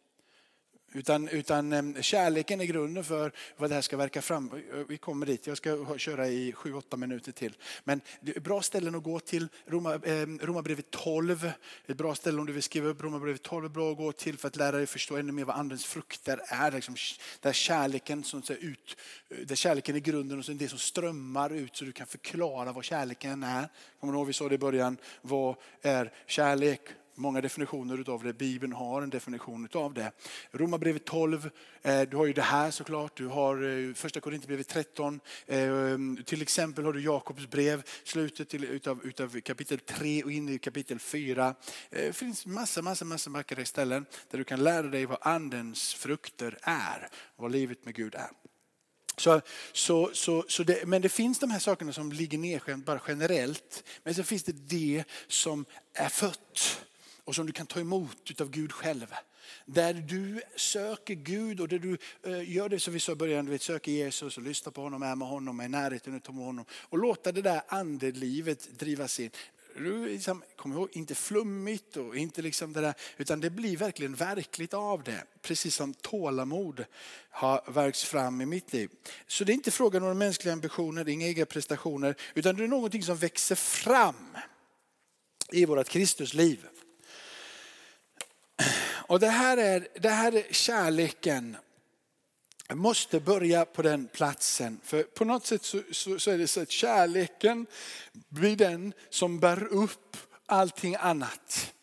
Utan, 0.94 1.28
utan 1.28 1.74
ehm, 1.74 2.02
kärleken 2.02 2.62
är 2.62 2.66
grunden 2.66 3.04
för 3.04 3.32
vad 3.58 3.70
det 3.70 3.74
här 3.74 3.82
ska 3.82 3.98
verka 3.98 4.22
fram. 4.22 4.52
Vi 4.88 4.98
kommer 4.98 5.26
dit, 5.26 5.48
jag 5.48 5.58
ska 5.58 5.98
köra 5.98 6.28
i 6.28 6.54
sju 6.54 6.74
åtta 6.74 6.98
minuter 6.98 7.32
till. 7.32 7.58
Men 7.84 8.02
det 8.22 8.36
är 8.36 8.40
bra 8.40 8.62
ställen 8.62 8.96
att 8.96 9.04
gå 9.04 9.20
till. 9.20 9.48
Roma, 9.66 9.94
eh, 9.94 10.28
Romarbrevet 10.42 10.92
12, 10.92 11.52
ett 11.88 11.98
bra 11.98 12.16
ställe 12.16 12.40
om 12.40 12.46
du 12.46 12.54
vill 12.54 12.64
skriva 12.64 12.88
upp 12.88 13.02
Romarbrevet 13.02 13.42
12, 13.42 13.66
är 13.66 13.70
bra 13.70 13.92
att 13.92 13.98
gå 13.98 14.12
till 14.12 14.38
för 14.38 14.48
att 14.48 14.56
lära 14.56 14.78
dig 14.78 14.88
förstå 14.88 15.18
ännu 15.18 15.32
mer 15.32 15.46
vad 15.46 15.56
andens 15.56 15.86
frukter 15.86 16.42
är. 16.48 16.72
Liksom, 16.72 16.96
där, 17.40 17.54
kärleken, 17.54 18.24
som 18.24 18.44
ser 18.44 18.56
ut, 18.56 18.98
där 19.46 19.56
kärleken 19.56 19.96
är 19.96 20.00
grunden 20.00 20.40
och 20.40 20.56
det 20.56 20.70
som 20.70 20.80
strömmar 20.80 21.50
ut 21.50 21.76
så 21.76 21.86
du 21.86 21.92
kan 21.92 22.08
förklara 22.08 22.72
vad 22.72 22.84
kärleken 22.84 23.44
är. 23.44 23.70
Kommer 24.00 24.14
du 24.14 24.20
ihåg 24.20 24.28
vi 24.28 24.34
sa 24.34 24.50
det 24.50 24.56
i 24.56 24.58
början, 24.58 24.98
vad 25.22 25.56
är 25.82 26.14
kärlek? 26.28 26.82
Många 27.22 27.42
definitioner 27.42 27.98
utav 27.98 28.24
det. 28.24 28.34
Bibeln 28.34 28.74
har 28.74 29.02
en 29.02 29.10
definition 29.10 29.66
utav 29.66 29.94
det. 29.94 30.12
Romarbrevet 30.52 31.06
12, 31.06 31.50
eh, 31.82 32.02
du 32.02 32.18
har 32.18 32.26
ju 32.26 32.34
det 32.34 32.42
här 32.42 32.72
såklart. 32.72 33.18
Du 33.18 33.28
har 33.28 33.64
eh, 33.64 33.94
första 33.94 34.20
Korinthierbrevet 34.20 34.68
13. 34.68 35.20
Eh, 35.48 35.60
till 36.26 36.42
exempel 36.42 36.86
har 36.86 36.94
du 36.94 37.02
Jakobs 37.02 37.50
brev, 37.50 37.84
slutet 38.04 38.50
till, 38.50 38.64
utav, 38.64 39.02
utav 39.04 39.40
kapitel 39.42 39.80
3 39.80 40.24
och 40.24 40.32
in 40.32 40.50
i 40.50 40.58
kapitel 40.58 41.00
4. 41.00 41.56
Det 41.90 42.16
finns 42.16 42.46
massa, 42.46 42.82
massa, 42.82 43.06
massa 43.06 43.30
vackra 43.30 43.66
ställen 43.66 44.06
där 44.30 44.38
du 44.38 44.44
kan 44.44 44.64
lära 44.64 44.88
dig 44.88 45.06
vad 45.06 45.18
andens 45.22 45.94
frukter 45.94 46.58
är. 46.62 47.10
Vad 47.36 47.52
livet 47.52 47.86
med 47.86 47.96
Gud 47.96 48.16
är. 48.16 48.30
Så, 49.18 49.42
så, 49.74 50.10
så, 50.14 50.46
så 50.48 50.64
det, 50.64 50.88
men 50.88 51.02
det 51.02 51.10
finns 51.10 51.40
de 51.40 51.52
här 51.52 51.60
sakerna 51.60 51.94
som 51.94 52.12
ligger 52.12 52.38
nedskämt 52.38 52.86
bara 52.86 53.02
generellt. 53.08 53.84
Men 54.04 54.16
så 54.16 54.24
finns 54.24 54.44
det 54.44 54.52
det 54.52 55.04
som 55.28 55.66
är 55.94 56.10
fött 56.10 56.86
och 57.24 57.36
som 57.36 57.46
du 57.46 57.54
kan 57.54 57.66
ta 57.66 57.80
emot 57.80 58.42
av 58.42 58.50
Gud 58.50 58.72
själv. 58.72 59.14
Där 59.66 59.94
du 59.94 60.42
söker 60.56 61.14
Gud 61.14 61.60
och 61.60 61.68
där 61.68 61.80
du 61.80 61.98
eh, 62.24 62.52
gör 62.52 62.70
det 62.70 62.80
som 62.80 62.94
vi 62.94 63.00
sa 63.00 63.12
i 63.12 63.16
början, 63.16 63.46
du 63.46 63.52
vet, 63.52 63.62
söker 63.62 63.92
Jesus 63.92 64.38
och 64.38 64.44
lyssnar 64.44 64.72
på 64.72 64.82
honom, 64.82 65.04
är 65.04 65.16
med 65.16 65.28
honom, 65.28 65.60
är 65.60 65.66
i 65.66 65.70
närheten 65.70 66.22
av 66.28 66.36
honom. 66.36 66.66
Och 66.72 66.98
låta 66.98 67.32
det 67.32 67.42
där 67.42 67.62
andelivet 67.68 68.80
drivas 68.80 69.20
in. 69.20 69.30
Du 69.76 70.06
liksom, 70.06 70.44
kom 70.56 70.74
ihåg, 70.74 70.90
inte 70.92 71.16
flummigt 71.16 71.98
och 71.98 72.18
inte 72.18 72.42
liksom 72.42 72.74
det 72.74 72.82
där, 72.82 72.94
utan 73.18 73.40
det 73.40 73.50
blir 73.50 73.78
verkligen 73.78 74.16
verkligt 74.16 74.74
av 74.74 75.04
det. 75.04 75.24
Precis 75.42 75.76
som 75.76 75.94
tålamod 75.94 76.86
har 77.30 77.72
verkts 77.72 78.04
fram 78.04 78.42
i 78.42 78.46
mitt 78.46 78.74
liv. 78.74 78.90
Så 79.28 79.44
det 79.44 79.52
är 79.52 79.54
inte 79.54 79.72
frågan 79.72 80.04
om 80.04 80.18
mänskliga 80.18 80.54
ambitioner, 80.54 81.10
inga 81.10 81.28
egna 81.28 81.46
prestationer, 81.46 82.16
utan 82.34 82.56
det 82.56 82.64
är 82.64 82.68
någonting 82.68 83.04
som 83.04 83.18
växer 83.18 83.56
fram 83.56 84.38
i 85.52 85.66
vårt 85.66 85.90
Kristusliv. 85.90 86.68
Och 89.12 89.20
det 89.20 89.30
här 89.30 89.58
är, 89.58 89.88
det 90.00 90.10
här 90.10 90.36
är 90.36 90.54
kärleken 90.54 91.58
måste 92.74 93.20
börja 93.20 93.66
på 93.66 93.82
den 93.82 94.08
platsen. 94.08 94.80
För 94.84 95.04
på 95.04 95.26
något 95.26 95.46
sätt 95.46 95.64
så, 95.64 95.82
så, 95.92 96.20
så, 96.20 96.32
är 96.32 96.38
det 96.38 96.48
så 96.48 96.62
att 96.62 96.72
kärleken 96.72 97.66
blir 98.30 98.56
den 98.56 98.94
som 99.10 99.40
bär 99.40 99.64
upp 99.64 100.18
allting 100.46 100.96
annat. 100.96 101.74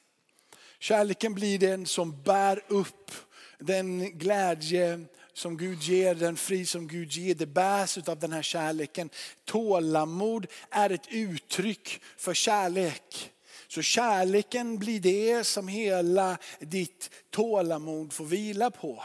Kärleken 0.78 1.34
blir 1.34 1.58
den 1.58 1.86
som 1.86 2.22
bär 2.22 2.64
upp 2.68 3.10
den 3.58 4.18
glädje 4.18 5.04
som 5.32 5.56
Gud 5.56 5.82
ger, 5.82 6.14
den 6.14 6.36
frid 6.36 6.68
som 6.68 6.88
Gud 6.88 7.12
ger, 7.12 7.34
det 7.34 7.46
bärs 7.46 7.98
av 8.08 8.18
den 8.18 8.32
här 8.32 8.42
kärleken. 8.42 9.10
Tålamod 9.44 10.46
är 10.70 10.90
ett 10.90 11.08
uttryck 11.10 12.00
för 12.16 12.34
kärlek. 12.34 13.32
Så 13.68 13.82
kärleken 13.82 14.78
blir 14.78 15.00
det 15.00 15.44
som 15.44 15.68
hela 15.68 16.38
ditt 16.60 17.10
tålamod 17.30 18.12
får 18.12 18.24
vila 18.24 18.70
på. 18.70 19.04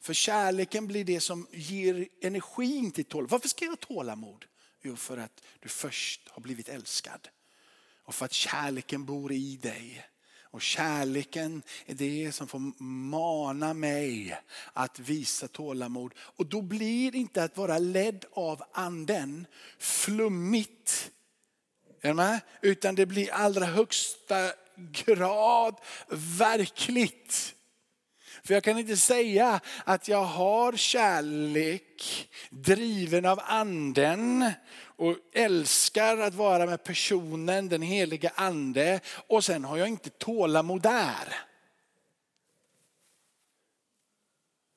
För 0.00 0.14
kärleken 0.14 0.86
blir 0.86 1.04
det 1.04 1.20
som 1.20 1.46
ger 1.50 2.08
energin 2.22 2.90
till 2.92 3.04
tålamod. 3.04 3.30
Varför 3.30 3.48
ska 3.48 3.64
jag 3.64 3.72
ha 3.72 3.76
tålamod? 3.76 4.44
Jo, 4.82 4.96
för 4.96 5.16
att 5.18 5.42
du 5.60 5.68
först 5.68 6.28
har 6.28 6.42
blivit 6.42 6.68
älskad. 6.68 7.28
Och 8.04 8.14
för 8.14 8.24
att 8.24 8.32
kärleken 8.32 9.04
bor 9.04 9.32
i 9.32 9.56
dig. 9.56 10.06
Och 10.54 10.62
kärleken 10.62 11.62
är 11.86 11.94
det 11.94 12.32
som 12.32 12.48
får 12.48 12.82
mana 12.82 13.74
mig 13.74 14.38
att 14.72 14.98
visa 14.98 15.48
tålamod. 15.48 16.12
Och 16.18 16.46
då 16.46 16.62
blir 16.62 17.14
inte 17.14 17.44
att 17.44 17.56
vara 17.56 17.78
ledd 17.78 18.24
av 18.32 18.62
anden 18.72 19.46
flummigt. 19.78 21.10
Utan 22.60 22.94
det 22.94 23.06
blir 23.06 23.32
allra 23.32 23.64
högsta 23.64 24.52
grad 24.76 25.74
verkligt. 26.38 27.54
För 28.44 28.54
jag 28.54 28.64
kan 28.64 28.78
inte 28.78 28.96
säga 28.96 29.60
att 29.84 30.08
jag 30.08 30.24
har 30.24 30.72
kärlek 30.72 32.28
driven 32.50 33.24
av 33.24 33.40
anden 33.44 34.50
och 34.96 35.16
älskar 35.34 36.18
att 36.18 36.34
vara 36.34 36.66
med 36.66 36.84
personen, 36.84 37.68
den 37.68 37.82
heliga 37.82 38.32
ande 38.34 39.00
och 39.26 39.44
sen 39.44 39.64
har 39.64 39.76
jag 39.76 39.88
inte 39.88 40.10
tålamod 40.10 40.82
där. 40.82 41.34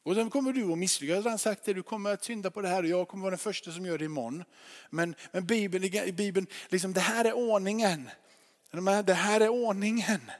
Och 0.08 0.16
sen 0.16 0.30
kommer 0.30 0.54
du 0.54 0.72
att 0.72 0.78
misslyckas. 0.78 1.26
Han 1.26 1.40
sagt 1.40 1.66
det, 1.66 1.74
du 1.74 1.84
kommer 1.84 2.14
att 2.14 2.24
synda 2.24 2.52
på 2.52 2.62
det 2.62 2.68
här 2.68 2.84
och 2.84 2.90
jag 2.90 3.08
kommer 3.08 3.22
vara 3.22 3.32
den 3.32 3.40
första 3.40 3.72
som 3.72 3.86
gör 3.86 3.98
det 3.98 4.06
imorgon. 4.06 4.44
Men, 4.90 5.16
men 5.32 5.46
Bibeln, 5.46 6.16
Bibeln 6.16 6.48
liksom, 6.70 6.94
det 6.94 7.00
här 7.00 7.26
är 7.26 7.34
ordningen. 7.34 8.10
Det 9.06 9.14
här 9.14 9.42
är 9.42 9.50
ordningen. 9.50 10.32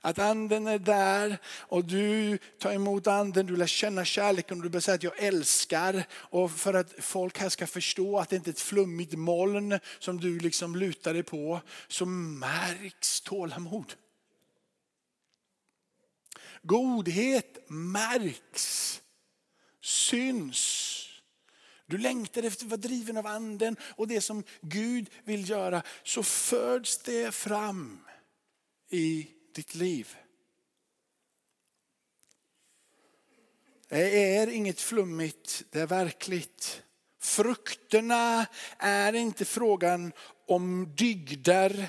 Att 0.00 0.18
anden 0.18 0.66
är 0.66 0.78
där 0.78 1.38
och 1.46 1.84
du 1.84 2.38
tar 2.58 2.72
emot 2.72 3.06
anden, 3.06 3.46
du 3.46 3.56
lär 3.56 3.66
känna 3.66 4.04
kärleken 4.04 4.58
och 4.58 4.62
du 4.62 4.68
börjar 4.68 4.80
säga 4.80 4.94
att 4.94 5.02
jag 5.02 5.18
älskar. 5.18 6.04
Och 6.12 6.50
för 6.50 6.74
att 6.74 6.92
folk 6.98 7.38
här 7.38 7.48
ska 7.48 7.66
förstå 7.66 8.18
att 8.18 8.28
det 8.28 8.36
inte 8.36 8.50
är 8.50 8.52
ett 8.52 8.60
flummigt 8.60 9.14
moln 9.14 9.78
som 9.98 10.20
du 10.20 10.38
liksom 10.38 10.76
lutar 10.76 11.14
dig 11.14 11.22
på, 11.22 11.60
så 11.88 12.06
märks 12.06 13.20
tålamod. 13.20 13.94
Godhet 16.62 17.58
märks, 17.68 19.01
syns. 19.82 21.08
Du 21.86 21.98
längtar 21.98 22.42
efter 22.42 22.64
att 22.64 22.70
vara 22.70 22.80
driven 22.80 23.16
av 23.16 23.26
anden 23.26 23.76
och 23.82 24.08
det 24.08 24.20
som 24.20 24.44
Gud 24.60 25.10
vill 25.24 25.50
göra 25.50 25.82
så 26.02 26.22
föds 26.22 26.98
det 26.98 27.34
fram 27.34 28.00
i 28.88 29.28
ditt 29.54 29.74
liv. 29.74 30.16
Det 33.88 34.34
är 34.36 34.46
inget 34.46 34.80
flummigt, 34.80 35.64
det 35.70 35.80
är 35.80 35.86
verkligt. 35.86 36.82
Frukterna 37.18 38.46
är 38.78 39.12
inte 39.12 39.44
frågan 39.44 40.12
om 40.46 40.94
dygder, 40.96 41.88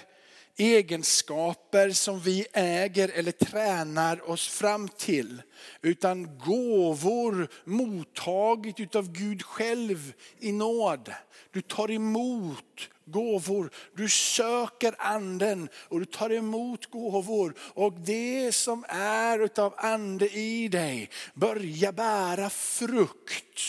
egenskaper 0.57 1.89
som 1.89 2.19
vi 2.19 2.45
äger 2.53 3.09
eller 3.09 3.31
tränar 3.31 4.29
oss 4.29 4.47
fram 4.47 4.87
till. 4.87 5.41
Utan 5.81 6.37
gåvor 6.37 7.47
mottaget 7.63 8.79
utav 8.79 9.11
Gud 9.11 9.43
själv 9.43 10.13
i 10.39 10.51
nåd. 10.51 11.13
Du 11.51 11.61
tar 11.61 11.91
emot 11.91 12.89
gåvor. 13.05 13.69
Du 13.95 14.09
söker 14.09 14.95
anden 14.97 15.69
och 15.75 15.99
du 15.99 16.05
tar 16.05 16.29
emot 16.29 16.91
gåvor. 16.91 17.53
Och 17.59 17.93
det 17.93 18.55
som 18.55 18.85
är 18.89 19.39
utav 19.39 19.73
ande 19.77 20.29
i 20.29 20.67
dig 20.67 21.09
börjar 21.33 21.91
bära 21.91 22.49
frukt. 22.49 23.61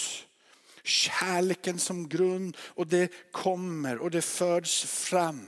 Kärleken 0.84 1.78
som 1.78 2.08
grund 2.08 2.56
och 2.60 2.86
det 2.86 3.32
kommer 3.32 3.98
och 3.98 4.10
det 4.10 4.22
föds 4.22 4.84
fram. 4.84 5.46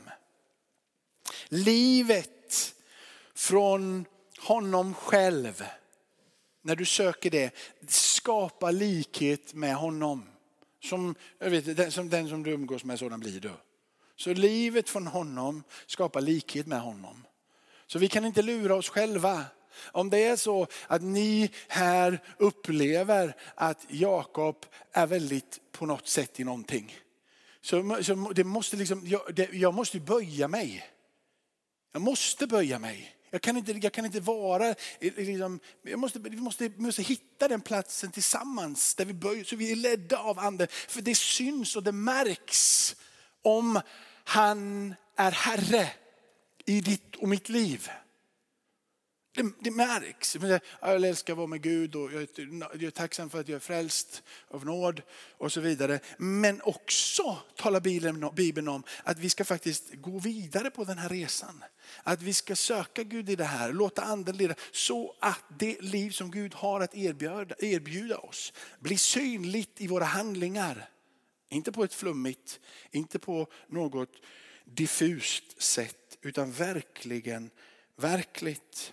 Livet 1.49 2.75
från 3.35 4.05
honom 4.39 4.95
själv, 4.95 5.65
när 6.63 6.77
du 6.77 6.85
söker 6.85 7.31
det, 7.31 7.55
skapa 7.89 8.71
likhet 8.71 9.55
med 9.55 9.77
honom. 9.77 10.29
Som, 10.83 11.15
jag 11.39 11.51
vet, 11.51 11.77
den, 11.77 11.93
som 11.93 12.11
den 12.11 12.29
som 12.29 12.43
du 12.43 12.51
umgås 12.51 12.85
med, 12.85 12.99
sådan 12.99 13.21
blir 13.21 13.41
du. 13.41 13.51
Så 14.17 14.33
livet 14.33 14.89
från 14.89 15.07
honom 15.07 15.63
skapar 15.87 16.21
likhet 16.21 16.67
med 16.67 16.81
honom. 16.81 17.27
Så 17.87 17.99
vi 17.99 18.09
kan 18.09 18.25
inte 18.25 18.43
lura 18.43 18.75
oss 18.75 18.89
själva. 18.89 19.45
Om 19.79 20.11
det 20.11 20.25
är 20.25 20.37
så 20.37 20.67
att 20.87 21.03
ni 21.03 21.51
här 21.69 22.23
upplever 22.39 23.37
att 23.55 23.87
Jakob 23.89 24.67
är 24.93 25.07
väldigt 25.07 25.61
på 25.73 25.87
något 25.87 26.09
sätt 26.09 26.41
i 26.41 26.45
någonting. 26.45 26.97
Så, 27.61 28.03
så 28.03 28.15
det 28.15 28.45
måste 28.45 28.77
liksom, 28.77 29.07
jag, 29.07 29.35
det, 29.35 29.53
jag 29.53 29.75
måste 29.75 30.01
böja 30.01 30.49
mig. 30.49 30.96
Jag 31.97 32.03
måste 32.03 32.47
böja 32.47 32.79
mig. 32.79 33.17
Jag 33.31 33.43
kan 33.43 33.57
inte, 33.57 33.73
jag 33.73 33.93
kan 33.93 34.05
inte 34.05 34.21
vara, 34.21 34.69
eh, 34.69 34.75
liksom, 35.01 35.61
jag 35.83 35.99
måste, 35.99 36.19
vi, 36.19 36.37
måste, 36.37 36.69
vi 36.69 36.83
måste 36.83 37.03
hitta 37.03 37.49
den 37.49 37.61
platsen 37.61 38.11
tillsammans 38.11 38.95
där 38.95 39.05
vi 39.05 39.13
böjer, 39.13 39.45
så 39.45 39.57
vi 39.57 39.73
är 39.73 39.77
ledda 39.77 40.19
av 40.19 40.39
anden. 40.39 40.69
För 40.71 41.01
det 41.01 41.15
syns 41.15 41.77
och 41.77 41.83
det 41.83 41.93
märks 41.93 42.97
om 43.43 43.81
han 44.25 44.95
är 45.17 45.31
Herre 45.31 45.91
i 46.65 46.81
ditt 46.81 47.17
och 47.17 47.29
mitt 47.29 47.49
liv. 47.49 47.91
Det, 49.37 49.53
det 49.61 49.71
märks. 49.71 50.37
Jag 50.81 51.05
älskar 51.05 51.33
att 51.33 51.37
vara 51.37 51.47
med 51.47 51.63
Gud 51.63 51.97
och 51.97 52.13
jag 52.13 52.23
är 52.83 52.91
tacksam 52.91 53.31
för 53.31 53.41
att 53.41 53.49
jag 53.49 53.57
är 53.57 53.61
frälst 53.61 54.23
av 54.49 54.65
nåd 54.65 55.03
och 55.39 55.53
så 55.53 55.61
vidare. 55.61 56.01
Men 56.19 56.61
också 56.63 57.39
talar 57.57 57.81
Bibeln 58.31 58.69
om 58.69 58.83
att 59.05 59.19
vi 59.19 59.31
ska 59.31 59.45
faktiskt 59.45 59.95
gå 59.95 60.19
vidare 60.19 60.71
på 60.71 60.85
den 60.85 60.99
här 60.99 61.09
resan. 61.09 61.65
Att 62.03 62.23
vi 62.23 62.33
ska 62.33 62.57
söka 62.57 63.03
Gud 63.03 63.31
i 63.31 63.37
det 63.37 63.45
här, 63.45 63.73
låta 63.73 64.03
anden 64.03 64.37
leda 64.37 64.55
så 64.73 65.15
att 65.21 65.45
det 65.59 65.83
liv 65.83 66.11
som 66.11 66.31
Gud 66.31 66.55
har 66.55 66.81
att 66.81 66.95
erbjuda, 66.95 67.55
erbjuda 67.59 68.19
oss 68.19 68.53
blir 68.79 68.97
synligt 68.97 69.81
i 69.81 69.87
våra 69.87 70.05
handlingar. 70.05 70.89
Inte 71.49 71.73
på 71.73 71.85
ett 71.85 71.95
flummigt, 71.95 72.61
inte 72.91 73.19
på 73.19 73.47
något 73.69 74.13
diffust 74.65 75.63
sätt, 75.63 76.19
utan 76.23 76.53
verkligen 76.53 77.51
verkligt. 77.97 78.93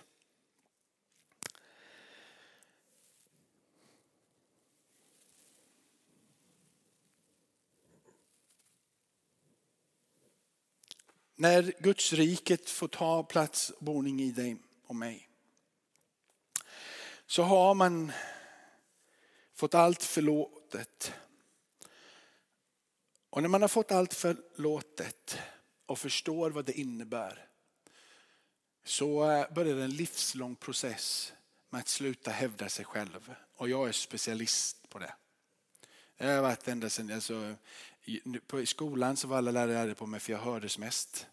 När 11.36 11.72
Guds 11.78 12.12
riket 12.12 12.70
får 12.70 12.88
ta 12.88 13.22
plats 13.22 13.70
och 13.70 13.84
boning 13.84 14.22
i 14.22 14.30
dig 14.30 14.56
och 14.86 14.96
mig. 14.96 15.28
Så 17.26 17.42
har 17.42 17.74
man 17.74 18.12
fått 19.54 19.74
allt 19.74 20.02
förlåtet. 20.02 21.12
Och 23.30 23.42
när 23.42 23.48
man 23.48 23.60
har 23.60 23.68
fått 23.68 23.92
allt 23.92 24.14
förlåtet 24.14 25.38
och 25.86 25.98
förstår 25.98 26.50
vad 26.50 26.64
det 26.64 26.72
innebär 26.72 27.48
så 28.84 29.30
eh, 29.30 29.52
börjar 29.52 29.76
en 29.76 29.90
livslång 29.90 30.56
process 30.56 31.32
med 31.70 31.80
att 31.80 31.88
sluta 31.88 32.30
hävda 32.30 32.68
sig 32.68 32.84
själv. 32.84 33.34
Och 33.56 33.68
jag 33.68 33.88
är 33.88 33.92
specialist 33.92 34.88
på 34.88 34.98
det. 34.98 35.14
Jag 36.16 36.34
har 36.34 36.42
varit 36.42 36.68
ända 36.68 36.90
sedan, 36.90 37.12
alltså, 37.12 37.54
i 38.06 38.66
skolan 38.66 39.16
så 39.16 39.28
var 39.28 39.38
alla 39.38 39.50
lärare 39.50 39.94
på 39.94 40.06
mig 40.06 40.20
för 40.20 40.32
jag 40.32 40.40
hördes 40.40 40.78
mest. 40.78 41.26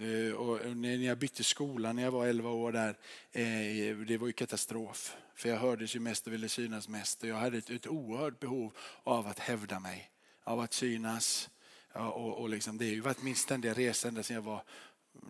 Eh, 0.00 0.32
och 0.32 0.64
eh, 0.64 0.74
när 0.74 0.96
jag 0.96 1.18
bytte 1.18 1.44
skola 1.44 1.92
när 1.92 2.02
jag 2.02 2.10
var 2.10 2.26
11 2.26 2.50
år 2.50 2.72
där, 2.72 2.96
eh, 3.32 3.96
det 3.96 4.16
var 4.16 4.26
ju 4.26 4.32
katastrof. 4.32 5.16
För 5.34 5.48
jag 5.48 5.56
hördes 5.56 5.96
ju 5.96 6.00
mest 6.00 6.26
och 6.26 6.32
ville 6.32 6.48
synas 6.48 6.88
mest. 6.88 7.22
Och 7.22 7.28
jag 7.28 7.36
hade 7.36 7.58
ett, 7.58 7.70
ett 7.70 7.86
oerhört 7.86 8.40
behov 8.40 8.72
av 9.04 9.26
att 9.26 9.38
hävda 9.38 9.80
mig 9.80 10.10
av 10.44 10.60
att 10.60 10.72
synas. 10.72 11.50
Ja, 11.94 12.10
och, 12.10 12.40
och 12.40 12.48
liksom, 12.48 12.78
det 12.78 12.84
har 12.84 12.92
ju 12.92 13.00
varit 13.00 13.22
min 13.22 13.36
ständiga 13.36 13.74
resa 13.74 14.08
ända 14.08 14.22
sedan 14.22 14.34
jag 14.34 14.42
var 14.42 14.62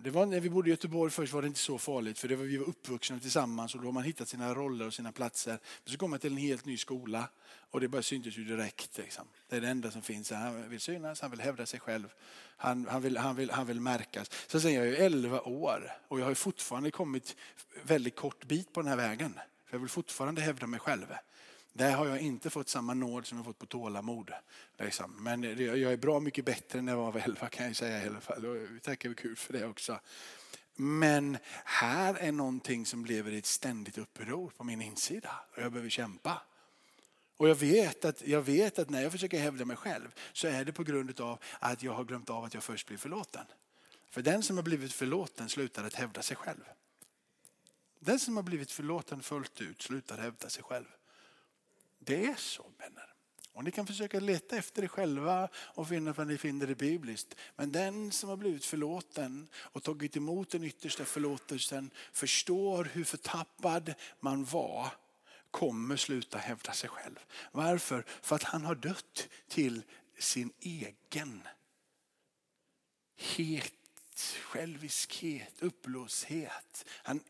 det 0.02 0.10
var 0.10 0.26
när 0.26 0.40
vi 0.40 0.50
bodde 0.50 0.68
i 0.68 0.70
Göteborg 0.70 1.10
först 1.10 1.32
var 1.32 1.42
det 1.42 1.48
inte 1.48 1.60
så 1.60 1.78
farligt 1.78 2.18
för 2.18 2.28
det 2.28 2.36
var, 2.36 2.44
vi 2.44 2.56
var 2.56 2.66
uppvuxna 2.66 3.20
tillsammans 3.20 3.74
och 3.74 3.80
då 3.80 3.86
har 3.86 3.92
man 3.92 4.04
hittat 4.04 4.28
sina 4.28 4.54
roller 4.54 4.86
och 4.86 4.94
sina 4.94 5.12
platser. 5.12 5.58
Men 5.84 5.92
så 5.92 5.98
kom 5.98 6.10
man 6.10 6.18
till 6.18 6.32
en 6.32 6.38
helt 6.38 6.64
ny 6.64 6.76
skola 6.76 7.28
och 7.70 7.80
det 7.80 7.88
bara 7.88 8.02
syntes 8.02 8.38
ju 8.38 8.44
direkt. 8.44 8.98
Liksom. 8.98 9.24
Det 9.48 9.56
är 9.56 9.60
det 9.60 9.68
enda 9.68 9.90
som 9.90 10.02
finns. 10.02 10.30
Han 10.30 10.68
vill 10.68 10.80
synas, 10.80 11.20
han 11.20 11.30
vill 11.30 11.40
hävda 11.40 11.66
sig 11.66 11.80
själv. 11.80 12.08
Han, 12.56 12.86
han, 12.90 13.02
vill, 13.02 13.16
han, 13.16 13.36
vill, 13.36 13.50
han 13.50 13.66
vill 13.66 13.80
märkas. 13.80 14.30
Så 14.46 14.60
sen 14.60 14.74
jag 14.74 14.88
är 14.88 14.92
11 14.92 15.40
år 15.40 15.96
och 16.08 16.20
jag 16.20 16.24
har 16.24 16.34
fortfarande 16.34 16.90
kommit 16.90 17.36
väldigt 17.82 18.16
kort 18.16 18.44
bit 18.44 18.72
på 18.72 18.80
den 18.80 18.88
här 18.88 18.96
vägen. 18.96 19.32
För 19.64 19.74
jag 19.74 19.80
vill 19.80 19.88
fortfarande 19.88 20.40
hävda 20.40 20.66
mig 20.66 20.80
själv. 20.80 21.06
Där 21.78 21.92
har 21.92 22.06
jag 22.06 22.20
inte 22.20 22.50
fått 22.50 22.68
samma 22.68 22.94
nåd 22.94 23.26
som 23.26 23.38
jag 23.38 23.44
fått 23.44 23.58
på 23.58 23.66
tålamod. 23.66 24.30
Liksom. 24.78 25.24
Men 25.24 25.42
jag 25.42 25.92
är 25.92 25.96
bra 25.96 26.20
mycket 26.20 26.44
bättre 26.44 26.78
än 26.78 26.88
jag 26.88 27.12
var 27.12 27.20
11 27.20 27.48
kan 27.48 27.66
jag 27.66 27.76
säga 27.76 28.04
i 28.04 28.06
alla 28.06 28.20
fall. 28.20 28.46
Och 28.46 28.56
vi 28.56 28.80
tackar 28.80 29.10
Gud 29.10 29.38
för 29.38 29.52
det 29.52 29.66
också. 29.66 30.00
Men 30.74 31.38
här 31.64 32.14
är 32.14 32.32
någonting 32.32 32.86
som 32.86 33.04
lever 33.04 33.30
i 33.30 33.38
ett 33.38 33.46
ständigt 33.46 33.98
uppror 33.98 34.52
på 34.56 34.64
min 34.64 34.82
insida 34.82 35.30
och 35.54 35.62
jag 35.62 35.72
behöver 35.72 35.90
kämpa. 35.90 36.42
Och 37.36 37.48
jag 37.48 37.54
vet, 37.54 38.04
att, 38.04 38.26
jag 38.26 38.42
vet 38.42 38.78
att 38.78 38.90
när 38.90 39.02
jag 39.02 39.12
försöker 39.12 39.38
hävda 39.38 39.64
mig 39.64 39.76
själv 39.76 40.14
så 40.32 40.48
är 40.48 40.64
det 40.64 40.72
på 40.72 40.84
grund 40.84 41.20
av 41.20 41.38
att 41.58 41.82
jag 41.82 41.92
har 41.92 42.04
glömt 42.04 42.30
av 42.30 42.44
att 42.44 42.54
jag 42.54 42.62
först 42.62 42.86
blir 42.86 42.98
förlåten. 42.98 43.44
För 44.10 44.22
den 44.22 44.42
som 44.42 44.56
har 44.56 44.64
blivit 44.64 44.92
förlåten 44.92 45.48
slutar 45.48 45.84
att 45.84 45.94
hävda 45.94 46.22
sig 46.22 46.36
själv. 46.36 46.64
Den 48.00 48.18
som 48.18 48.36
har 48.36 48.42
blivit 48.42 48.70
förlåten 48.70 49.22
fullt 49.22 49.60
ut 49.60 49.82
slutar 49.82 50.18
hävda 50.18 50.48
sig 50.48 50.62
själv. 50.62 50.86
Det 52.08 52.26
är 52.26 52.34
så 52.34 52.66
vänner. 52.78 53.14
Och 53.52 53.64
ni 53.64 53.70
kan 53.70 53.86
försöka 53.86 54.20
leta 54.20 54.56
efter 54.56 54.82
det 54.82 54.88
själva 54.88 55.48
och 55.54 55.88
finna 55.88 56.12
vad 56.12 56.26
ni 56.26 56.38
finner 56.38 56.66
det 56.66 56.74
bibliskt. 56.74 57.34
Men 57.56 57.72
den 57.72 58.12
som 58.12 58.28
har 58.28 58.36
blivit 58.36 58.64
förlåten 58.64 59.48
och 59.54 59.82
tagit 59.82 60.16
emot 60.16 60.50
den 60.50 60.64
yttersta 60.64 61.04
förlåtelsen 61.04 61.90
förstår 62.12 62.84
hur 62.84 63.04
förtappad 63.04 63.94
man 64.20 64.44
var 64.44 64.92
kommer 65.50 65.96
sluta 65.96 66.38
hävda 66.38 66.72
sig 66.72 66.90
själv. 66.90 67.18
Varför? 67.52 68.04
För 68.22 68.36
att 68.36 68.42
han 68.42 68.64
har 68.64 68.74
dött 68.74 69.28
till 69.48 69.82
sin 70.18 70.52
egen 70.60 71.42
het 73.16 73.74
själviskhet, 74.20 75.54
uppblåshet. 75.62 76.84
Han 77.02 77.20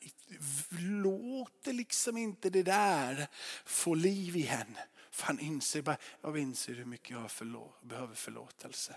låter 0.81 1.73
liksom 1.73 2.17
inte 2.17 2.51
det 2.51 2.63
där 2.63 3.29
få 3.65 3.95
liv 3.95 4.37
igen. 4.37 4.77
För 5.11 5.27
han 5.27 5.41
inser, 5.41 5.83
bara, 5.83 5.97
jag 6.21 6.39
inser 6.39 6.75
hur 6.75 6.85
mycket 6.85 7.11
jag 7.11 7.31
förlå 7.31 7.75
behöver 7.83 8.15
förlåtelse. 8.15 8.97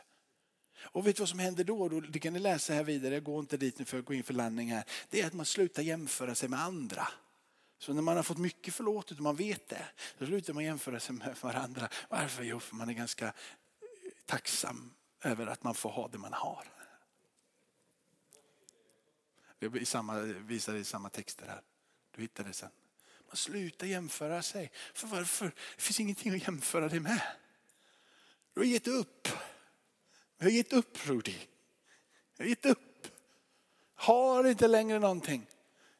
Och 0.83 1.07
vet 1.07 1.15
du 1.15 1.21
vad 1.21 1.29
som 1.29 1.39
händer 1.39 1.63
då? 1.63 1.89
Det 1.89 2.19
kan 2.19 2.33
ni 2.33 2.39
läsa 2.39 2.73
här 2.73 2.83
vidare, 2.83 3.13
jag 3.13 3.23
går 3.23 3.39
inte 3.39 3.57
dit 3.57 3.79
nu 3.79 3.85
för 3.85 3.99
att 3.99 4.05
gå 4.05 4.13
in 4.13 4.23
för 4.23 4.33
landning 4.33 4.71
här. 4.71 4.83
Det 5.09 5.21
är 5.21 5.27
att 5.27 5.33
man 5.33 5.45
slutar 5.45 5.83
jämföra 5.83 6.35
sig 6.35 6.49
med 6.49 6.61
andra. 6.61 7.07
Så 7.79 7.93
när 7.93 8.01
man 8.01 8.15
har 8.15 8.23
fått 8.23 8.37
mycket 8.37 8.73
förlåtet 8.73 9.17
och 9.17 9.23
man 9.23 9.35
vet 9.35 9.69
det, 9.69 9.85
då 10.17 10.25
slutar 10.25 10.53
man 10.53 10.63
jämföra 10.63 10.99
sig 10.99 11.15
med 11.15 11.35
varandra. 11.41 11.89
Varför? 12.09 12.43
Jo, 12.43 12.59
för 12.59 12.75
man 12.75 12.89
är 12.89 12.93
ganska 12.93 13.25
eh, 13.25 13.31
tacksam 14.25 14.93
över 15.23 15.47
att 15.47 15.63
man 15.63 15.75
får 15.75 15.89
ha 15.89 16.07
det 16.07 16.17
man 16.17 16.33
har. 16.33 16.67
Det 19.69 19.85
samma, 19.85 20.19
visar 20.21 20.75
i 20.75 20.83
samma 20.83 21.09
texter 21.09 21.45
här. 21.45 21.61
Du 22.15 22.21
hittar 22.21 22.43
det 22.43 22.53
sen. 22.53 22.69
Man 23.27 23.35
slutar 23.35 23.87
jämföra 23.87 24.41
sig. 24.41 24.71
För 24.93 25.07
varför? 25.07 25.45
Det 25.75 25.81
finns 25.81 25.99
ingenting 25.99 26.35
att 26.35 26.41
jämföra 26.41 26.89
det 26.89 26.99
med. 26.99 27.21
Du 28.53 28.59
har 28.59 28.65
gett 28.65 28.87
upp. 28.87 29.27
Du 30.37 30.45
har 30.45 30.51
gett 30.51 30.73
upp 30.73 31.07
Rudi. 31.07 31.37
Du 32.37 32.43
har 32.43 32.49
gett 32.49 32.65
upp. 32.65 33.07
Har 33.95 34.47
inte 34.47 34.67
längre 34.67 34.99
någonting. 34.99 35.47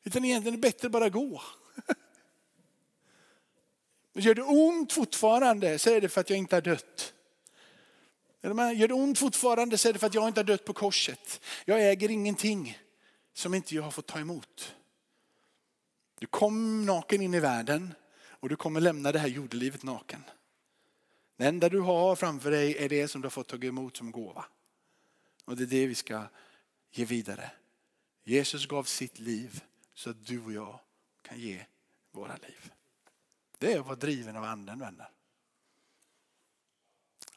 Utan 0.03 0.25
egentligen 0.25 0.53
är 0.53 0.57
det 0.57 0.61
bättre 0.61 0.85
att 0.85 0.91
bara 0.91 1.09
gå. 1.09 1.41
Gör 4.13 4.35
det 4.35 4.43
ont 4.43 4.93
fortfarande 4.93 5.79
så 5.79 5.89
är 5.89 6.01
det 6.01 6.09
för 6.09 6.21
att 6.21 6.29
jag 6.29 6.39
inte 6.39 6.55
har 6.55 6.61
dött. 6.61 7.13
Gör 8.41 8.87
det 8.87 8.93
ont 8.93 9.19
fortfarande 9.19 9.77
så 9.77 9.89
är 9.89 9.93
det 9.93 9.99
för 9.99 10.07
att 10.07 10.13
jag 10.13 10.27
inte 10.27 10.39
har 10.39 10.45
dött 10.45 10.65
på 10.65 10.73
korset. 10.73 11.41
Jag 11.65 11.89
äger 11.89 12.11
ingenting 12.11 12.77
som 13.33 13.53
inte 13.53 13.75
jag 13.75 13.83
har 13.83 13.91
fått 13.91 14.07
ta 14.07 14.19
emot. 14.19 14.75
Du 16.19 16.27
kom 16.27 16.85
naken 16.85 17.21
in 17.21 17.33
i 17.33 17.39
världen 17.39 17.93
och 18.13 18.49
du 18.49 18.55
kommer 18.55 18.81
lämna 18.81 19.11
det 19.11 19.19
här 19.19 19.27
jordelivet 19.27 19.83
naken. 19.83 20.23
Det 21.37 21.45
enda 21.45 21.69
du 21.69 21.79
har 21.79 22.15
framför 22.15 22.51
dig 22.51 22.77
är 22.77 22.89
det 22.89 23.07
som 23.07 23.21
du 23.21 23.25
har 23.25 23.31
fått 23.31 23.47
ta 23.47 23.57
emot 23.57 23.97
som 23.97 24.11
gåva. 24.11 24.45
Och 25.45 25.57
det 25.57 25.63
är 25.63 25.67
det 25.67 25.87
vi 25.87 25.95
ska 25.95 26.23
ge 26.91 27.05
vidare. 27.05 27.51
Jesus 28.23 28.65
gav 28.65 28.83
sitt 28.83 29.19
liv 29.19 29.63
så 29.93 30.09
att 30.09 30.25
du 30.25 30.41
och 30.43 30.53
jag 30.53 30.79
kan 31.21 31.39
ge 31.39 31.65
våra 32.11 32.35
liv. 32.35 32.71
Det 33.57 33.73
är 33.73 33.79
att 33.79 33.85
vara 33.85 33.95
driven 33.95 34.35
av 34.35 34.43
anden 34.43 34.79
vänner. 34.79 35.09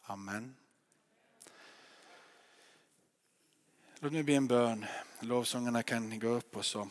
Amen. 0.02 0.56
Låt 4.04 4.12
mig 4.12 4.22
be 4.22 4.34
en 4.34 4.46
bön. 4.46 4.86
Lovsångarna 5.20 5.82
kan 5.82 6.18
gå 6.18 6.28
upp 6.28 6.56
och 6.56 6.64
så 6.64 6.88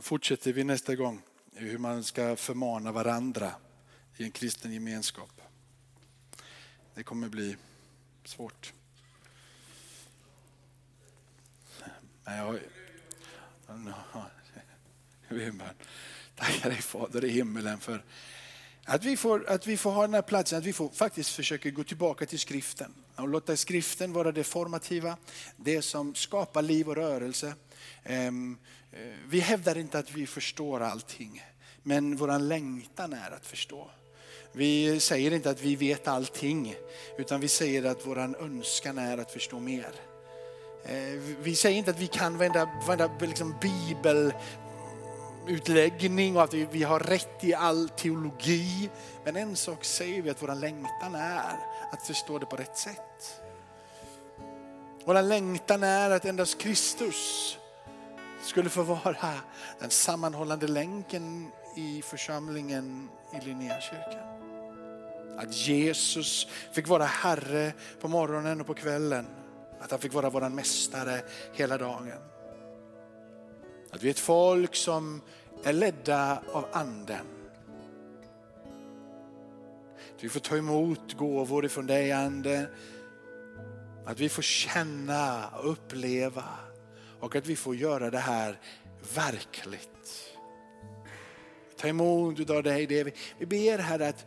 fortsätter 0.00 0.52
vi 0.52 0.64
nästa 0.64 0.94
gång 0.94 1.22
hur 1.52 1.78
man 1.78 2.04
ska 2.04 2.36
förmana 2.36 2.92
varandra 2.92 3.54
i 4.16 4.24
en 4.24 4.30
kristen 4.30 4.72
gemenskap. 4.72 5.40
Det 6.94 7.02
kommer 7.02 7.28
bli 7.28 7.56
svårt. 8.24 8.72
Men 12.24 12.36
jag, 12.36 12.60
Tackar 16.34 16.70
dig 16.70 16.82
Fader 16.82 17.24
i 17.24 17.30
himmelen 17.30 17.80
för 17.80 18.04
att 18.88 19.04
vi, 19.04 19.16
får, 19.16 19.48
att 19.48 19.66
vi 19.66 19.76
får 19.76 19.90
ha 19.90 20.02
den 20.02 20.14
här 20.14 20.22
platsen, 20.22 20.58
att 20.58 20.64
vi 20.64 20.72
får 20.72 20.88
faktiskt 20.88 21.30
försöka 21.30 21.70
gå 21.70 21.84
tillbaka 21.84 22.26
till 22.26 22.38
skriften. 22.38 22.94
Och 23.16 23.28
låta 23.28 23.56
skriften 23.56 24.12
vara 24.12 24.32
det 24.32 24.44
formativa, 24.44 25.16
det 25.56 25.82
som 25.82 26.14
skapar 26.14 26.62
liv 26.62 26.88
och 26.88 26.96
rörelse. 26.96 27.54
Ehm, 28.04 28.58
eh, 28.92 28.98
vi 29.28 29.40
hävdar 29.40 29.78
inte 29.78 29.98
att 29.98 30.12
vi 30.12 30.26
förstår 30.26 30.80
allting, 30.80 31.44
men 31.82 32.16
vår 32.16 32.38
längtan 32.38 33.12
är 33.12 33.30
att 33.30 33.46
förstå. 33.46 33.90
Vi 34.52 35.00
säger 35.00 35.30
inte 35.30 35.50
att 35.50 35.62
vi 35.62 35.76
vet 35.76 36.08
allting, 36.08 36.74
utan 37.18 37.40
vi 37.40 37.48
säger 37.48 37.84
att 37.84 38.06
vår 38.06 38.18
önskan 38.18 38.98
är 38.98 39.18
att 39.18 39.30
förstå 39.30 39.60
mer. 39.60 39.92
Ehm, 40.84 41.36
vi 41.42 41.54
säger 41.54 41.78
inte 41.78 41.90
att 41.90 42.00
vi 42.00 42.06
kan 42.06 42.38
varenda, 42.38 42.68
varenda 42.86 43.10
liksom 43.20 43.54
bibel 43.60 44.32
utläggning 45.48 46.36
och 46.36 46.42
att 46.42 46.54
vi 46.54 46.82
har 46.82 47.00
rätt 47.00 47.44
i 47.44 47.54
all 47.54 47.88
teologi. 47.88 48.90
Men 49.24 49.36
en 49.36 49.56
sak 49.56 49.84
säger 49.84 50.22
vi 50.22 50.30
att 50.30 50.42
vår 50.42 50.54
längtan 50.54 51.14
är 51.14 51.56
att 51.92 52.06
förstå 52.06 52.38
det 52.38 52.46
på 52.46 52.56
rätt 52.56 52.76
sätt. 52.76 53.42
Vår 55.04 55.22
längtan 55.22 55.82
är 55.82 56.10
att 56.10 56.24
endast 56.24 56.58
Kristus 56.58 57.58
skulle 58.42 58.70
få 58.70 58.82
vara 58.82 59.34
den 59.80 59.90
sammanhållande 59.90 60.66
länken 60.66 61.50
i 61.76 62.02
församlingen 62.02 63.08
i 63.32 63.44
Linnéakyrkan. 63.44 64.36
Att 65.38 65.56
Jesus 65.56 66.46
fick 66.72 66.88
vara 66.88 67.04
Herre 67.04 67.72
på 68.00 68.08
morgonen 68.08 68.60
och 68.60 68.66
på 68.66 68.74
kvällen. 68.74 69.26
Att 69.80 69.90
han 69.90 70.00
fick 70.00 70.12
vara 70.12 70.30
vår 70.30 70.48
mästare 70.48 71.20
hela 71.54 71.78
dagen. 71.78 72.35
Att 73.96 74.02
vi 74.02 74.08
är 74.08 74.10
ett 74.10 74.18
folk 74.18 74.74
som 74.74 75.20
är 75.64 75.72
ledda 75.72 76.42
av 76.52 76.66
anden. 76.72 77.26
Att 80.16 80.24
vi 80.24 80.28
får 80.28 80.40
ta 80.40 80.56
emot 80.56 81.14
gåvor 81.14 81.64
ifrån 81.64 81.86
dig 81.86 82.12
ande. 82.12 82.66
Att 84.06 84.20
vi 84.20 84.28
får 84.28 84.42
känna 84.42 85.48
och 85.48 85.70
uppleva 85.70 86.44
och 87.20 87.36
att 87.36 87.46
vi 87.46 87.56
får 87.56 87.76
göra 87.76 88.10
det 88.10 88.18
här 88.18 88.60
verkligt. 89.14 90.36
Ta 91.76 91.88
emot 91.88 92.50
av 92.50 92.62
dig 92.62 92.86
det. 92.86 93.12
Vi 93.38 93.46
ber 93.46 93.78
här 93.78 94.00
att 94.00 94.26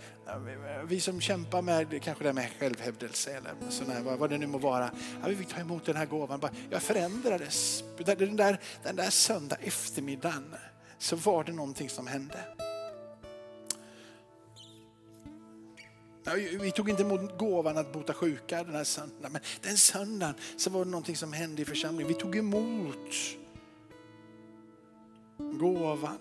vi 0.88 1.00
som 1.00 1.22
kämpar 1.22 1.62
med 1.62 2.04
kanske 2.04 2.24
det 2.24 2.34
med 2.34 2.50
självhävdelse 2.60 3.32
eller 3.32 3.54
sådär, 3.70 4.18
vad 4.18 4.30
det 4.30 4.38
nu 4.38 4.48
må 4.48 4.58
vara. 4.58 4.92
vi 5.28 5.36
fick 5.36 5.48
ta 5.48 5.60
emot 5.60 5.86
den 5.86 5.96
här 5.96 6.06
gåvan. 6.06 6.42
Jag 6.70 6.82
förändrades. 6.82 7.84
Den 7.98 8.36
där, 8.36 8.60
den 8.84 8.96
där 8.96 9.10
söndag 9.10 9.58
eftermiddagen 9.62 10.56
så 10.98 11.16
var 11.16 11.44
det 11.44 11.52
någonting 11.52 11.90
som 11.90 12.08
hände. 12.08 12.38
Vi 16.62 16.72
tog 16.72 16.90
inte 16.90 17.04
emot 17.04 17.38
gåvan 17.38 17.78
att 17.78 17.94
bota 17.94 18.14
sjuka 18.14 18.64
den 18.64 18.76
här 18.76 18.84
söndagen, 18.84 19.32
men 19.32 19.42
den 19.62 19.78
söndagen 19.78 20.36
så 20.58 20.70
var 20.70 20.86
det 20.86 20.92
någonting 20.92 21.16
som 21.16 21.34
hände 21.34 21.62
i 21.62 21.66
församlingen. 21.66 22.08
Vi 22.08 22.20
tog 22.20 22.36
emot 22.36 23.16
gåvan. 25.38 26.18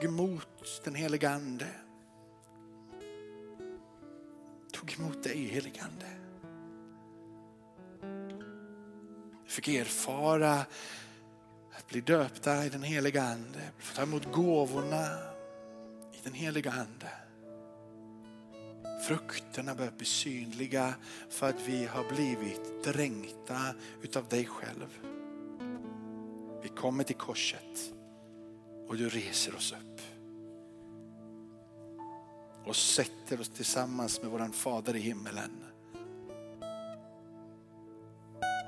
Tog 0.00 0.08
emot 0.08 0.80
den 0.84 0.94
helige 0.94 1.28
ande. 1.28 1.66
Tog 4.72 4.94
emot 4.98 5.22
dig 5.22 5.44
helige 5.44 5.82
ande. 5.82 6.06
Fick 9.46 9.68
erfara 9.68 10.52
att 11.72 11.88
bli 11.88 12.00
döpta 12.00 12.66
i 12.66 12.68
den 12.68 12.82
heliga 12.82 13.22
ande, 13.22 13.60
få 13.78 13.96
ta 13.96 14.02
emot 14.02 14.32
gåvorna 14.32 15.06
i 16.12 16.18
den 16.24 16.32
heliga 16.32 16.70
ande. 16.70 17.10
Frukterna 19.06 19.74
börjar 19.74 19.92
bli 19.92 20.06
synliga 20.06 20.94
för 21.28 21.48
att 21.48 21.68
vi 21.68 21.86
har 21.86 22.14
blivit 22.14 22.84
dränkta 22.84 23.74
utav 24.02 24.28
dig 24.28 24.46
själv. 24.46 24.98
Vi 26.62 26.68
kommer 26.68 27.04
till 27.04 27.16
korset 27.16 27.94
och 28.90 28.96
du 28.96 29.08
reser 29.08 29.54
oss 29.54 29.72
upp. 29.72 30.00
Och 32.64 32.76
sätter 32.76 33.40
oss 33.40 33.48
tillsammans 33.48 34.22
med 34.22 34.30
våran 34.30 34.52
fader 34.52 34.96
i 34.96 35.00
himmelen. 35.00 35.64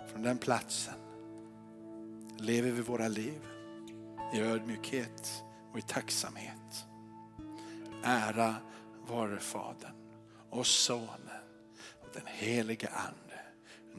Från 0.08 0.22
den 0.22 0.38
platsen 0.38 0.94
lever 2.38 2.70
vi 2.70 2.82
våra 2.82 3.08
liv 3.08 3.40
i 4.34 4.40
ödmjukhet 4.40 5.44
och 5.72 5.78
i 5.78 5.82
tacksamhet. 5.82 6.86
Ära 8.02 8.54
vare 9.08 9.38
Fadern 9.38 9.94
och 10.50 10.66
Sonen 10.66 11.28
och 12.02 12.08
den 12.12 12.26
helige 12.26 12.88
Ande, 12.88 13.40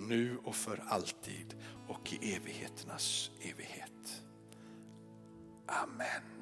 nu 0.07 0.37
och 0.43 0.55
för 0.55 0.83
alltid 0.87 1.55
och 1.87 2.13
i 2.13 2.35
evigheternas 2.35 3.31
evighet. 3.41 3.92
Amen. 5.73 6.32